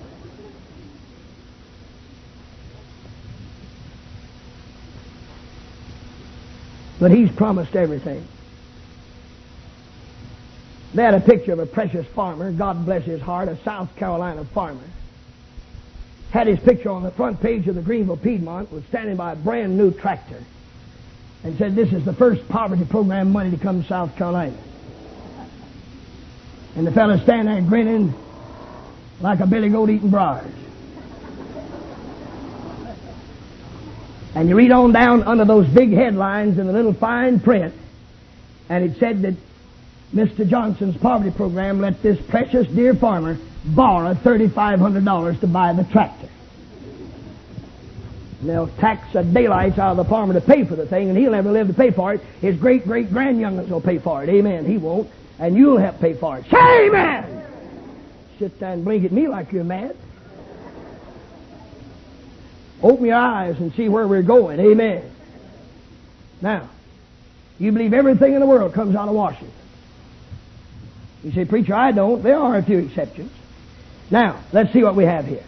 But 7.00 7.12
he's 7.12 7.32
promised 7.32 7.76
everything. 7.76 8.28
They 10.94 11.04
had 11.04 11.14
a 11.14 11.22
picture 11.22 11.54
of 11.54 11.60
a 11.60 11.66
precious 11.66 12.06
farmer, 12.08 12.52
God 12.52 12.86
bless 12.86 13.04
his 13.04 13.22
heart, 13.22 13.48
a 13.48 13.58
South 13.64 13.96
Carolina 13.96 14.44
farmer. 14.46 14.84
Had 16.32 16.48
his 16.48 16.60
picture 16.60 16.90
on 16.90 17.04
the 17.04 17.12
front 17.12 17.42
page 17.42 17.68
of 17.68 17.76
the 17.76 17.82
Greenville 17.82 18.18
Piedmont, 18.18 18.72
was 18.72 18.84
standing 18.86 19.16
by 19.16 19.34
a 19.34 19.36
brand 19.36 19.78
new 19.78 19.92
tractor, 19.92 20.44
and 21.44 21.58
said, 21.58 21.76
This 21.76 21.94
is 21.94 22.04
the 22.06 22.14
first 22.14 22.48
poverty 22.50 22.86
program 22.86 23.32
money 23.32 23.52
to 23.52 23.58
come 23.58 23.82
to 23.82 23.88
South 23.88 24.16
Carolina. 24.16 24.58
And 26.76 26.86
the 26.86 26.92
fellow 26.92 27.18
standing 27.18 27.54
there 27.54 27.62
grinning 27.62 28.14
like 29.22 29.40
a 29.40 29.48
billy 29.48 29.70
goat 29.70 29.90
eating 29.90 30.10
briars. 30.10 30.52
And 34.40 34.48
you 34.48 34.56
read 34.56 34.72
on 34.72 34.94
down 34.94 35.24
under 35.24 35.44
those 35.44 35.68
big 35.68 35.92
headlines 35.92 36.58
in 36.58 36.66
the 36.66 36.72
little 36.72 36.94
fine 36.94 37.42
print, 37.42 37.74
and 38.70 38.90
it 38.90 38.98
said 38.98 39.22
that 39.24 39.34
Mr. 40.16 40.50
Johnson's 40.50 40.96
poverty 40.96 41.32
program 41.32 41.82
let 41.82 42.02
this 42.02 42.18
precious 42.30 42.66
dear 42.68 42.96
farmer 42.96 43.38
borrow 43.66 44.14
$3,500 44.14 45.42
to 45.42 45.48
buy 45.48 45.74
the 45.74 45.84
tractor. 45.92 46.30
They'll 48.42 48.70
tax 48.70 49.12
the 49.12 49.24
daylights 49.24 49.78
out 49.78 49.92
of 49.92 49.98
the 49.98 50.10
farmer 50.10 50.34
to 50.34 50.40
pay 50.40 50.64
for 50.64 50.78
the 50.78 50.86
thing, 50.86 51.10
and 51.10 51.18
he'll 51.18 51.34
never 51.34 51.52
live 51.52 51.68
to 51.68 51.74
pay 51.74 51.92
for 51.92 52.14
it. 52.14 52.22
His 52.40 52.56
great 52.56 52.86
great 52.86 53.10
grandyoungins 53.10 53.68
will 53.68 53.82
pay 53.82 54.00
for 54.00 54.24
it. 54.24 54.30
Amen. 54.30 54.66
He 54.66 54.78
won't. 54.78 55.12
And 55.38 55.58
you'll 55.58 55.80
help 55.80 56.00
pay 56.00 56.14
for 56.14 56.38
it. 56.38 56.46
Amen! 56.54 57.46
Sit 58.40 58.58
there 58.62 58.72
and 58.72 58.86
blink 58.86 59.04
at 59.04 59.12
me 59.12 59.28
like 59.28 59.52
you're 59.52 59.66
mad. 59.66 59.98
Open 62.82 63.06
your 63.06 63.16
eyes 63.16 63.58
and 63.60 63.74
see 63.74 63.90
where 63.90 64.08
we're 64.08 64.22
going. 64.22 64.60
Amen. 64.60 65.10
Now, 66.42 66.70
you 67.60 67.72
believe 67.72 67.94
everything 67.94 68.34
in 68.34 68.40
the 68.40 68.46
world 68.46 68.74
comes 68.74 68.96
out 68.96 69.10
of 69.10 69.16
Washington. 69.16 69.54
You 71.24 71.32
say, 71.34 71.46
Preacher, 71.46 71.76
I 71.76 71.92
don't. 71.92 72.24
There 72.24 72.38
are 72.38 72.56
a 72.58 72.64
few 72.64 72.78
exceptions. 72.78 73.32
Now, 74.10 74.42
let's 74.54 74.72
see 74.72 74.84
what 74.84 74.96
we 74.96 75.04
have 75.04 75.26
here. 75.26 75.44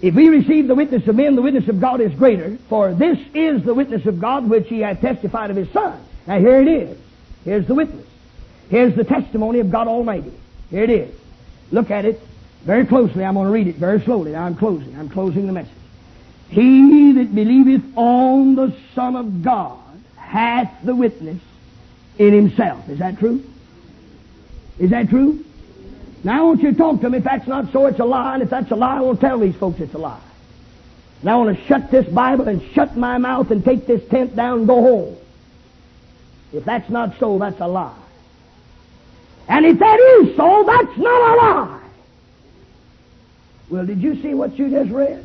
If 0.00 0.14
we 0.14 0.28
receive 0.28 0.68
the 0.68 0.74
witness 0.74 1.06
of 1.08 1.16
men, 1.16 1.34
the 1.34 1.42
witness 1.42 1.68
of 1.68 1.80
God 1.80 2.00
is 2.00 2.12
greater, 2.14 2.56
for 2.68 2.94
this 2.94 3.18
is 3.34 3.64
the 3.64 3.74
witness 3.74 4.06
of 4.06 4.20
God 4.20 4.48
which 4.48 4.68
he 4.68 4.80
hath 4.80 5.00
testified 5.00 5.50
of 5.50 5.56
his 5.56 5.70
Son. 5.70 6.00
Now 6.26 6.38
here 6.38 6.60
it 6.60 6.68
is. 6.68 6.98
Here's 7.44 7.66
the 7.66 7.74
witness. 7.74 8.06
Here's 8.68 8.94
the 8.94 9.04
testimony 9.04 9.60
of 9.60 9.70
God 9.70 9.88
Almighty. 9.88 10.32
Here 10.70 10.84
it 10.84 10.90
is. 10.90 11.14
Look 11.70 11.90
at 11.90 12.04
it 12.04 12.20
very 12.64 12.86
closely. 12.86 13.24
I'm 13.24 13.34
going 13.34 13.46
to 13.46 13.52
read 13.52 13.66
it 13.66 13.76
very 13.76 14.00
slowly. 14.00 14.32
Now 14.32 14.44
I'm 14.44 14.56
closing. 14.56 14.96
I'm 14.98 15.08
closing 15.08 15.46
the 15.46 15.52
message. 15.52 15.72
He 16.54 17.10
that 17.14 17.34
believeth 17.34 17.82
on 17.96 18.54
the 18.54 18.76
Son 18.94 19.16
of 19.16 19.42
God 19.42 19.80
hath 20.14 20.72
the 20.84 20.94
witness 20.94 21.42
in 22.16 22.32
himself. 22.32 22.88
Is 22.88 23.00
that 23.00 23.18
true? 23.18 23.42
Is 24.78 24.90
that 24.90 25.08
true? 25.08 25.44
Now 26.22 26.38
I 26.38 26.42
want 26.42 26.62
you 26.62 26.70
to 26.70 26.78
talk 26.78 27.00
to 27.00 27.10
me. 27.10 27.18
If 27.18 27.24
that's 27.24 27.48
not 27.48 27.72
so, 27.72 27.86
it's 27.86 27.98
a 27.98 28.04
lie. 28.04 28.34
And 28.34 28.44
if 28.44 28.50
that's 28.50 28.70
a 28.70 28.76
lie, 28.76 28.98
I 28.98 29.00
want 29.00 29.20
to 29.20 29.26
tell 29.26 29.40
these 29.40 29.56
folks 29.56 29.80
it's 29.80 29.94
a 29.94 29.98
lie. 29.98 30.20
And 31.22 31.30
I 31.30 31.34
want 31.34 31.58
to 31.58 31.64
shut 31.64 31.90
this 31.90 32.06
Bible 32.06 32.46
and 32.46 32.62
shut 32.72 32.96
my 32.96 33.18
mouth 33.18 33.50
and 33.50 33.64
take 33.64 33.88
this 33.88 34.08
tent 34.08 34.36
down 34.36 34.60
and 34.60 34.68
go 34.68 34.80
home. 34.80 35.16
If 36.52 36.64
that's 36.64 36.88
not 36.88 37.18
so, 37.18 37.36
that's 37.36 37.58
a 37.58 37.66
lie. 37.66 37.98
And 39.48 39.66
if 39.66 39.80
that 39.80 39.98
is 39.98 40.36
so, 40.36 40.62
that's 40.64 40.96
not 40.98 41.20
a 41.20 41.34
lie. 41.36 41.80
Well, 43.70 43.86
did 43.86 44.00
you 44.00 44.22
see 44.22 44.34
what 44.34 44.56
you 44.56 44.70
just 44.70 44.92
read? 44.92 45.24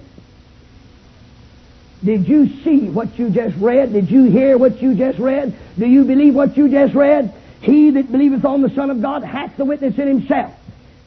Did 2.03 2.27
you 2.27 2.47
see 2.63 2.89
what 2.89 3.19
you 3.19 3.29
just 3.29 3.57
read? 3.57 3.91
Did 3.91 4.09
you 4.09 4.25
hear 4.25 4.57
what 4.57 4.81
you 4.81 4.95
just 4.95 5.19
read? 5.19 5.53
Do 5.77 5.85
you 5.85 6.05
believe 6.05 6.33
what 6.33 6.55
you 6.55 6.69
just 6.69 6.93
read? 6.93 7.33
He 7.61 7.89
that 7.91 8.11
believeth 8.11 8.45
on 8.45 8.61
the 8.61 8.69
Son 8.69 8.89
of 8.89 9.01
God 9.01 9.23
hath 9.23 9.57
the 9.57 9.65
witness 9.65 9.97
in 9.97 10.07
himself. 10.07 10.53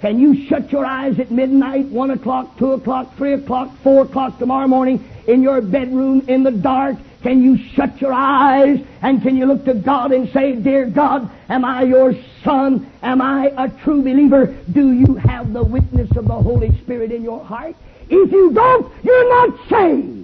Can 0.01 0.18
you 0.18 0.47
shut 0.49 0.70
your 0.70 0.84
eyes 0.84 1.18
at 1.18 1.30
midnight, 1.30 1.86
1 1.86 2.11
o'clock, 2.11 2.59
2 2.59 2.72
o'clock, 2.72 3.16
3 3.16 3.34
o'clock, 3.34 3.70
4 3.82 4.03
o'clock 4.03 4.38
tomorrow 4.38 4.66
morning 4.66 5.09
in 5.26 5.43
your 5.43 5.61
bedroom 5.61 6.24
in 6.28 6.43
the 6.43 6.51
dark? 6.51 6.97
Can 7.22 7.43
you 7.43 7.57
shut 7.57 8.01
your 8.01 8.12
eyes 8.12 8.84
and 9.01 9.22
can 9.22 9.36
you 9.36 9.47
look 9.47 9.64
to 9.66 9.74
God 9.74 10.12
and 10.12 10.28
say, 10.30 10.57
Dear 10.57 10.86
God, 10.86 11.30
am 11.49 11.64
I 11.64 11.84
your 11.84 12.14
son? 12.43 12.90
Am 13.01 13.22
I 13.22 13.53
a 13.57 13.68
true 13.68 14.03
believer? 14.03 14.47
Do 14.72 14.93
you 14.93 15.14
have 15.14 15.53
the 15.53 15.62
witness 15.62 16.11
of 16.16 16.26
the 16.26 16.34
Holy 16.34 16.76
Spirit 16.80 17.12
in 17.12 17.22
your 17.22 17.43
heart? 17.45 17.76
If 18.11 18.32
you 18.32 18.51
don't, 18.53 18.93
you're 19.05 19.28
not 19.28 19.68
saved. 19.70 20.21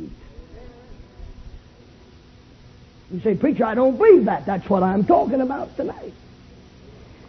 You 3.10 3.20
say, 3.20 3.34
Preacher, 3.34 3.64
I 3.64 3.74
don't 3.74 3.96
believe 3.96 4.26
that. 4.26 4.44
That's 4.44 4.68
what 4.68 4.82
I'm 4.82 5.04
talking 5.04 5.40
about 5.40 5.74
tonight. 5.76 6.12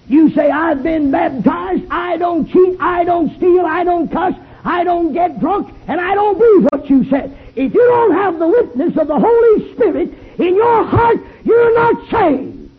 You 0.07 0.33
say, 0.33 0.49
I've 0.49 0.83
been 0.83 1.11
baptized, 1.11 1.83
I 1.89 2.17
don't 2.17 2.49
cheat, 2.49 2.81
I 2.81 3.03
don't 3.03 3.35
steal, 3.37 3.65
I 3.65 3.83
don't 3.83 4.11
cuss, 4.11 4.33
I 4.65 4.83
don't 4.83 5.13
get 5.13 5.39
drunk, 5.39 5.73
and 5.87 6.01
I 6.01 6.15
don't 6.15 6.37
believe 6.37 6.67
what 6.71 6.89
you 6.89 7.07
said. 7.09 7.37
If 7.55 7.73
you 7.73 7.85
don't 7.85 8.13
have 8.13 8.39
the 8.39 8.47
witness 8.47 8.97
of 8.97 9.07
the 9.07 9.19
Holy 9.19 9.73
Spirit 9.73 10.11
in 10.39 10.55
your 10.55 10.83
heart, 10.83 11.17
you're 11.45 11.75
not 11.75 12.09
saved. 12.09 12.71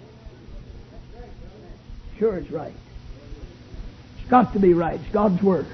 Sure, 2.18 2.36
it's 2.36 2.51
right. 2.51 2.74
It's 4.20 4.28
got 4.28 4.53
to 4.53 4.59
be 4.59 4.74
right. 4.74 5.01
It's 5.01 5.12
God's 5.12 5.42
Word. 5.42 5.66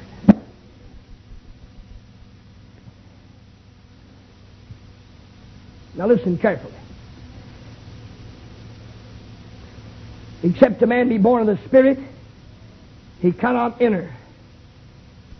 Now 5.94 6.06
listen 6.06 6.36
carefully. 6.36 6.74
Except 10.42 10.82
a 10.82 10.86
man 10.86 11.08
be 11.08 11.18
born 11.18 11.48
of 11.48 11.58
the 11.58 11.66
Spirit, 11.66 11.98
he 13.20 13.32
cannot 13.32 13.80
enter 13.80 14.12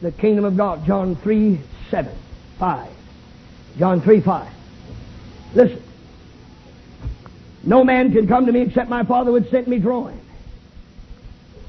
the 0.03 0.13
kingdom 0.13 0.45
of 0.45 0.57
God. 0.57 0.87
John 0.87 1.17
3, 1.17 1.61
7, 1.91 2.19
5. 2.59 2.91
John 3.79 4.01
3, 4.01 4.21
5. 4.21 4.53
Listen. 5.55 5.83
No 7.63 7.85
man 7.85 8.13
can 8.13 8.29
come 8.29 8.47
to 8.47 8.53
me 8.53 8.61
except 8.63 8.89
my 8.89 9.05
Father 9.05 9.33
would 9.33 9.51
send 9.51 9.67
me 9.67 9.79
drawing. 9.79 10.21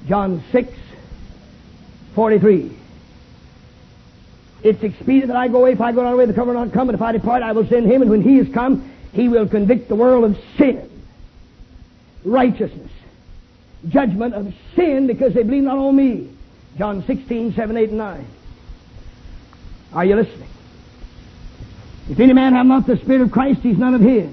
John 0.07 0.43
6, 0.51 0.71
43. 2.15 2.77
It's 4.63 4.81
expedient 4.83 5.27
that 5.27 5.37
I 5.37 5.47
go 5.47 5.59
away. 5.59 5.73
If 5.73 5.81
I 5.81 5.91
go 5.91 6.03
not 6.03 6.13
away, 6.13 6.25
the 6.25 6.33
cover 6.33 6.53
will 6.53 6.65
not 6.65 6.73
come. 6.73 6.89
And 6.89 6.95
if 6.95 7.01
I 7.01 7.11
depart, 7.11 7.43
I 7.43 7.51
will 7.51 7.67
send 7.67 7.91
him. 7.91 8.01
And 8.01 8.09
when 8.09 8.21
he 8.21 8.37
is 8.37 8.51
come, 8.53 8.91
he 9.13 9.27
will 9.27 9.47
convict 9.47 9.87
the 9.87 9.95
world 9.95 10.23
of 10.23 10.37
sin, 10.57 10.89
righteousness, 12.23 12.91
judgment 13.89 14.33
of 14.33 14.53
sin 14.75 15.07
because 15.07 15.33
they 15.33 15.43
believe 15.43 15.63
not 15.63 15.77
on 15.77 15.95
me. 15.95 16.29
John 16.77 17.03
16, 17.05 17.53
7, 17.53 17.77
8, 17.77 17.89
and 17.89 17.97
9. 17.97 18.27
Are 19.93 20.05
you 20.05 20.15
listening? 20.15 20.49
If 22.09 22.19
any 22.19 22.33
man 22.33 22.53
have 22.53 22.65
not 22.65 22.87
the 22.87 22.97
Spirit 22.97 23.21
of 23.21 23.31
Christ, 23.31 23.61
he's 23.61 23.77
none 23.77 23.93
of 23.93 24.01
his. 24.01 24.29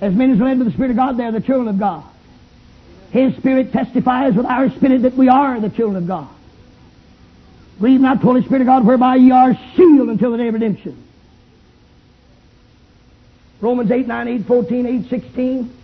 As 0.00 0.14
many 0.14 0.32
as 0.32 0.40
are 0.40 0.44
led 0.44 0.58
to 0.58 0.64
the 0.64 0.72
Spirit 0.72 0.90
of 0.90 0.96
God, 0.96 1.16
they 1.16 1.24
are 1.24 1.32
the 1.32 1.40
children 1.40 1.68
of 1.68 1.78
God. 1.78 2.04
His 3.10 3.36
Spirit 3.36 3.72
testifies 3.72 4.34
with 4.34 4.46
our 4.46 4.70
spirit 4.70 5.02
that 5.02 5.14
we 5.14 5.28
are 5.28 5.60
the 5.60 5.68
children 5.68 5.96
of 5.96 6.08
God. 6.08 6.28
Believe 7.78 8.00
not 8.00 8.18
the 8.18 8.24
Holy 8.24 8.42
Spirit 8.42 8.62
of 8.62 8.66
God, 8.66 8.86
whereby 8.86 9.16
ye 9.16 9.30
are 9.30 9.56
sealed 9.76 10.08
until 10.08 10.32
the 10.32 10.38
day 10.38 10.48
of 10.48 10.54
redemption. 10.54 10.96
Romans 13.60 13.90
8, 13.90 14.06
9, 14.06 14.28
8, 14.28 14.46
14, 14.46 14.86
8, 14.86 15.10
16. 15.10 15.81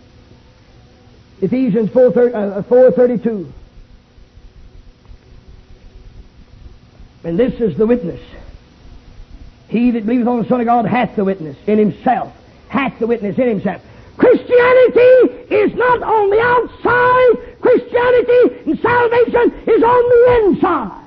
Ephesians 1.41 1.89
4, 1.91 2.35
uh, 2.35 2.63
4 2.63 2.91
32. 2.91 3.53
And 7.23 7.39
this 7.39 7.53
is 7.59 7.77
the 7.77 7.85
witness. 7.85 8.21
He 9.67 9.91
that 9.91 10.05
believeth 10.05 10.27
on 10.27 10.41
the 10.41 10.49
Son 10.49 10.59
of 10.61 10.65
God 10.65 10.85
hath 10.85 11.15
the 11.15 11.23
witness 11.23 11.57
in 11.67 11.77
himself. 11.77 12.33
Hath 12.69 12.97
the 12.99 13.07
witness 13.07 13.37
in 13.37 13.47
himself. 13.47 13.81
Christianity 14.17 14.99
is 15.49 15.73
not 15.75 16.01
on 16.03 16.29
the 16.29 16.41
outside. 16.41 17.61
Christianity 17.61 18.69
and 18.69 18.79
salvation 18.79 19.63
is 19.67 19.83
on 19.83 20.09
the 20.09 20.47
inside. 20.47 20.99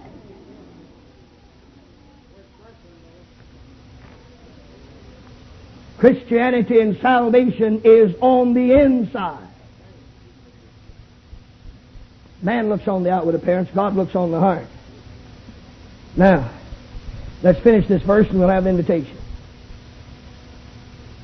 Christianity 5.99 6.80
and 6.80 6.99
salvation 7.01 7.80
is 7.85 8.14
on 8.20 8.55
the 8.55 8.72
inside. 8.72 9.51
Man 12.43 12.68
looks 12.68 12.88
on 12.88 13.05
the 13.05 13.11
outward 13.11 13.36
appearance, 13.36 13.70
God 13.72 13.95
looks 13.95 14.16
on 14.16 14.32
the 14.32 14.40
heart. 14.40 14.66
Now, 16.16 16.51
let's 17.43 17.61
finish 17.61 17.86
this 17.86 18.03
verse 18.03 18.28
and 18.28 18.40
we'll 18.40 18.49
have 18.49 18.66
invitation. 18.66 19.16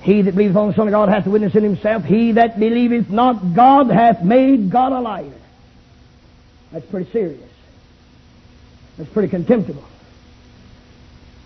He 0.01 0.23
that 0.23 0.33
believeth 0.33 0.57
on 0.57 0.69
the 0.69 0.75
Son 0.75 0.87
of 0.87 0.93
God 0.93 1.09
hath 1.09 1.25
the 1.25 1.31
witness 1.31 1.55
in 1.57 1.65
himself. 1.65 2.05
He 2.05 2.33
that 2.33 2.59
believeth 2.59 3.11
not 3.11 3.55
God 3.55 3.91
hath 3.91 4.23
made 4.23 4.71
God 4.71 4.93
a 4.93 5.01
liar. 5.01 5.33
That's 6.73 6.87
pretty 6.87 7.11
serious. 7.11 7.41
That's 8.97 9.11
pretty 9.11 9.29
contemptible. 9.29 9.85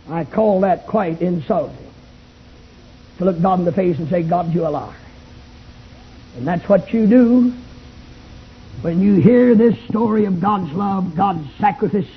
I 0.09 0.25
call 0.25 0.61
that 0.61 0.87
quite 0.87 1.23
insulting. 1.23 1.77
To 3.19 3.25
look 3.25 3.41
God 3.41 3.59
in 3.59 3.65
the 3.65 3.73
face 3.73 3.99
and 3.99 4.09
say, 4.09 4.23
God, 4.23 4.55
you 4.55 4.67
a 4.67 4.69
liar. 4.69 4.95
And 6.37 6.47
that's 6.47 6.69
what 6.69 6.93
you 6.93 7.07
do 7.07 7.55
when 8.83 9.01
you 9.01 9.15
hear 9.15 9.55
this 9.55 9.79
story 9.89 10.25
of 10.25 10.41
God's 10.41 10.73
love, 10.73 11.17
God's 11.17 11.49
sacrifice, 11.59 12.09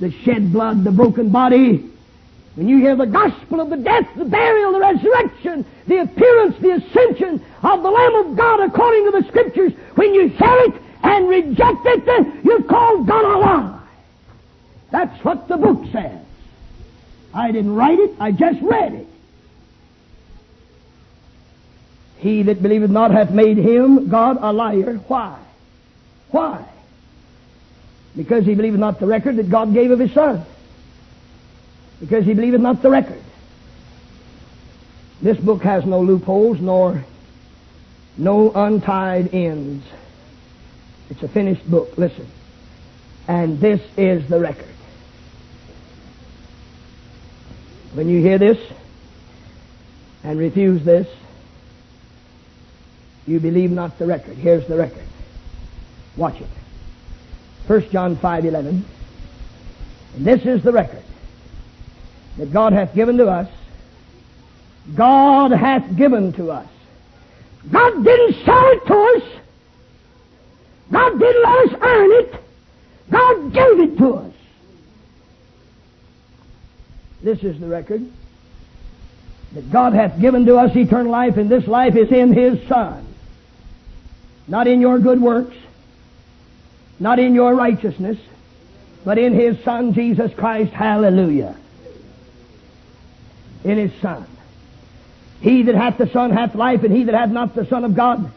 the 0.00 0.10
shed 0.10 0.50
blood, 0.52 0.82
the 0.82 0.90
broken 0.90 1.28
body, 1.28 1.90
when 2.54 2.68
you 2.68 2.78
hear 2.78 2.96
the 2.96 3.06
gospel 3.06 3.60
of 3.60 3.68
the 3.68 3.76
death, 3.76 4.08
the 4.16 4.24
burial, 4.24 4.72
the 4.72 4.80
resurrection, 4.80 5.66
the 5.86 5.98
appearance, 5.98 6.56
the 6.58 6.72
ascension 6.72 7.44
of 7.62 7.82
the 7.82 7.90
Lamb 7.90 8.14
of 8.14 8.36
God 8.36 8.60
according 8.60 9.12
to 9.12 9.20
the 9.20 9.28
Scriptures, 9.28 9.72
when 9.94 10.14
you 10.14 10.28
hear 10.28 10.56
it 10.60 10.74
and 11.02 11.28
reject 11.28 11.84
it, 11.84 12.44
you've 12.44 12.66
called 12.66 13.06
God 13.06 13.24
a 13.24 13.38
lie. 13.38 13.80
That's 14.90 15.22
what 15.22 15.48
the 15.48 15.58
book 15.58 15.84
says. 15.92 16.18
I 17.34 17.52
didn't 17.52 17.74
write 17.74 17.98
it, 17.98 18.14
I 18.18 18.32
just 18.32 18.62
read 18.62 18.94
it. 18.94 19.06
He 22.16 22.42
that 22.44 22.62
believeth 22.62 22.90
not 22.90 23.10
hath 23.10 23.30
made 23.30 23.58
him, 23.58 24.08
God, 24.08 24.38
a 24.40 24.50
liar. 24.50 24.94
Why? 25.08 25.38
Why? 26.30 26.64
Because 28.16 28.44
he 28.46 28.54
believeth 28.54 28.80
not 28.80 28.98
the 28.98 29.06
record 29.06 29.36
that 29.36 29.50
God 29.50 29.74
gave 29.74 29.90
of 29.90 29.98
his 29.98 30.12
Son. 30.12 30.44
Because 32.00 32.24
he 32.24 32.34
believeth 32.34 32.60
not 32.60 32.82
the 32.82 32.90
record. 32.90 33.22
This 35.20 35.38
book 35.38 35.62
has 35.62 35.84
no 35.84 36.00
loopholes 36.00 36.60
nor 36.60 37.04
no 38.18 38.50
untied 38.52 39.32
ends. 39.34 39.84
It's 41.10 41.22
a 41.22 41.28
finished 41.28 41.68
book. 41.70 41.96
Listen. 41.96 42.26
And 43.28 43.60
this 43.60 43.80
is 43.96 44.28
the 44.28 44.38
record. 44.40 44.68
When 47.94 48.08
you 48.08 48.20
hear 48.20 48.38
this 48.38 48.58
and 50.22 50.38
refuse 50.38 50.84
this, 50.84 51.08
you 53.26 53.40
believe 53.40 53.70
not 53.70 53.98
the 53.98 54.06
record. 54.06 54.36
Here's 54.36 54.66
the 54.66 54.76
record. 54.76 55.02
Watch 56.16 56.40
it. 56.40 56.48
1 57.66 57.90
John 57.90 58.16
5 58.16 58.44
11. 58.44 58.84
And 60.16 60.26
this 60.26 60.44
is 60.44 60.62
the 60.62 60.72
record 60.72 61.02
that 62.38 62.52
God 62.52 62.72
hath 62.72 62.94
given 62.94 63.18
to 63.18 63.28
us. 63.28 63.48
God 64.94 65.50
hath 65.50 65.96
given 65.96 66.32
to 66.34 66.50
us. 66.50 66.68
God 67.70 68.04
didn't 68.04 68.44
sell 68.44 68.68
it 68.68 68.86
to 68.86 68.94
us. 68.94 69.40
God 70.90 71.18
didn't 71.18 71.42
let 71.42 71.68
us 71.68 71.78
earn 71.80 72.12
it. 72.12 72.34
God 73.10 73.52
gave 73.52 73.80
it 73.80 73.98
to 73.98 74.14
us. 74.14 74.32
This 77.22 77.42
is 77.42 77.58
the 77.58 77.66
record 77.66 78.08
that 79.52 79.72
God 79.72 79.94
hath 79.94 80.20
given 80.20 80.46
to 80.46 80.56
us 80.56 80.76
eternal 80.76 81.10
life, 81.10 81.36
and 81.36 81.48
this 81.48 81.66
life 81.66 81.96
is 81.96 82.12
in 82.12 82.32
His 82.32 82.66
Son. 82.68 83.04
Not 84.46 84.68
in 84.68 84.80
your 84.80 84.98
good 84.98 85.20
works, 85.20 85.56
not 86.98 87.18
in 87.18 87.34
your 87.34 87.54
righteousness, 87.54 88.18
but 89.04 89.18
in 89.18 89.34
His 89.34 89.62
Son, 89.62 89.92
Jesus 89.94 90.32
Christ. 90.34 90.72
Hallelujah. 90.72 91.56
In 93.64 93.78
His 93.78 93.92
Son. 94.00 94.26
He 95.40 95.62
that 95.62 95.74
hath 95.74 95.98
the 95.98 96.08
Son 96.08 96.30
hath 96.30 96.54
life, 96.54 96.82
and 96.82 96.94
he 96.94 97.04
that 97.04 97.14
hath 97.14 97.30
not 97.30 97.54
the 97.54 97.66
Son 97.66 97.84
of 97.84 97.94
God 97.94 98.32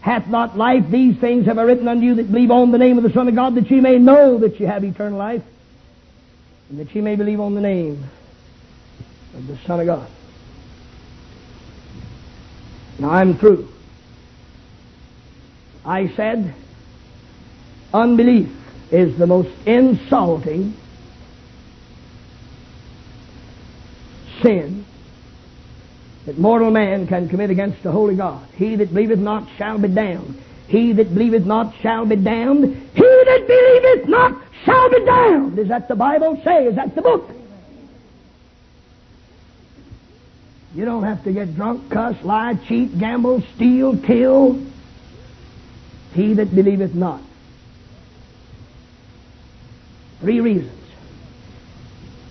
hath 0.00 0.28
not 0.28 0.56
life. 0.56 0.88
These 0.90 1.16
things 1.16 1.46
have 1.46 1.58
I 1.58 1.62
written 1.62 1.88
unto 1.88 2.04
you 2.04 2.14
that 2.16 2.30
believe 2.30 2.50
on 2.50 2.72
the 2.72 2.78
name 2.78 2.96
of 2.96 3.04
the 3.04 3.12
Son 3.12 3.28
of 3.28 3.34
God, 3.34 3.54
that 3.54 3.70
ye 3.70 3.80
may 3.80 3.98
know 3.98 4.38
that 4.38 4.58
ye 4.60 4.66
have 4.66 4.84
eternal 4.84 5.18
life, 5.18 5.42
and 6.68 6.80
that 6.80 6.94
ye 6.94 7.00
may 7.00 7.16
believe 7.16 7.40
on 7.40 7.54
the 7.54 7.60
name 7.60 8.04
of 9.34 9.46
the 9.46 9.56
Son 9.66 9.80
of 9.80 9.86
God. 9.86 10.08
Now 12.98 13.10
I'm 13.10 13.36
through. 13.36 13.68
I 15.84 16.08
said, 16.08 16.54
unbelief 17.96 18.48
is 18.90 19.16
the 19.16 19.26
most 19.26 19.50
insulting 19.66 20.74
sin 24.42 24.84
that 26.26 26.38
mortal 26.38 26.70
man 26.70 27.06
can 27.06 27.28
commit 27.28 27.50
against 27.50 27.82
the 27.82 27.90
holy 27.90 28.16
God. 28.16 28.46
He 28.56 28.76
that 28.76 28.92
believeth 28.92 29.18
not 29.18 29.48
shall 29.56 29.78
be 29.78 29.88
damned. 29.88 30.42
He 30.68 30.92
that 30.92 31.14
believeth 31.14 31.46
not 31.46 31.74
shall 31.80 32.04
be 32.04 32.16
damned. 32.16 32.76
He 32.94 33.02
that 33.02 33.44
believeth 33.46 34.08
not 34.08 34.42
shall 34.64 34.90
be 34.90 35.04
damned. 35.04 35.58
Is 35.58 35.68
that 35.68 35.88
the 35.88 35.94
Bible 35.94 36.40
say? 36.44 36.66
Is 36.66 36.74
that 36.76 36.94
the 36.94 37.02
book? 37.02 37.30
You 40.74 40.84
don't 40.84 41.04
have 41.04 41.24
to 41.24 41.32
get 41.32 41.54
drunk, 41.54 41.90
cuss, 41.90 42.16
lie, 42.22 42.54
cheat, 42.68 42.98
gamble, 42.98 43.42
steal, 43.54 43.96
kill. 43.96 44.60
He 46.12 46.34
that 46.34 46.54
believeth 46.54 46.94
not. 46.94 47.22
Three 50.20 50.40
reasons. 50.40 50.72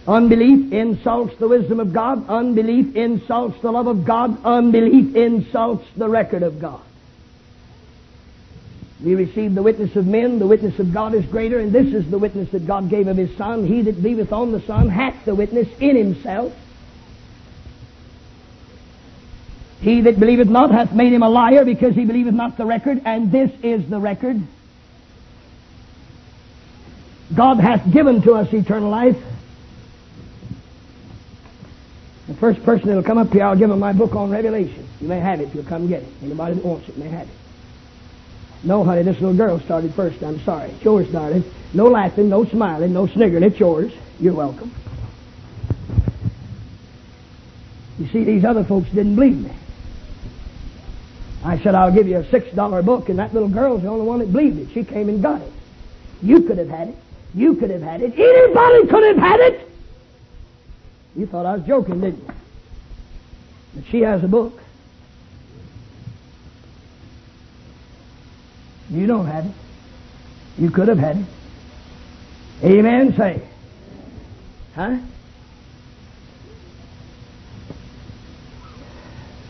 Unbelief 0.08 0.72
insults 0.72 1.36
the 1.38 1.48
wisdom 1.48 1.80
of 1.80 1.92
God. 1.92 2.30
Unbelief 2.30 2.96
insults 2.96 3.60
the 3.62 3.72
love 3.72 3.88
of 3.88 4.06
God. 4.06 4.44
Unbelief 4.46 5.16
insults 5.16 5.86
the 5.96 6.08
record 6.08 6.44
of 6.44 6.60
God. 6.60 6.82
We 9.04 9.16
receive 9.16 9.56
the 9.56 9.64
witness 9.64 9.96
of 9.96 10.08
men. 10.08 10.40
The 10.40 10.48
witness 10.48 10.80
of 10.80 10.94
God 10.94 11.14
is 11.16 11.26
greater, 11.26 11.60
and 11.60 11.74
this 11.74 11.94
is 11.94 12.10
the 12.10 12.18
witness 12.18 12.50
that 12.52 12.66
God 12.66 12.90
gave 12.90 13.08
of 13.08 13.18
His 13.18 13.36
Son. 13.36 13.66
He 13.66 13.82
that 13.82 14.02
believeth 14.02 14.32
on 14.32 14.52
the 14.52 14.62
Son 14.62 14.90
hath 14.90 15.26
the 15.26 15.36
witness 15.36 15.68
in 15.80 15.96
himself. 15.96 16.54
He 19.82 20.02
that 20.02 20.20
believeth 20.20 20.48
not 20.48 20.72
hath 20.72 20.94
made 20.94 21.14
him 21.14 21.22
a 21.24 21.30
liar 21.30 21.66
because 21.66 21.94
he 21.94 22.06
believeth 22.06 22.34
not 22.34 22.58
the 22.58 22.66
record, 22.66 23.02
and 23.06 23.32
this 23.32 23.52
is 23.62 23.88
the 23.90 24.00
record. 24.00 24.42
God 27.34 27.60
hath 27.60 27.92
given 27.92 28.22
to 28.24 28.34
us 28.34 28.54
eternal 28.54 28.90
life. 28.90 29.18
The 32.28 32.36
first 32.36 32.64
person 32.64 32.88
that'll 32.88 33.04
come 33.04 33.18
up 33.18 33.32
here, 33.32 33.44
I'll 33.44 33.56
give 33.56 33.70
him 33.70 33.80
my 33.80 33.94
book 33.94 34.16
on 34.16 34.30
Revelation. 34.30 34.88
You 35.00 35.08
may 35.08 35.20
have 35.20 35.42
it. 35.42 35.54
You'll 35.54 35.64
come 35.64 35.88
get 35.88 36.04
it. 36.04 36.10
Anybody 36.24 36.56
that 36.56 36.66
wants 36.66 36.90
it 36.90 36.98
may 36.98 37.08
have 37.08 37.28
it. 37.28 37.34
No, 38.64 38.84
honey, 38.84 39.04
this 39.04 39.20
little 39.20 39.36
girl 39.36 39.60
started 39.60 39.94
first. 39.94 40.24
I'm 40.24 40.40
sorry. 40.40 40.72
It's 40.72 40.84
yours, 40.84 41.12
darling. 41.12 41.44
No 41.74 41.86
laughing, 41.86 42.30
no 42.30 42.46
smiling, 42.46 42.94
no 42.94 43.06
sniggering. 43.08 43.44
It's 43.44 43.60
yours. 43.60 43.94
You're 44.20 44.34
welcome. 44.34 44.74
You 48.00 48.08
see, 48.08 48.24
these 48.24 48.44
other 48.44 48.64
folks 48.64 48.90
didn't 48.90 49.16
believe 49.16 49.38
me. 49.38 49.52
I 51.44 51.60
said, 51.60 51.76
I'll 51.76 51.92
give 51.94 52.08
you 52.08 52.18
a 52.18 52.30
six 52.30 52.50
dollar 52.56 52.82
book, 52.82 53.10
and 53.10 53.20
that 53.20 53.34
little 53.34 53.50
girl's 53.50 53.84
the 53.84 53.88
only 53.88 54.06
one 54.06 54.20
that 54.20 54.32
believed 54.32 54.60
it. 54.60 54.74
She 54.74 54.84
came 54.84 55.10
and 55.10 55.22
got 55.22 55.42
it. 55.42 55.52
You 56.24 56.42
could 56.42 56.58
have 56.58 56.70
had 56.70 56.90
it. 56.90 56.98
You 57.36 57.56
could 57.56 57.70
have 57.70 57.82
had 57.82 58.02
it. 58.02 58.14
Anybody 58.18 58.88
could 58.88 59.04
have 59.04 59.18
had 59.18 59.40
it. 59.42 59.70
You 61.18 61.28
thought 61.28 61.46
I 61.46 61.58
was 61.58 61.68
joking, 61.68 62.00
didn't 62.00 62.20
you? 62.20 62.34
But 63.76 63.84
she 63.88 64.02
has 64.02 64.24
a 64.24 64.28
book. 64.28 64.58
You 68.90 69.06
don't 69.06 69.26
have 69.26 69.46
it. 69.46 69.52
You 70.58 70.70
could 70.70 70.88
have 70.88 70.98
had 70.98 71.18
it. 71.18 71.26
Amen. 72.64 73.14
Say. 73.18 73.42
Huh? 74.76 74.98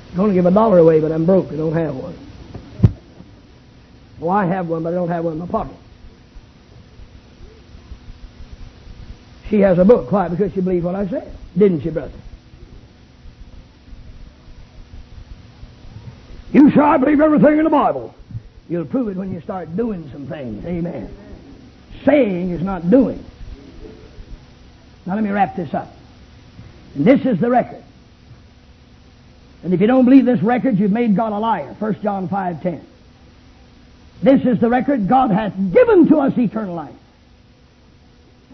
I'm 0.09 0.15
going 0.15 0.29
to 0.29 0.33
give 0.33 0.47
a 0.47 0.51
dollar 0.51 0.79
away, 0.79 1.01
but 1.01 1.11
I'm 1.11 1.25
broke. 1.25 1.51
I 1.51 1.55
don't 1.55 1.73
have 1.73 1.95
one. 1.95 2.17
Well, 4.19 4.31
I 4.31 4.45
have 4.45 4.67
one, 4.67 4.81
but 4.81 4.93
I 4.93 4.95
don't 4.95 5.09
have 5.09 5.23
one 5.25 5.33
in 5.33 5.39
my 5.39 5.45
pocket. 5.45 5.75
She 9.49 9.59
has 9.59 9.77
a 9.77 9.85
book. 9.85 10.11
Why? 10.11 10.27
Because 10.27 10.53
she 10.53 10.61
believed 10.61 10.85
what 10.85 10.95
I 10.95 11.07
said. 11.07 11.31
Didn't 11.57 11.81
she, 11.81 11.89
brother? 11.89 12.11
You 16.51 16.71
say, 16.71 16.79
I 16.79 16.97
believe 16.97 17.19
everything 17.19 17.57
in 17.57 17.63
the 17.63 17.69
Bible. 17.69 18.15
You'll 18.69 18.85
prove 18.85 19.09
it 19.09 19.17
when 19.17 19.33
you 19.33 19.41
start 19.41 19.75
doing 19.75 20.09
some 20.11 20.27
things. 20.27 20.65
Amen. 20.65 21.13
Saying 22.03 22.51
is 22.51 22.61
not 22.61 22.89
doing. 22.89 23.23
Now 25.05 25.15
let 25.15 25.23
me 25.23 25.29
wrap 25.29 25.55
this 25.55 25.73
up. 25.73 25.93
And 26.95 27.05
this 27.05 27.25
is 27.25 27.39
the 27.39 27.49
record. 27.49 27.83
And 29.63 29.73
if 29.73 29.81
you 29.81 29.87
don't 29.87 30.05
believe 30.05 30.25
this 30.25 30.41
record, 30.41 30.79
you've 30.79 30.91
made 30.91 31.15
God 31.15 31.33
a 31.33 31.39
liar. 31.39 31.75
1 31.77 32.01
John 32.01 32.27
5 32.27 32.63
10. 32.63 32.85
This 34.23 34.45
is 34.45 34.59
the 34.59 34.69
record 34.69 35.07
God 35.07 35.31
hath 35.31 35.53
given 35.73 36.07
to 36.07 36.19
us 36.19 36.37
eternal 36.37 36.75
life. 36.75 36.95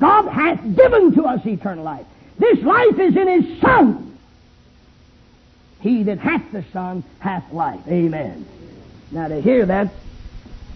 God 0.02 0.28
hath 0.28 0.62
given 0.76 1.14
to 1.14 1.26
us 1.26 1.45
eternal 1.45 1.86
life. 1.86 2.08
This 2.39 2.60
life 2.64 2.99
is 2.99 3.16
in 3.16 3.28
His 3.28 3.62
Son. 3.62 4.18
He 5.80 6.04
that 6.04 6.18
hath 6.18 6.52
the 6.52 6.66
Son 6.74 7.04
hath 7.20 7.54
life. 7.54 7.82
Amen. 7.88 8.47
Now 9.12 9.28
to 9.28 9.39
hear 9.39 9.64
that 9.68 9.93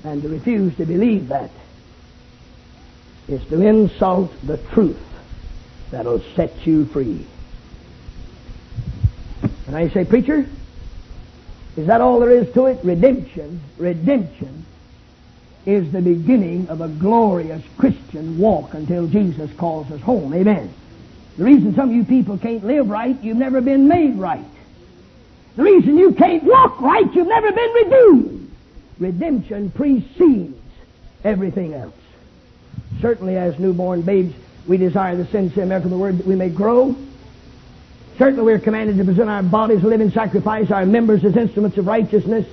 and 0.04 0.22
to 0.22 0.30
refuse 0.30 0.78
to 0.78 0.86
believe 0.86 1.30
that 1.30 1.50
is 3.28 3.44
to 3.46 3.62
insult 3.64 4.32
the 4.46 4.58
truth 4.58 5.02
that'll 5.90 6.22
set 6.36 6.68
you 6.68 6.86
free. 6.86 7.26
And 9.66 9.76
I 9.76 9.90
say, 9.90 10.06
preacher, 10.06 10.48
is 11.76 11.88
that 11.88 12.00
all 12.00 12.20
there 12.20 12.30
is 12.30 12.54
to 12.54 12.68
it? 12.68 12.80
Redemption, 12.84 13.60
redemption 13.80 14.66
is 15.66 15.92
the 15.92 16.02
beginning 16.02 16.68
of 16.70 16.82
a 16.82 16.88
glorious 16.88 17.64
Christian 17.78 18.38
walk 18.38 18.74
until 18.74 19.08
Jesus 19.08 19.52
calls 19.58 19.92
us 19.92 20.02
home. 20.02 20.34
Amen. 20.34 20.72
The 21.38 21.44
reason 21.44 21.76
some 21.76 21.90
of 21.90 21.96
you 21.96 22.04
people 22.04 22.38
can't 22.38 22.64
live 22.64 22.90
right, 22.90 23.22
you've 23.24 23.38
never 23.38 23.62
been 23.62 23.88
made 23.88 24.16
right. 24.16 24.46
The 25.56 25.64
reason 25.64 25.98
you 25.98 26.14
can't 26.14 26.44
walk 26.44 26.82
right, 26.82 27.14
you've 27.14 27.28
never 27.28 27.52
been 27.52 27.74
redeemed. 27.74 28.52
Redemption 29.00 29.72
precedes 29.72 30.58
everything 31.24 31.74
else. 31.74 31.94
Certainly, 33.02 33.38
as 33.38 33.58
newborn 33.60 34.02
babes, 34.02 34.34
we 34.68 34.78
desire 34.78 35.16
the 35.16 35.26
sincere 35.28 35.66
milk 35.66 35.84
of 35.84 35.90
the 35.90 35.98
word 35.98 36.18
that 36.18 36.28
we 36.28 36.36
may 36.36 36.50
grow. 36.50 36.96
Certainly, 38.18 38.44
we're 38.44 38.60
commanded 38.60 38.98
to 38.98 39.04
present 39.04 39.30
our 39.30 39.44
bodies 39.44 39.84
a 39.84 39.88
living 39.88 40.12
sacrifice, 40.12 40.72
our 40.72 40.86
members 40.86 41.24
as 41.26 41.36
instruments 41.36 41.78
of 41.78 41.88
righteousness. 41.88 42.46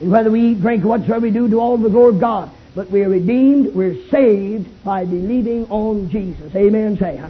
And 0.00 0.10
whether 0.10 0.30
we 0.30 0.52
eat, 0.52 0.60
drink, 0.60 0.84
whatsoever 0.84 1.20
we 1.20 1.30
do, 1.30 1.48
do 1.48 1.58
all 1.58 1.76
the 1.76 1.88
glory 1.88 2.14
of 2.14 2.20
God. 2.20 2.50
But 2.74 2.90
we're 2.90 3.08
redeemed, 3.08 3.74
we're 3.74 3.96
saved 4.08 4.84
by 4.84 5.04
believing 5.04 5.66
on 5.70 6.10
Jesus. 6.10 6.54
Amen. 6.54 6.96
Say, 6.98 7.16
huh? 7.16 7.28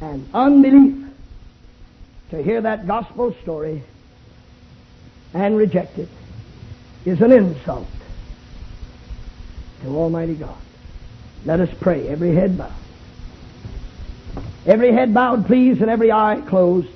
And 0.00 0.28
unbelief, 0.32 1.06
to 2.30 2.42
hear 2.42 2.60
that 2.62 2.86
gospel 2.86 3.34
story 3.42 3.82
and 5.34 5.56
reject 5.56 5.98
it, 5.98 6.08
is 7.04 7.20
an 7.20 7.32
insult 7.32 7.88
to 9.82 9.88
Almighty 9.88 10.34
God. 10.34 10.56
Let 11.44 11.60
us 11.60 11.70
pray. 11.80 12.08
Every 12.08 12.34
head 12.34 12.56
bowed. 12.56 12.72
Every 14.66 14.92
head 14.92 15.14
bowed, 15.14 15.46
please, 15.46 15.80
and 15.80 15.90
every 15.90 16.12
eye 16.12 16.42
closed. 16.46 16.88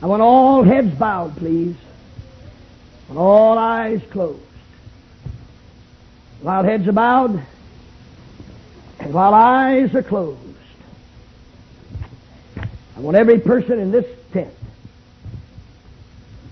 I 0.00 0.06
want 0.06 0.22
all 0.22 0.62
heads 0.62 0.94
bowed, 0.94 1.36
please, 1.36 1.76
and 3.12 3.18
all 3.18 3.58
eyes 3.58 4.00
closed. 4.10 4.40
While 6.40 6.64
heads 6.64 6.88
are 6.88 6.92
bowed, 6.92 7.44
and 9.00 9.12
while 9.12 9.34
eyes 9.34 9.94
are 9.94 10.02
closed, 10.02 10.38
I 12.56 13.00
want 13.00 13.18
every 13.18 13.38
person 13.38 13.78
in 13.78 13.90
this 13.90 14.06
tent 14.32 14.54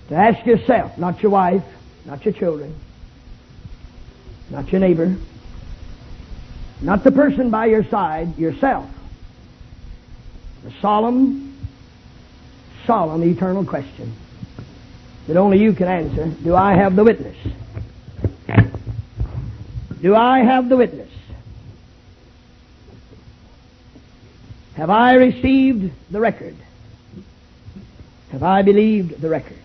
to 0.09 0.13
ask 0.13 0.45
yourself, 0.45 0.99
not 0.99 1.23
your 1.23 1.31
wife, 1.31 1.63
not 2.05 2.23
your 2.25 2.35
children, 2.35 2.75
not 4.51 4.71
your 4.71 4.81
neighbor, 4.81 5.15
not 6.79 7.03
the 7.03 7.11
person 7.11 7.49
by 7.49 7.65
your 7.65 7.83
side, 7.85 8.37
yourself. 8.37 8.87
The 10.63 10.71
solemn, 10.79 11.57
solemn 12.85 13.23
eternal 13.23 13.65
question 13.65 14.15
that 15.31 15.39
only 15.39 15.59
you 15.59 15.71
can 15.71 15.87
answer. 15.87 16.27
Do 16.43 16.57
I 16.57 16.73
have 16.73 16.97
the 16.97 17.05
witness? 17.05 17.37
Do 20.01 20.13
I 20.13 20.39
have 20.39 20.67
the 20.67 20.75
witness? 20.75 21.09
Have 24.73 24.89
I 24.89 25.13
received 25.13 25.93
the 26.11 26.19
record? 26.19 26.57
Have 28.33 28.43
I 28.43 28.61
believed 28.61 29.21
the 29.21 29.29
record? 29.29 29.59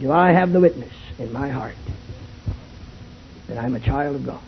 Do 0.00 0.10
I 0.10 0.32
have 0.32 0.54
the 0.54 0.60
witness 0.60 0.94
in 1.18 1.34
my 1.34 1.50
heart 1.50 1.76
that 3.48 3.58
I'm 3.58 3.74
a 3.74 3.80
child 3.80 4.16
of 4.16 4.24
God? 4.24 4.42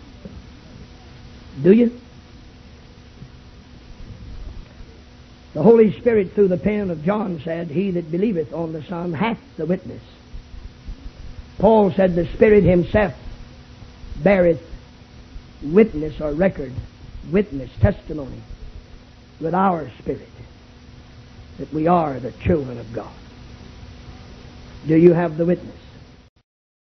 Do 1.62 1.70
you? 1.70 2.01
The 5.55 5.63
Holy 5.63 5.93
Spirit, 5.99 6.33
through 6.33 6.49
the 6.49 6.57
pen 6.57 6.91
of 6.91 7.05
John, 7.05 7.41
said, 7.41 7.69
He 7.69 7.93
that 7.93 8.11
believeth 8.11 8.53
on 8.53 8.73
the 8.73 8.83
Son 8.83 9.13
hath 9.13 9.39
the 9.57 9.67
witness. 9.67 10.03
Paul 11.59 11.93
said, 11.93 12.17
The 12.17 12.27
Spirit 12.27 12.65
Himself 12.65 13.15
beareth 14.23 14.63
witness 15.63 16.21
or 16.21 16.33
record, 16.33 16.73
witness, 17.31 17.71
testimony 17.81 18.43
with 19.41 19.55
our 19.55 19.91
spirit 20.01 20.29
that 21.59 21.73
we 21.73 21.87
are 21.87 22.19
the 22.19 22.33
children 22.33 22.79
of 22.79 22.93
God. 22.93 23.13
Do 24.89 24.97
you 24.97 25.13
have 25.13 25.37
the 25.37 25.47
witness? 25.47 25.84